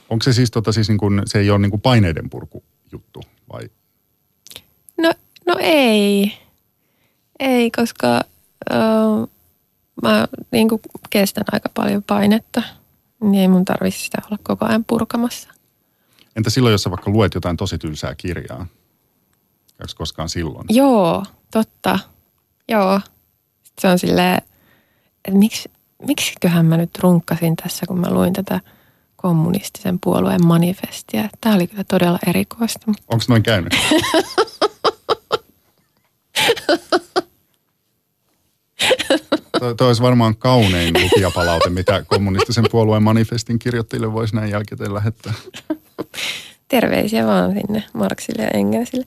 Onko 0.09 0.23
se 0.23 0.33
siis, 0.33 0.51
tota, 0.51 0.73
siis 0.73 0.89
niin 0.89 0.99
kuin, 0.99 1.23
se 1.27 1.39
ei 1.39 1.51
ole 1.51 1.59
niin 1.59 1.71
kuin 1.71 1.81
paineiden 1.81 2.31
purku 2.31 2.65
juttu 2.93 3.23
vai? 3.53 3.71
No, 4.99 5.13
no 5.47 5.57
ei. 5.61 6.39
Ei, 7.39 7.71
koska 7.71 8.21
uh, 8.71 9.29
mä 10.03 10.29
niin 10.53 10.69
kuin 10.69 10.81
kestän 11.11 11.45
aika 11.53 11.69
paljon 11.75 12.03
painetta. 12.03 12.63
Niin 13.21 13.41
ei 13.41 13.49
mun 13.49 13.65
tarvitsisi 13.65 14.05
sitä 14.05 14.19
olla 14.27 14.39
koko 14.43 14.67
ajan 14.67 14.85
purkamassa. 14.85 15.49
Entä 16.37 16.51
silloin, 16.51 16.73
jos 16.73 16.83
sä 16.83 16.91
vaikka 16.91 17.11
luet 17.11 17.35
jotain 17.35 17.57
tosi 17.57 17.79
tylsää 17.79 18.15
kirjaa? 18.15 18.67
Käykö 19.79 19.93
koskaan 19.97 20.29
silloin? 20.29 20.67
Joo, 20.69 21.25
totta. 21.51 21.99
Joo. 22.69 23.01
Sitten 23.63 23.83
se 23.83 23.89
on 23.89 23.99
silleen, 23.99 24.43
että 25.25 25.39
miksi, 25.39 25.71
miksiköhän 26.07 26.67
mä 26.67 26.77
nyt 26.77 26.99
runkkasin 26.99 27.57
tässä, 27.57 27.87
kun 27.87 28.01
mä 28.01 28.11
luin 28.11 28.33
tätä 28.33 28.61
kommunistisen 29.17 29.99
puolueen 30.01 30.47
manifestia. 30.47 31.29
Tämä 31.41 31.55
oli 31.55 31.67
kyllä 31.67 31.85
todella 31.85 32.19
erikoista. 32.27 32.87
Onko 32.89 33.25
noin 33.29 33.43
käynyt? 33.43 33.73
Tuo 39.77 39.87
olisi 39.87 40.03
varmaan 40.03 40.37
kaunein 40.37 40.95
lukijapalaute, 41.03 41.71
mitä 41.71 42.05
kommunistisen 42.07 42.65
puolueen 42.71 43.03
manifestin 43.03 43.59
kirjoittajille 43.59 44.13
voisi 44.13 44.35
näin 44.35 44.51
jälkikäteen 44.51 44.95
lähettää. 44.95 45.33
Terveisiä 46.69 47.27
vaan 47.27 47.53
sinne 47.53 47.85
Marksille 47.95 48.43
ja 48.43 48.51
Engelsille. 48.51 49.05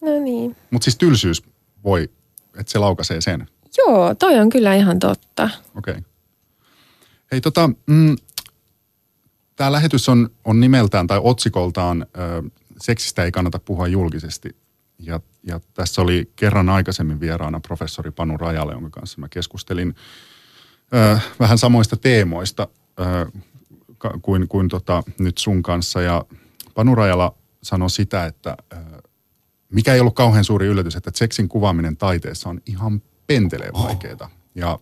No 0.00 0.20
niin. 0.20 0.56
Mutta 0.70 0.84
siis 0.84 0.98
tylsyys 0.98 1.42
voi, 1.84 2.10
että 2.58 2.72
se 2.72 2.78
laukaisee 2.78 3.20
sen. 3.20 3.46
Joo, 3.78 4.14
toi 4.14 4.38
on 4.38 4.50
kyllä 4.50 4.74
ihan 4.74 4.98
totta. 4.98 5.50
Okei. 5.76 5.92
Okay. 5.92 6.02
Hei 7.32 7.40
tota, 7.40 7.70
mm, 7.86 8.16
tämä 9.56 9.72
lähetys 9.72 10.08
on, 10.08 10.30
on 10.44 10.60
nimeltään 10.60 11.06
tai 11.06 11.20
otsikoltaan 11.22 12.06
ö, 12.16 12.42
Seksistä 12.80 13.24
ei 13.24 13.32
kannata 13.32 13.58
puhua 13.58 13.88
julkisesti. 13.88 14.56
Ja, 14.98 15.20
ja 15.46 15.60
tässä 15.74 16.02
oli 16.02 16.32
kerran 16.36 16.68
aikaisemmin 16.68 17.20
vieraana 17.20 17.60
professori 17.60 18.10
Panu 18.10 18.36
Rajale, 18.36 18.72
jonka 18.72 18.90
kanssa 18.90 19.20
mä 19.20 19.28
keskustelin 19.28 19.94
ö, 20.94 21.18
vähän 21.40 21.58
samoista 21.58 21.96
teemoista 21.96 22.68
ö, 23.00 23.30
kuin, 24.22 24.48
kuin 24.48 24.68
tota, 24.68 25.02
nyt 25.18 25.38
sun 25.38 25.62
kanssa. 25.62 26.02
Ja 26.02 26.24
Panu 26.74 26.94
Rajala 26.94 27.34
sanoi 27.62 27.90
sitä, 27.90 28.26
että 28.26 28.56
ö, 28.72 28.76
mikä 29.72 29.94
ei 29.94 30.00
ollut 30.00 30.14
kauhean 30.14 30.44
suuri 30.44 30.66
yllätys, 30.66 30.96
että 30.96 31.10
seksin 31.14 31.48
kuvaaminen 31.48 31.96
taiteessa 31.96 32.48
on 32.48 32.60
ihan 32.66 33.02
pentelee 33.26 33.70
vaikeaa. 33.72 34.30
Ja 34.54 34.78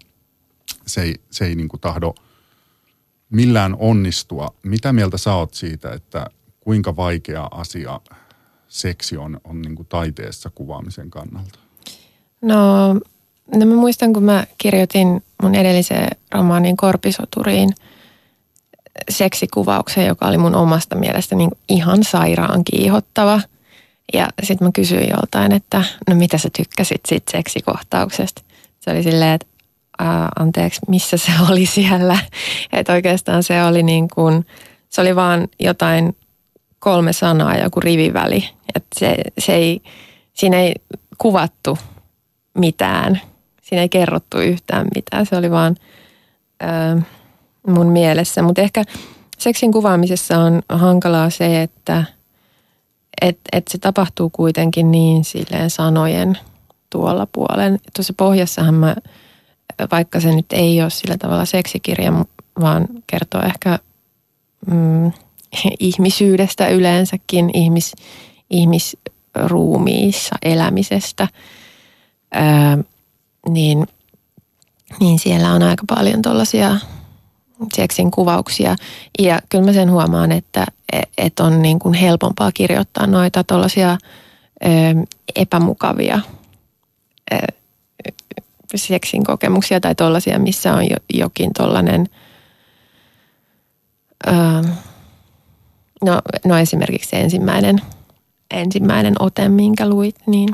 se 0.87 1.03
ei, 1.03 1.15
se 1.31 1.45
ei 1.45 1.55
niin 1.55 1.69
kuin 1.69 1.81
tahdo 1.81 2.15
millään 3.31 3.77
onnistua. 3.79 4.55
Mitä 4.63 4.93
mieltä 4.93 5.19
sä 5.19 5.35
oot 5.35 5.55
siitä, 5.55 5.93
että 5.93 6.27
kuinka 6.61 6.97
vaikea 6.97 7.49
asia 7.51 8.01
seksi 8.73 9.17
on, 9.17 9.41
on 9.45 9.63
niin 9.63 9.77
kuin 9.77 9.87
taiteessa 9.89 10.51
kuvaamisen 10.55 11.11
kannalta? 11.11 11.59
No, 12.43 12.95
no 13.55 13.67
mä 13.67 13.75
muistan, 13.75 14.13
kun 14.13 14.23
mä 14.25 14.47
kirjoitin 14.59 15.23
mun 15.43 15.55
edelliseen 15.55 16.17
romaanin 16.35 16.77
Korpisoturiin 16.77 17.71
seksikuvauksen, 19.11 20.07
joka 20.07 20.27
oli 20.27 20.39
mun 20.39 20.55
omasta 20.55 20.97
mielestä 20.97 21.35
niin 21.35 21.51
ihan 21.69 22.05
sairaan 22.05 22.65
kiihottava– 22.65 23.41
ja 24.13 24.29
sitten 24.43 24.69
mä 24.69 24.73
kysyin 24.73 25.09
joltain, 25.11 25.53
että 25.53 25.85
no 26.09 26.15
mitä 26.15 26.39
sä 26.39 26.49
tykkäsit 26.57 27.01
siitä 27.09 27.33
seksikohtauksesta. 27.33 28.43
Se 28.81 28.91
oli 28.91 29.03
silleen, 29.03 29.35
että 29.35 29.47
anteeksi, 30.39 30.81
missä 30.89 31.17
se 31.17 31.33
oli 31.51 31.67
siellä. 31.67 32.19
Että 32.73 32.93
oikeastaan 32.93 33.43
se 33.43 33.65
oli 33.65 33.83
niin 33.83 34.09
kuin, 34.09 34.47
se 34.89 35.01
oli 35.01 35.17
vaan 35.17 35.49
jotain 35.61 36.17
kolme 36.79 37.13
sanaa, 37.13 37.57
joku 37.57 37.81
riviväli. 37.81 38.49
Että 38.75 38.99
se, 38.99 39.17
se 39.39 39.55
ei, 39.55 39.83
siinä 40.33 40.61
ei 40.61 40.75
kuvattu 41.19 41.79
mitään. 42.59 43.21
Siinä 43.63 43.83
ei 43.83 43.89
kerrottu 43.89 44.39
yhtään 44.39 44.87
mitään. 44.95 45.27
Se 45.27 45.37
oli 45.37 45.51
vaan 45.51 45.77
ää, 46.61 47.03
mun 47.67 47.87
mielessä. 47.87 48.43
Mutta 48.43 48.61
ehkä 48.61 48.85
seksin 49.39 49.73
kuvaamisessa 49.73 50.39
on 50.39 50.63
hankalaa 50.69 51.31
se, 51.31 51.63
että– 51.63 52.05
että 53.23 53.43
et 53.53 53.69
se 53.69 53.79
tapahtuu 53.79 54.31
kuitenkin 54.31 54.91
niin 54.91 55.25
silleen 55.25 55.71
sanojen 55.71 56.39
tuolla 56.91 57.27
puolen. 57.33 57.79
Tuossa 57.97 58.15
pohjassahan 58.17 58.75
mä, 58.75 58.97
vaikka 59.93 60.21
se 60.21 60.35
nyt 60.35 60.53
ei 60.53 60.83
ole 60.83 60.91
sillä 60.91 61.19
tavalla 61.19 61.45
seksikirja, 61.45 62.13
vaan 62.61 62.89
kertoo 63.07 63.43
ehkä 63.43 63.79
mm, 64.67 65.13
ihmisyydestä 65.81 66.69
yleensäkin, 66.69 67.51
ihmis, 67.55 67.93
ihmisruumiissa 68.53 70.37
elämisestä, 70.43 71.29
ää, 72.33 72.79
niin, 73.49 73.87
niin 75.01 75.19
siellä 75.19 75.53
on 75.53 75.63
aika 75.63 75.85
paljon 75.95 76.23
tuollaisia 76.23 76.77
seksin 77.75 78.11
kuvauksia. 78.11 78.77
Ja 79.19 79.41
kyllä 79.49 79.65
mä 79.65 79.73
sen 79.73 79.91
huomaan, 79.91 80.33
että, 80.33 80.67
että 81.19 81.45
on 81.45 81.63
niin 81.63 81.79
kuin 81.79 81.95
helpompaa 81.95 82.53
kirjoittaa 82.53 83.07
noita 83.07 83.45
tuollaisia 83.45 83.99
epämukavia 85.37 86.21
seksin 88.75 89.25
kokemuksia 89.25 89.81
tai 89.81 89.95
tuollaisia, 89.95 90.39
missä 90.39 90.75
on 90.75 90.85
jokin 91.15 91.51
tuollainen, 91.57 92.09
no, 96.05 96.21
no 96.45 96.59
esimerkiksi 96.59 97.11
se 97.11 97.21
ensimmäinen, 97.21 97.81
ensimmäinen 98.53 99.15
ote, 99.19 99.49
minkä 99.49 99.89
luit, 99.89 100.17
niin, 100.27 100.49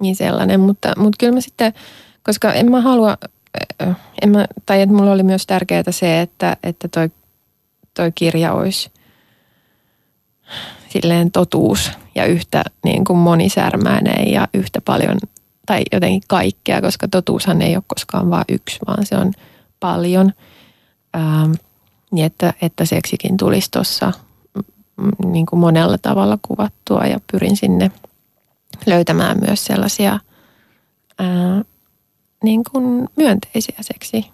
niin 0.00 0.16
sellainen. 0.16 0.60
Mutta, 0.60 0.92
mutta 0.96 1.16
kyllä 1.20 1.32
mä 1.32 1.40
sitten, 1.40 1.74
koska 2.22 2.52
en 2.52 2.70
mä 2.70 2.80
halua 2.80 3.16
en 4.22 4.30
mä, 4.30 4.46
tai 4.66 4.80
että 4.82 4.94
mulla 4.94 5.12
oli 5.12 5.22
myös 5.22 5.46
tärkeää 5.46 5.84
se, 5.90 6.20
että, 6.20 6.56
että 6.62 6.88
toi, 6.88 7.10
toi 7.94 8.12
kirja 8.14 8.52
olisi 8.52 8.90
silleen 10.88 11.30
totuus 11.30 11.90
ja 12.14 12.24
yhtä 12.24 12.64
niin 12.84 13.04
kuin 13.04 13.18
monisärmäinen 13.18 14.32
ja 14.32 14.48
yhtä 14.54 14.80
paljon 14.80 15.18
tai 15.66 15.82
jotenkin 15.92 16.22
kaikkea, 16.28 16.80
koska 16.80 17.08
totuushan 17.08 17.62
ei 17.62 17.76
ole 17.76 17.84
koskaan 17.86 18.30
vain 18.30 18.44
yksi, 18.48 18.78
vaan 18.86 19.06
se 19.06 19.16
on 19.16 19.32
paljon. 19.80 20.32
Ähm, 21.16 21.52
niin 22.10 22.26
että, 22.26 22.54
että 22.62 22.84
seksikin 22.84 23.36
tulisi 23.36 23.70
tuossa 23.70 24.12
niin 25.24 25.46
kuin 25.46 25.60
monella 25.60 25.98
tavalla 25.98 26.38
kuvattua 26.42 27.06
ja 27.06 27.20
pyrin 27.32 27.56
sinne 27.56 27.90
löytämään 28.86 29.38
myös 29.46 29.64
sellaisia 29.64 30.18
ää, 31.18 31.64
niin 32.42 32.62
kuin 32.72 33.08
myönteisiä 33.16 33.78
seksi 33.80 34.30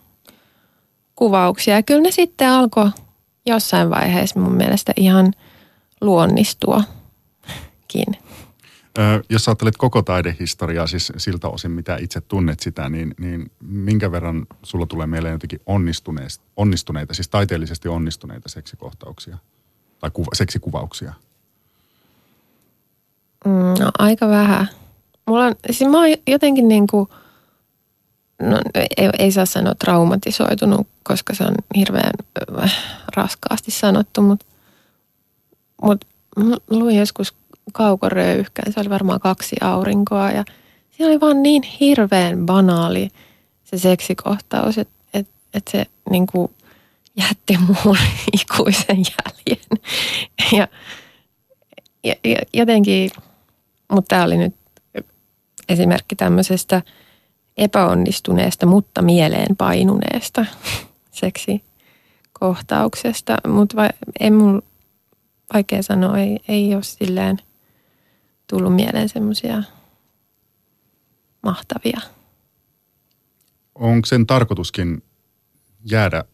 kuvauksia. 1.17 1.75
Ja 1.75 1.83
kyllä 1.83 2.01
ne 2.01 2.11
sitten 2.11 2.51
alkoi 2.51 2.91
jossain 3.47 3.91
vaiheessa 3.91 4.41
mun 4.41 4.55
mielestä 4.55 4.93
ihan 4.97 5.33
luonnistuakin. 6.01 8.17
Jos 9.29 9.49
ajattelet 9.49 9.77
koko 9.77 10.03
taidehistoriaa, 10.03 10.87
siis 10.87 11.13
siltä 11.17 11.49
osin 11.49 11.71
mitä 11.71 11.97
itse 12.01 12.21
tunnet 12.21 12.61
sitä, 12.61 12.89
niin, 12.89 13.15
niin 13.19 13.51
minkä 13.61 14.13
verran 14.13 14.47
sulla 14.63 14.87
tulee 14.87 15.07
mieleen 15.07 15.33
jotenkin 15.33 15.61
onnistuneita, 16.57 17.15
siis 17.15 17.29
taiteellisesti 17.29 17.89
onnistuneita 17.89 18.49
seksikohtauksia 18.49 19.39
tai 20.01 20.11
kuva, 20.11 20.31
seksikuvauksia? 20.35 21.13
Mm, 23.45 23.53
no, 23.53 23.91
aika 23.99 24.29
vähän. 24.29 24.69
Mulla 25.27 25.45
on, 25.45 25.55
siis 25.71 25.91
mä 25.91 25.99
oon 25.99 26.17
jotenkin 26.27 26.69
niin 26.69 26.87
kuin– 26.87 27.09
no, 28.41 28.61
ei, 28.75 29.11
ei 29.19 29.33
saa 29.33 29.47
sanoa 29.47 29.75
traumatisoitunut, 29.75 30.87
koska 31.03 31.35
se 31.35 31.45
on 31.45 31.55
hirveän 31.77 32.13
äh, 32.63 32.75
raskaasti 33.17 33.71
sanottu, 33.71 34.23
mutta 34.23 34.47
mut, 35.83 36.05
luin 36.71 36.97
joskus 36.97 37.35
kaukoröyhkän, 37.73 38.73
se 38.73 38.81
oli 38.81 38.91
varmaan 38.91 39.21
kaksi 39.21 39.57
aurinkoa 39.61 40.31
ja 40.31 40.45
siinä 40.91 41.11
oli 41.11 41.21
vaan 41.21 41.43
niin 41.43 41.63
hirveän 41.63 42.47
banaali 42.47 43.09
se 43.65 43.79
seksikohtaus, 43.79 44.79
että 44.79 44.95
et, 45.15 45.29
et 45.55 45.69
se 45.71 45.87
niin 46.11 46.27
kuin 46.27 46.53
jätti 47.21 47.59
muun 47.59 47.99
ikuisen 48.41 48.97
jäljen. 48.97 49.65
Ja, 50.53 50.69
ja, 52.05 52.15
ja 52.25 52.39
jotenkin, 52.53 53.11
mutta 53.93 54.09
tämä 54.09 54.25
oli 54.25 54.37
nyt 54.37 54.55
esimerkki 55.69 56.17
tämmöisestä– 56.17 56.83
epäonnistuneesta, 57.61 58.67
mutta 58.67 59.03
mieleen 59.03 59.57
painuneesta 59.57 60.47
seksikohtauksesta. 61.23 63.37
Mutta 63.49 63.77
va- 63.77 63.91
ei 64.21 64.31
mun 64.31 64.63
vaikea 65.55 65.83
sanoa, 65.83 66.19
ei, 66.19 66.39
ei 66.49 66.75
ole 66.75 66.83
silleen 66.83 67.39
tullut 68.47 68.75
mieleen 68.75 69.09
semmoisia 69.09 69.63
mahtavia. 71.43 72.01
Onko 73.75 74.07
sen 74.07 74.27
tarkoituskin 74.27 75.03
jäädä 75.91 76.25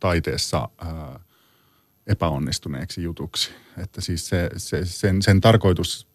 taiteessa 0.00 0.68
epäonnistuneeksi 2.06 3.02
jutuksi? 3.02 3.50
Että 3.82 4.00
siis 4.00 4.28
se, 4.28 4.50
se, 4.56 4.84
sen, 4.84 5.22
sen 5.22 5.40
tarkoitus 5.40 6.08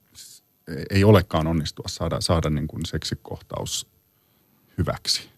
ei 0.90 1.04
olekaan 1.04 1.48
onnistua 1.48 1.86
saada, 1.88 2.22
saada 2.22 2.50
niin 2.50 2.68
kuin 2.68 2.86
seksikohtaus 2.86 3.88
hyväksi. 4.78 5.30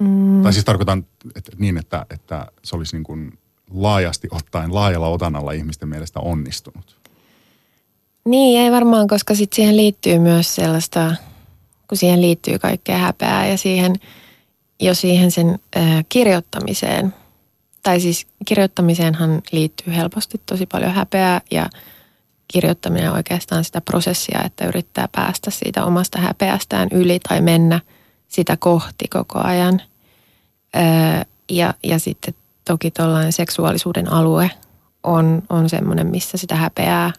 Mm. 0.00 0.42
Tai 0.42 0.52
siis 0.52 0.64
tarkoitan 0.64 1.06
että 1.36 1.52
niin, 1.58 1.78
että, 1.78 2.06
että 2.10 2.46
se 2.64 2.76
olisi 2.76 2.96
niin 2.96 3.04
kuin 3.04 3.38
laajasti 3.70 4.28
ottaen, 4.30 4.74
laajalla 4.74 5.08
otanalla 5.08 5.52
ihmisten 5.52 5.88
mielestä 5.88 6.20
onnistunut. 6.20 6.98
Niin, 8.24 8.60
ei 8.60 8.70
varmaan, 8.70 9.08
koska 9.08 9.34
sitten 9.34 9.56
siihen 9.56 9.76
liittyy 9.76 10.18
myös 10.18 10.54
sellaista, 10.54 11.14
kun 11.88 11.98
siihen 11.98 12.20
liittyy 12.20 12.58
kaikkea 12.58 12.98
häpeää 12.98 13.46
ja 13.46 13.58
siihen, 13.58 13.94
jo 14.82 14.94
siihen 14.94 15.30
sen 15.30 15.58
äh, 15.76 16.04
kirjoittamiseen. 16.08 17.14
Tai 17.82 18.00
siis 18.00 18.26
kirjoittamiseenhan 18.44 19.42
liittyy 19.52 19.94
helposti 19.96 20.40
tosi 20.46 20.66
paljon 20.66 20.92
häpeää 20.92 21.40
ja– 21.50 21.70
kirjoittaminen 22.52 23.10
on 23.10 23.16
oikeastaan 23.16 23.64
sitä 23.64 23.80
prosessia, 23.80 24.42
että 24.44 24.66
yrittää 24.66 25.08
päästä 25.12 25.50
siitä 25.50 25.84
omasta 25.84 26.18
häpeästään 26.18 26.88
yli 26.92 27.20
tai 27.28 27.40
mennä 27.40 27.80
sitä 28.28 28.56
kohti 28.56 29.08
koko 29.08 29.40
ajan. 29.44 29.82
ja, 31.50 31.74
ja 31.82 31.98
sitten 31.98 32.34
toki 32.64 32.90
tuollainen 32.90 33.32
seksuaalisuuden 33.32 34.12
alue 34.12 34.50
on, 35.02 35.42
on 35.48 35.68
semmoinen, 35.68 36.06
missä 36.06 36.38
sitä 36.38 36.54
häpeää 36.54 37.12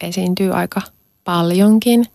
esiintyy 0.00 0.52
aika 0.52 0.82
paljonkin. 1.24 2.06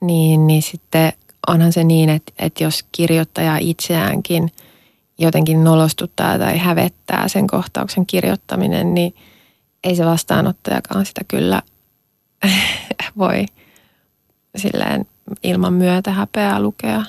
Niin, 0.00 0.46
niin 0.46 0.62
sitten 0.62 1.12
onhan 1.46 1.72
se 1.72 1.84
niin, 1.84 2.08
että, 2.08 2.32
että 2.38 2.64
jos 2.64 2.84
kirjoittaja 2.92 3.58
itseäänkin 3.60 4.52
jotenkin 5.18 5.64
nolostuttaa 5.64 6.38
tai 6.38 6.58
hävettää 6.58 7.28
sen 7.28 7.46
kohtauksen 7.46 8.06
kirjoittaminen, 8.06 8.94
niin 8.94 9.14
ei 9.84 9.96
se 9.96 10.04
vastaanottajakaan 10.04 11.06
sitä 11.06 11.20
kyllä 11.28 11.62
voi 13.18 13.46
silleen 14.56 15.06
ilman 15.42 15.72
myötä 15.72 16.10
häpeää 16.10 16.60
lukea. 16.60 17.04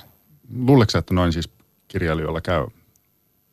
Luuletko 0.58 0.98
että 0.98 1.14
noin 1.14 1.34
siis 1.34 1.50
kirjailijoilla 1.88 2.42
käy? 2.42 2.68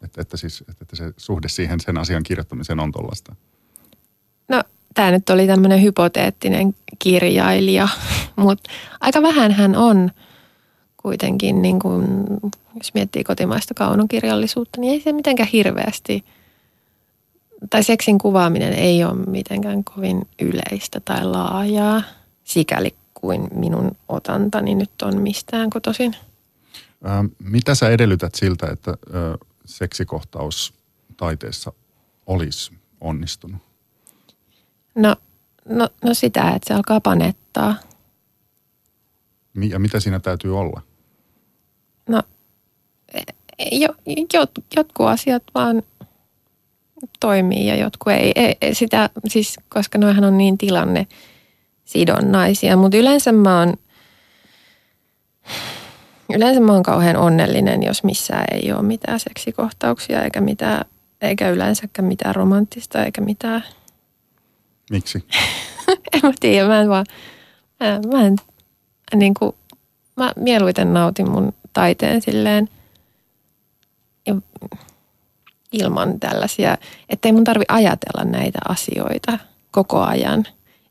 Että, 0.02 0.22
että, 0.22 0.36
siis, 0.36 0.64
että 0.68 0.96
se 0.96 1.12
suhde 1.16 1.48
siihen 1.48 1.80
sen 1.80 1.98
asian 1.98 2.22
kirjoittamiseen 2.22 2.80
on 2.80 2.92
tuollaista? 2.92 3.34
No 4.48 4.62
tämä 4.94 5.10
nyt 5.10 5.30
oli 5.30 5.46
tämmöinen 5.46 5.82
hypoteettinen 5.82 6.74
kirjailija, 6.98 7.88
mutta 8.36 8.70
aika 9.00 9.22
vähän 9.22 9.52
hän 9.52 9.76
on 9.76 10.10
kuitenkin, 11.04 11.62
niin 11.62 11.78
kuin, 11.78 12.04
jos 12.74 12.94
miettii 12.94 13.24
kotimaista 13.24 13.74
kaunokirjallisuutta, 13.74 14.80
niin 14.80 14.92
ei 14.92 15.00
se 15.00 15.12
mitenkään 15.12 15.48
hirveästi– 15.48 16.24
tai 17.70 17.84
seksin 17.84 18.18
kuvaaminen 18.18 18.72
ei 18.72 19.04
ole 19.04 19.14
mitenkään 19.14 19.84
kovin 19.84 20.28
yleistä 20.42 21.00
tai 21.00 21.24
laajaa, 21.24 22.02
sikäli 22.44 22.94
kuin 23.14 23.48
minun 23.54 23.90
otantani 24.08 24.74
nyt 24.74 25.02
on 25.02 25.22
mistään 25.22 25.70
kotoisin. 25.70 26.16
Ää, 27.04 27.24
mitä 27.38 27.74
sä 27.74 27.88
edellytät 27.88 28.34
siltä, 28.34 28.66
että 28.66 28.90
ää, 28.90 29.36
seksikohtaus 29.64 30.74
taiteessa 31.16 31.72
olisi 32.26 32.72
onnistunut? 33.00 33.62
No, 34.94 35.16
no, 35.68 35.88
no 36.04 36.14
sitä, 36.14 36.50
että 36.50 36.68
se 36.68 36.74
alkaa 36.74 37.00
panettaa. 37.00 37.74
Ja 39.68 39.78
mitä 39.78 40.00
siinä 40.00 40.20
täytyy 40.20 40.58
olla? 40.58 40.82
No, 42.08 42.22
e, 43.14 43.22
jo, 43.72 43.88
jot, 44.34 44.50
jotkut 44.76 45.06
asiat 45.06 45.42
vaan– 45.54 45.82
toimii 47.20 47.66
ja 47.66 47.76
jotkut 47.76 48.12
ei. 48.12 48.32
ei 48.60 48.74
sitä, 48.74 49.10
siis, 49.28 49.56
koska 49.68 49.98
noihän 49.98 50.24
on 50.24 50.38
niin 50.38 50.58
tilanne 50.58 51.06
sidonnaisia. 51.84 52.76
Mutta 52.76 52.96
yleensä 52.96 53.32
mä 53.32 53.58
oon, 53.58 53.74
yleensä 56.34 56.60
mä 56.60 56.72
oon 56.72 56.82
kauhean 56.82 57.16
onnellinen, 57.16 57.82
jos 57.82 58.04
missään 58.04 58.44
ei 58.52 58.72
ole 58.72 58.82
mitään 58.82 59.20
seksikohtauksia 59.20 60.22
eikä, 60.22 60.40
mitään, 60.40 60.84
eikä 61.20 61.50
yleensäkään 61.50 62.08
mitään 62.08 62.34
romanttista 62.34 63.04
eikä 63.04 63.20
mitään. 63.20 63.64
Miksi? 64.90 65.24
en 66.12 66.20
mä 66.22 66.32
tiedä, 66.40 66.68
mä 66.68 66.80
en 66.80 66.88
vaan, 66.88 67.06
mä, 67.80 68.00
mä 68.12 68.26
en 68.26 68.36
niin 69.14 69.34
kuin, 69.34 69.52
mä 70.16 70.32
mieluiten 70.36 70.94
nautin 70.94 71.30
mun 71.30 71.52
taiteen 71.74 72.22
silleen 72.22 72.68
ilman 75.82 76.20
tällaisia, 76.20 76.76
ettei 77.08 77.32
mun 77.32 77.44
tarvi 77.44 77.64
ajatella 77.68 78.24
näitä 78.24 78.58
asioita 78.68 79.38
koko 79.70 80.02
ajan. 80.02 80.44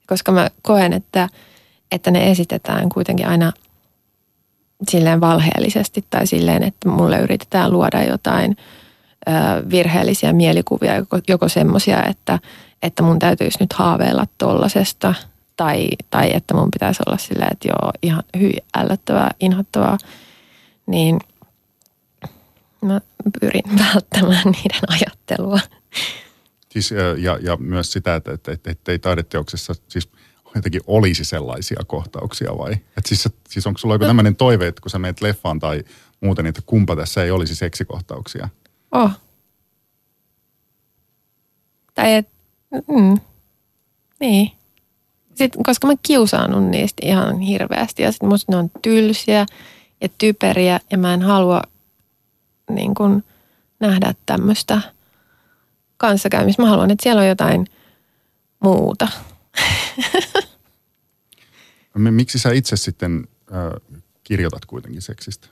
Koska 0.08 0.32
mä 0.32 0.50
koen, 0.62 0.94
että, 0.94 1.30
että 1.92 2.12
ne 2.12 2.32
esitetään 2.32 2.90
kuitenkin 2.90 3.28
aina 3.28 3.54
silleen 4.90 5.22
valheellisesti 5.22 6.06
tai 6.10 6.28
silleen, 6.28 6.64
että 6.64 6.90
mulle 6.90 7.20
yritetään 7.20 7.72
luoda 7.72 8.04
jotain 8.04 8.58
ö, 9.28 9.32
virheellisiä 9.70 10.34
mielikuvia, 10.34 10.96
joko, 10.96 11.20
joko 11.28 11.50
semmoisia, 11.50 12.04
että, 12.04 12.40
että 12.82 13.04
mun 13.04 13.20
täytyisi 13.20 13.58
nyt 13.60 13.74
haaveilla 13.74 14.28
tollasesta 14.38 15.14
tai, 15.58 15.88
tai 16.10 16.32
että 16.34 16.54
mun 16.54 16.72
pitäisi 16.72 17.04
olla 17.08 17.18
silleen, 17.18 17.52
että 17.52 17.68
joo, 17.68 17.92
ihan 18.02 18.24
hyvin 18.40 18.64
ällöttävää, 18.78 19.32
inhottavaa, 19.40 19.98
niin 20.86 21.20
mä 22.82 23.02
pyrin 23.40 23.80
välttämään 23.94 24.44
niiden 24.46 24.82
ajattelua. 24.88 25.60
Siis, 26.70 26.92
ja, 27.18 27.38
ja 27.42 27.58
myös 27.58 27.92
sitä, 27.92 28.16
että, 28.16 28.34
että, 28.34 28.52
että, 28.52 28.72
että 28.72 28.92
ei 28.92 29.00
taideteoksessa 29.00 29.74
siis 29.88 30.10
jotenkin 30.56 30.82
olisi 30.88 31.26
sellaisia 31.26 31.82
kohtauksia 31.88 32.58
vai? 32.58 32.74
Et 32.74 33.06
siis, 33.06 33.30
siis 33.50 33.68
onko 33.68 33.78
sulla 33.78 33.96
joku 33.96 34.04
no. 34.04 34.10
tämmöinen 34.10 34.36
toive, 34.36 34.68
että 34.68 34.82
kun 34.82 34.92
sä 34.92 35.00
menet 35.00 35.22
leffaan 35.22 35.60
tai 35.60 35.84
muuten, 36.22 36.46
että 36.46 36.62
kumpa 36.66 36.96
tässä 36.96 37.24
ei 37.24 37.32
olisi 37.32 37.56
seksikohtauksia? 37.56 38.50
Oh. 38.92 39.12
Tai 41.94 42.14
et, 42.14 42.30
mm, 42.72 43.18
niin. 44.20 44.52
Sitten, 45.36 45.64
koska 45.64 45.88
mä 45.88 45.94
kiusaannut 46.04 46.64
niistä 46.64 47.06
ihan 47.06 47.40
hirveästi 47.40 48.04
ja 48.04 48.12
sitten 48.12 48.30
musta 48.30 48.52
ne 48.52 48.58
on 48.58 48.72
tylsiä 48.82 49.46
ja 50.04 50.10
typeriä 50.18 50.80
ja 50.92 50.98
mä 50.98 51.14
en 51.14 51.22
halua 51.22 51.62
niin 52.70 52.96
kun, 52.96 53.24
nähdä 53.80 54.14
tämmöistä 54.26 54.82
kanssakäymistä. 55.98 56.62
Mä 56.62 56.70
haluan, 56.70 56.92
että 56.92 57.04
siellä 57.04 57.22
on 57.22 57.28
jotain 57.28 57.68
muuta. 58.60 59.08
Miksi 61.94 62.40
sä 62.40 62.52
itse 62.52 62.78
sitten 62.78 63.28
äh, 63.52 63.98
kirjoitat 64.24 64.66
kuitenkin 64.66 65.02
seksistä? 65.02 65.48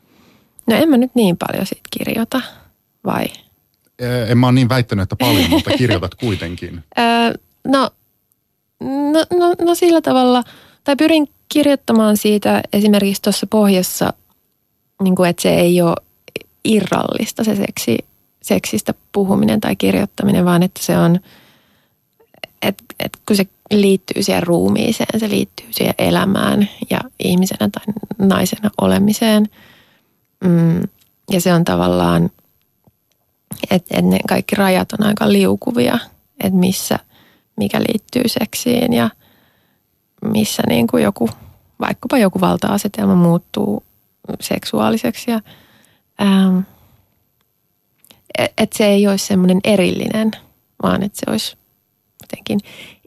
No 0.68 0.76
en 0.76 0.90
mä 0.90 0.98
nyt 0.98 1.16
niin 1.16 1.38
paljon 1.38 1.66
siitä 1.66 1.90
kirjoita, 1.98 2.42
vai? 3.06 3.26
En 4.28 4.38
mä 4.38 4.48
ole 4.48 4.54
niin 4.54 4.70
väittänyt, 4.70 5.04
että 5.04 5.16
paljon, 5.16 5.50
mutta 5.50 5.72
kirjoitat 5.78 6.16
kuitenkin. 6.26 6.84
no, 7.68 7.90
no, 8.80 9.26
no, 9.40 9.56
no 9.66 9.76
sillä 9.76 10.02
tavalla, 10.02 10.44
tai 10.84 10.96
pyrin 10.96 11.28
kirjoittamaan 11.50 12.18
siitä 12.18 12.62
esimerkiksi 12.74 13.22
tuossa 13.22 13.48
pohjassa, 13.48 14.14
niin 15.02 15.16
kuin, 15.16 15.30
että 15.30 15.42
se 15.42 15.56
ei 15.56 15.82
ole 15.82 15.96
irrallista 16.64 17.44
se 17.44 17.56
seksi, 17.56 17.98
seksistä 18.42 18.94
puhuminen 19.12 19.62
tai 19.62 19.76
kirjoittaminen, 19.76 20.46
vaan 20.46 20.64
että 20.64 20.84
se 20.84 20.98
on, 20.98 21.20
että, 22.62 22.84
että 23.00 23.20
kun 23.28 23.36
se 23.36 23.48
liittyy 23.72 24.24
siihen 24.24 24.44
ruumiiseen, 24.44 25.20
se 25.20 25.30
liittyy 25.30 25.68
siihen 25.72 25.96
elämään 25.98 26.70
ja 26.90 27.00
ihmisenä 27.20 27.70
tai 27.72 27.94
naisena 28.28 28.72
olemiseen. 28.82 29.50
Mm, 30.44 30.82
ja 31.32 31.42
se 31.42 31.54
on 31.54 31.64
tavallaan, 31.64 32.30
että, 33.64 33.76
että 33.76 34.02
ne 34.02 34.20
kaikki 34.28 34.56
rajat 34.56 34.94
on 34.94 35.06
aika 35.06 35.32
liukuvia, 35.32 36.00
että 36.44 36.60
missä, 36.60 37.00
mikä 37.58 37.80
liittyy 37.80 38.24
seksiin 38.28 38.94
ja 38.94 39.10
missä 40.26 40.64
niin 40.68 40.88
kuin 40.88 41.04
joku, 41.04 41.30
vaikkapa 41.80 42.18
joku 42.18 42.42
valta-asetelma 42.42 43.16
muuttuu 43.16 43.84
seksuaaliseksi. 44.42 45.32
Ja, 45.32 45.42
ähm, 46.22 46.60
että 48.58 48.78
se 48.78 48.86
ei 48.86 49.08
olisi 49.08 49.26
semmoinen 49.26 49.60
erillinen, 49.64 50.32
vaan 50.84 51.04
että 51.04 51.20
se 51.20 51.32
olisi 51.32 51.58
jotenkin 52.22 52.60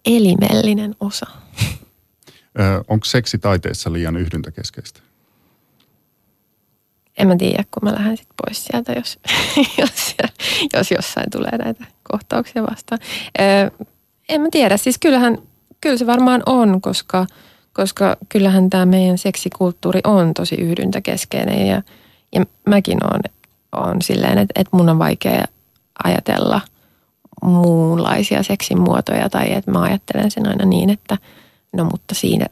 elimellinen 0.07 0.95
osa. 1.01 1.27
Onko 2.89 3.05
seksi 3.05 3.39
taiteessa 3.39 3.93
liian 3.93 4.17
yhdyntäkeskeistä? 4.17 5.01
En 7.19 7.29
mä 7.29 7.37
tiedä, 7.37 7.65
kun 7.71 7.91
mä 7.91 7.95
lähden 7.95 8.17
sit 8.17 8.29
pois 8.43 8.65
sieltä, 8.65 8.93
jos, 8.93 9.19
jos, 9.81 10.17
jos 10.73 10.91
jossain 10.91 11.31
tulee 11.31 11.59
näitä 11.59 11.85
kohtauksia 12.03 12.63
vastaan. 12.63 13.01
En 14.29 14.41
mä 14.41 14.49
tiedä, 14.51 14.77
siis 14.77 14.99
kyllähän, 14.99 15.39
kyllä 15.81 15.97
se 15.97 16.07
varmaan 16.07 16.43
on, 16.47 16.81
koska, 16.81 17.27
koska 17.75 18.17
kyllähän 18.29 18.71
tämä 18.71 18.87
meidän 18.87 19.19
seksikulttuuri 19.19 20.01
on 20.05 20.35
tosi 20.35 20.55
yhdyntäkeskeinen 20.55 21.67
ja, 21.67 21.83
ja 22.35 22.45
mäkin 22.67 22.99
on, 23.05 23.21
on 23.73 24.03
silleen, 24.03 24.39
että, 24.39 24.61
että 24.61 24.77
mun 24.77 24.89
on 24.89 24.99
vaikea 24.99 25.45
ajatella– 26.05 26.61
muunlaisia 27.45 28.43
seksin 28.43 28.81
muotoja 28.81 29.29
tai 29.31 29.53
että 29.53 29.71
mä 29.71 29.83
ajattelen 29.83 30.31
sen 30.31 30.49
aina 30.49 30.65
niin, 30.65 30.91
että 30.91 31.19
no 31.73 31.85
mutta 31.85 32.15
siinä 32.15 32.47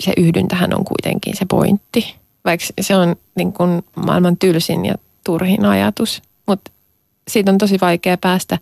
se 0.00 0.12
yhdyntähän 0.16 0.74
on 0.74 0.84
kuitenkin 0.84 1.36
se 1.36 1.44
pointti. 1.50 2.16
Vaikka 2.44 2.66
se 2.80 2.96
on 2.96 3.16
niin 3.34 3.52
kuin 3.52 3.82
maailman 4.06 4.36
tylsin 4.36 4.86
ja 4.86 4.94
turhin 5.24 5.64
ajatus, 5.64 6.22
mutta 6.46 6.70
siitä 7.28 7.52
on 7.52 7.58
tosi 7.58 7.78
vaikea 7.80 8.16
päästä 8.16 8.58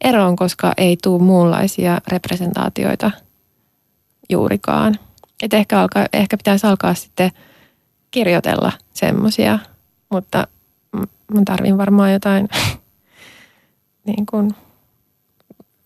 eroon, 0.00 0.36
koska 0.36 0.72
ei 0.76 0.96
tule 1.02 1.22
muunlaisia 1.22 2.00
representaatioita 2.08 3.10
juurikaan. 4.30 4.98
Et 5.42 5.54
ehkä, 5.54 5.80
alkaa, 5.80 6.06
ehkä 6.12 6.36
pitäisi 6.36 6.66
alkaa 6.66 6.94
sitten 6.94 7.30
kirjoitella 8.10 8.72
semmoisia, 8.92 9.58
mutta 10.10 10.46
mä 11.34 11.42
tarvin 11.44 11.78
varmaan 11.78 12.12
jotain 12.12 12.48
niin 14.06 14.26
kuin 14.26 14.54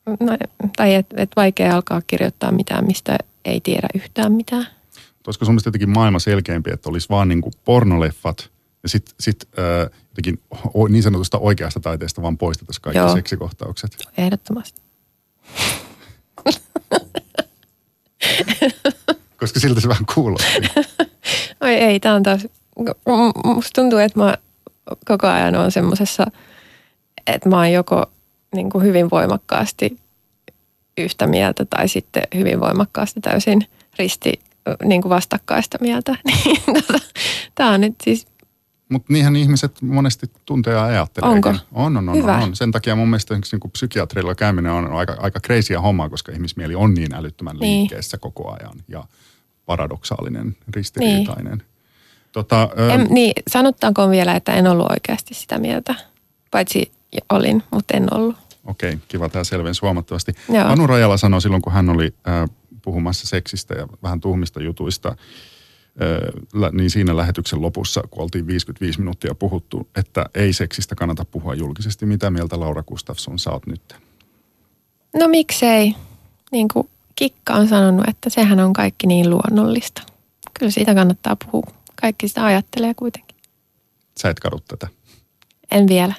no, 0.07 0.37
tai 0.77 0.95
että 0.95 1.15
et 1.19 1.31
vaikea 1.37 1.75
alkaa 1.75 2.03
kirjoittaa 2.07 2.53
mitään, 2.53 2.87
mistä 2.87 3.19
ei 3.45 3.61
tiedä 3.61 3.89
yhtään 3.95 4.33
mitään. 4.33 4.67
Olisiko 5.27 5.45
sun 5.45 5.59
jotenkin 5.65 5.91
maailma 5.91 6.19
selkeämpi, 6.19 6.71
että 6.73 6.89
olisi 6.89 7.09
vaan 7.09 7.29
niin 7.29 7.41
kuin 7.41 7.53
pornoleffat 7.65 8.51
ja 8.83 8.89
sitten 8.89 9.15
sit, 9.21 9.49
äh, 9.59 9.91
jotenkin 10.09 10.41
niin 10.89 11.03
sanotusta 11.03 11.39
oikeasta 11.39 11.81
taiteesta 11.81 12.23
vaan 12.23 12.39
poistettaisiin 12.39 12.83
kaikki 12.83 12.99
Joo. 12.99 13.15
seksikohtaukset? 13.15 13.97
Ehdottomasti. 14.19 14.83
Koska 19.45 19.61
siltä 19.61 19.81
se 19.81 19.89
vähän 19.89 20.07
kuulostaa. 20.15 20.51
Oi 21.61 21.75
ei, 21.75 22.01
tämä 22.01 22.15
on 22.15 22.23
taas, 22.23 22.47
musta 23.45 23.71
tuntuu, 23.75 23.99
että 23.99 24.19
mä 24.19 24.35
koko 25.05 25.27
ajan 25.27 25.55
on 25.55 25.73
semmoisessa, 25.73 26.27
että 27.27 27.49
mä 27.49 27.57
oon 27.57 27.73
joko 27.73 28.07
niin 28.55 28.71
kuin 28.71 28.85
hyvin 28.85 29.11
voimakkaasti 29.11 29.97
yhtä 30.99 31.27
mieltä 31.27 31.65
tai 31.65 31.89
sitten 31.89 32.23
hyvin 32.35 32.61
voimakkaasti 32.61 33.21
täysin 33.21 33.69
risti 33.99 34.33
niin 34.85 35.03
kuin 35.03 35.11
vastakkaista 35.11 35.79
mieltä. 35.81 36.17
Niin, 36.27 36.61
tota, 36.67 36.99
Tämä 37.55 37.71
on 37.71 37.81
nyt 37.81 37.95
siis... 38.05 38.27
Mutta 38.89 39.13
niinhän 39.13 39.37
ihmiset 39.37 39.83
monesti 39.83 40.31
tuntee 40.47 40.75
ja 40.75 40.85
ajattelee. 40.85 41.31
Onko? 41.31 41.55
On, 41.73 41.97
on, 41.97 42.09
on, 42.09 42.17
Hyvä. 42.17 42.37
on. 42.37 42.57
Sen 42.57 42.73
takia 42.73 42.97
mun 42.97 43.09
mielestä 43.09 43.35
niin 43.35 43.61
kuin 43.61 43.71
psykiatrilla 43.71 44.35
käyminen 44.35 44.73
on 44.73 44.93
aika, 44.93 45.17
aika 45.19 45.41
kreisiä 45.41 45.81
hommaa, 45.81 46.09
koska 46.09 46.33
ihmismieli 46.33 46.75
on 46.75 46.95
niin 46.95 47.15
älyttömän 47.15 47.57
niin. 47.57 47.79
liikkeessä 47.79 48.19
koko 48.19 48.53
ajan 48.53 48.79
ja 48.89 49.05
paradoksaalinen, 49.67 50.57
ristiriitainen. 50.75 51.59
Niin. 51.59 51.69
Tota, 52.33 52.69
en, 52.95 53.07
niin, 53.11 53.33
sanottaanko 53.49 54.11
vielä, 54.11 54.35
että 54.37 54.53
en 54.53 54.67
ollut 54.67 54.91
oikeasti 54.91 55.35
sitä 55.35 55.59
mieltä, 55.59 55.95
paitsi 56.51 56.93
olin, 57.33 57.63
mutta 57.71 57.97
en 57.97 58.15
ollut. 58.15 58.37
Okei, 58.65 58.99
kiva 59.09 59.29
tämä 59.29 59.45
selvensi 59.45 59.81
huomattavasti. 59.81 60.33
Joo. 60.49 60.65
Anu 60.65 60.87
Rajala 60.87 61.17
sanoi 61.17 61.43
silloin, 61.43 61.63
kun 61.63 61.73
hän 61.73 61.89
oli 61.89 62.15
äh, 62.29 62.49
puhumassa 62.83 63.27
seksistä 63.27 63.75
ja 63.75 63.89
vähän 64.03 64.21
tuhmista 64.21 64.63
jutuista, 64.63 65.09
äh, 65.09 66.73
niin 66.73 66.91
siinä 66.91 67.17
lähetyksen 67.17 67.63
lopussa, 67.63 68.03
kun 68.11 68.23
oltiin 68.23 68.47
55 68.47 68.99
minuuttia 68.99 69.35
puhuttu, 69.35 69.89
että 69.97 70.27
ei 70.35 70.53
seksistä 70.53 70.95
kannata 70.95 71.25
puhua 71.25 71.55
julkisesti. 71.55 72.07
Mitä 72.07 72.31
mieltä 72.31 72.61
Laura 72.61 72.83
Gustafsson 72.83 73.39
sä 73.39 73.51
oot 73.51 73.67
nyt? 73.67 73.97
No 75.15 75.29
miksei. 75.29 75.95
Niin 76.53 76.69
kuin 76.69 76.89
Kikka 77.17 77.55
on 77.55 77.69
sanonut, 77.69 78.09
että 78.09 78.31
sehän 78.31 78.61
on 78.61 78.73
kaikki 78.73 79.07
niin 79.07 79.31
luonnollista. 79.31 80.03
Kyllä 80.59 80.73
siitä 80.73 80.95
kannattaa 80.95 81.37
puhua. 81.37 81.75
Kaikki 82.01 82.29
sitä 82.29 82.45
ajattelee 82.45 82.95
kuitenkin. 82.95 83.37
Sä 84.21 84.31
et 84.31 84.41
kadu 84.41 84.61
tätä? 84.69 84.89
En 85.71 85.89
vielä. 85.89 86.15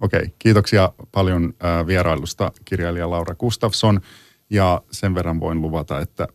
Okei, 0.00 0.18
okay, 0.20 0.30
kiitoksia 0.38 0.92
paljon 1.12 1.54
vierailusta 1.86 2.52
kirjailija 2.64 3.10
Laura 3.10 3.34
Gustafsson. 3.34 4.00
Ja 4.50 4.82
sen 4.90 5.14
verran 5.14 5.40
voin 5.40 5.62
luvata, 5.62 6.00
että 6.00 6.28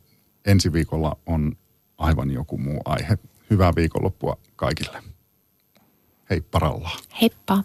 ensi 0.46 0.74
viikolla 0.74 1.18
on 1.26 1.58
aivan 1.98 2.32
joku 2.32 2.58
muu 2.58 2.82
aihe. 2.86 3.18
Hyvää 3.50 3.74
viikonloppua 3.76 4.38
kaikille. 4.56 5.04
Hei 6.30 6.42
paralla. 6.42 6.90
Heippa. 7.22 7.64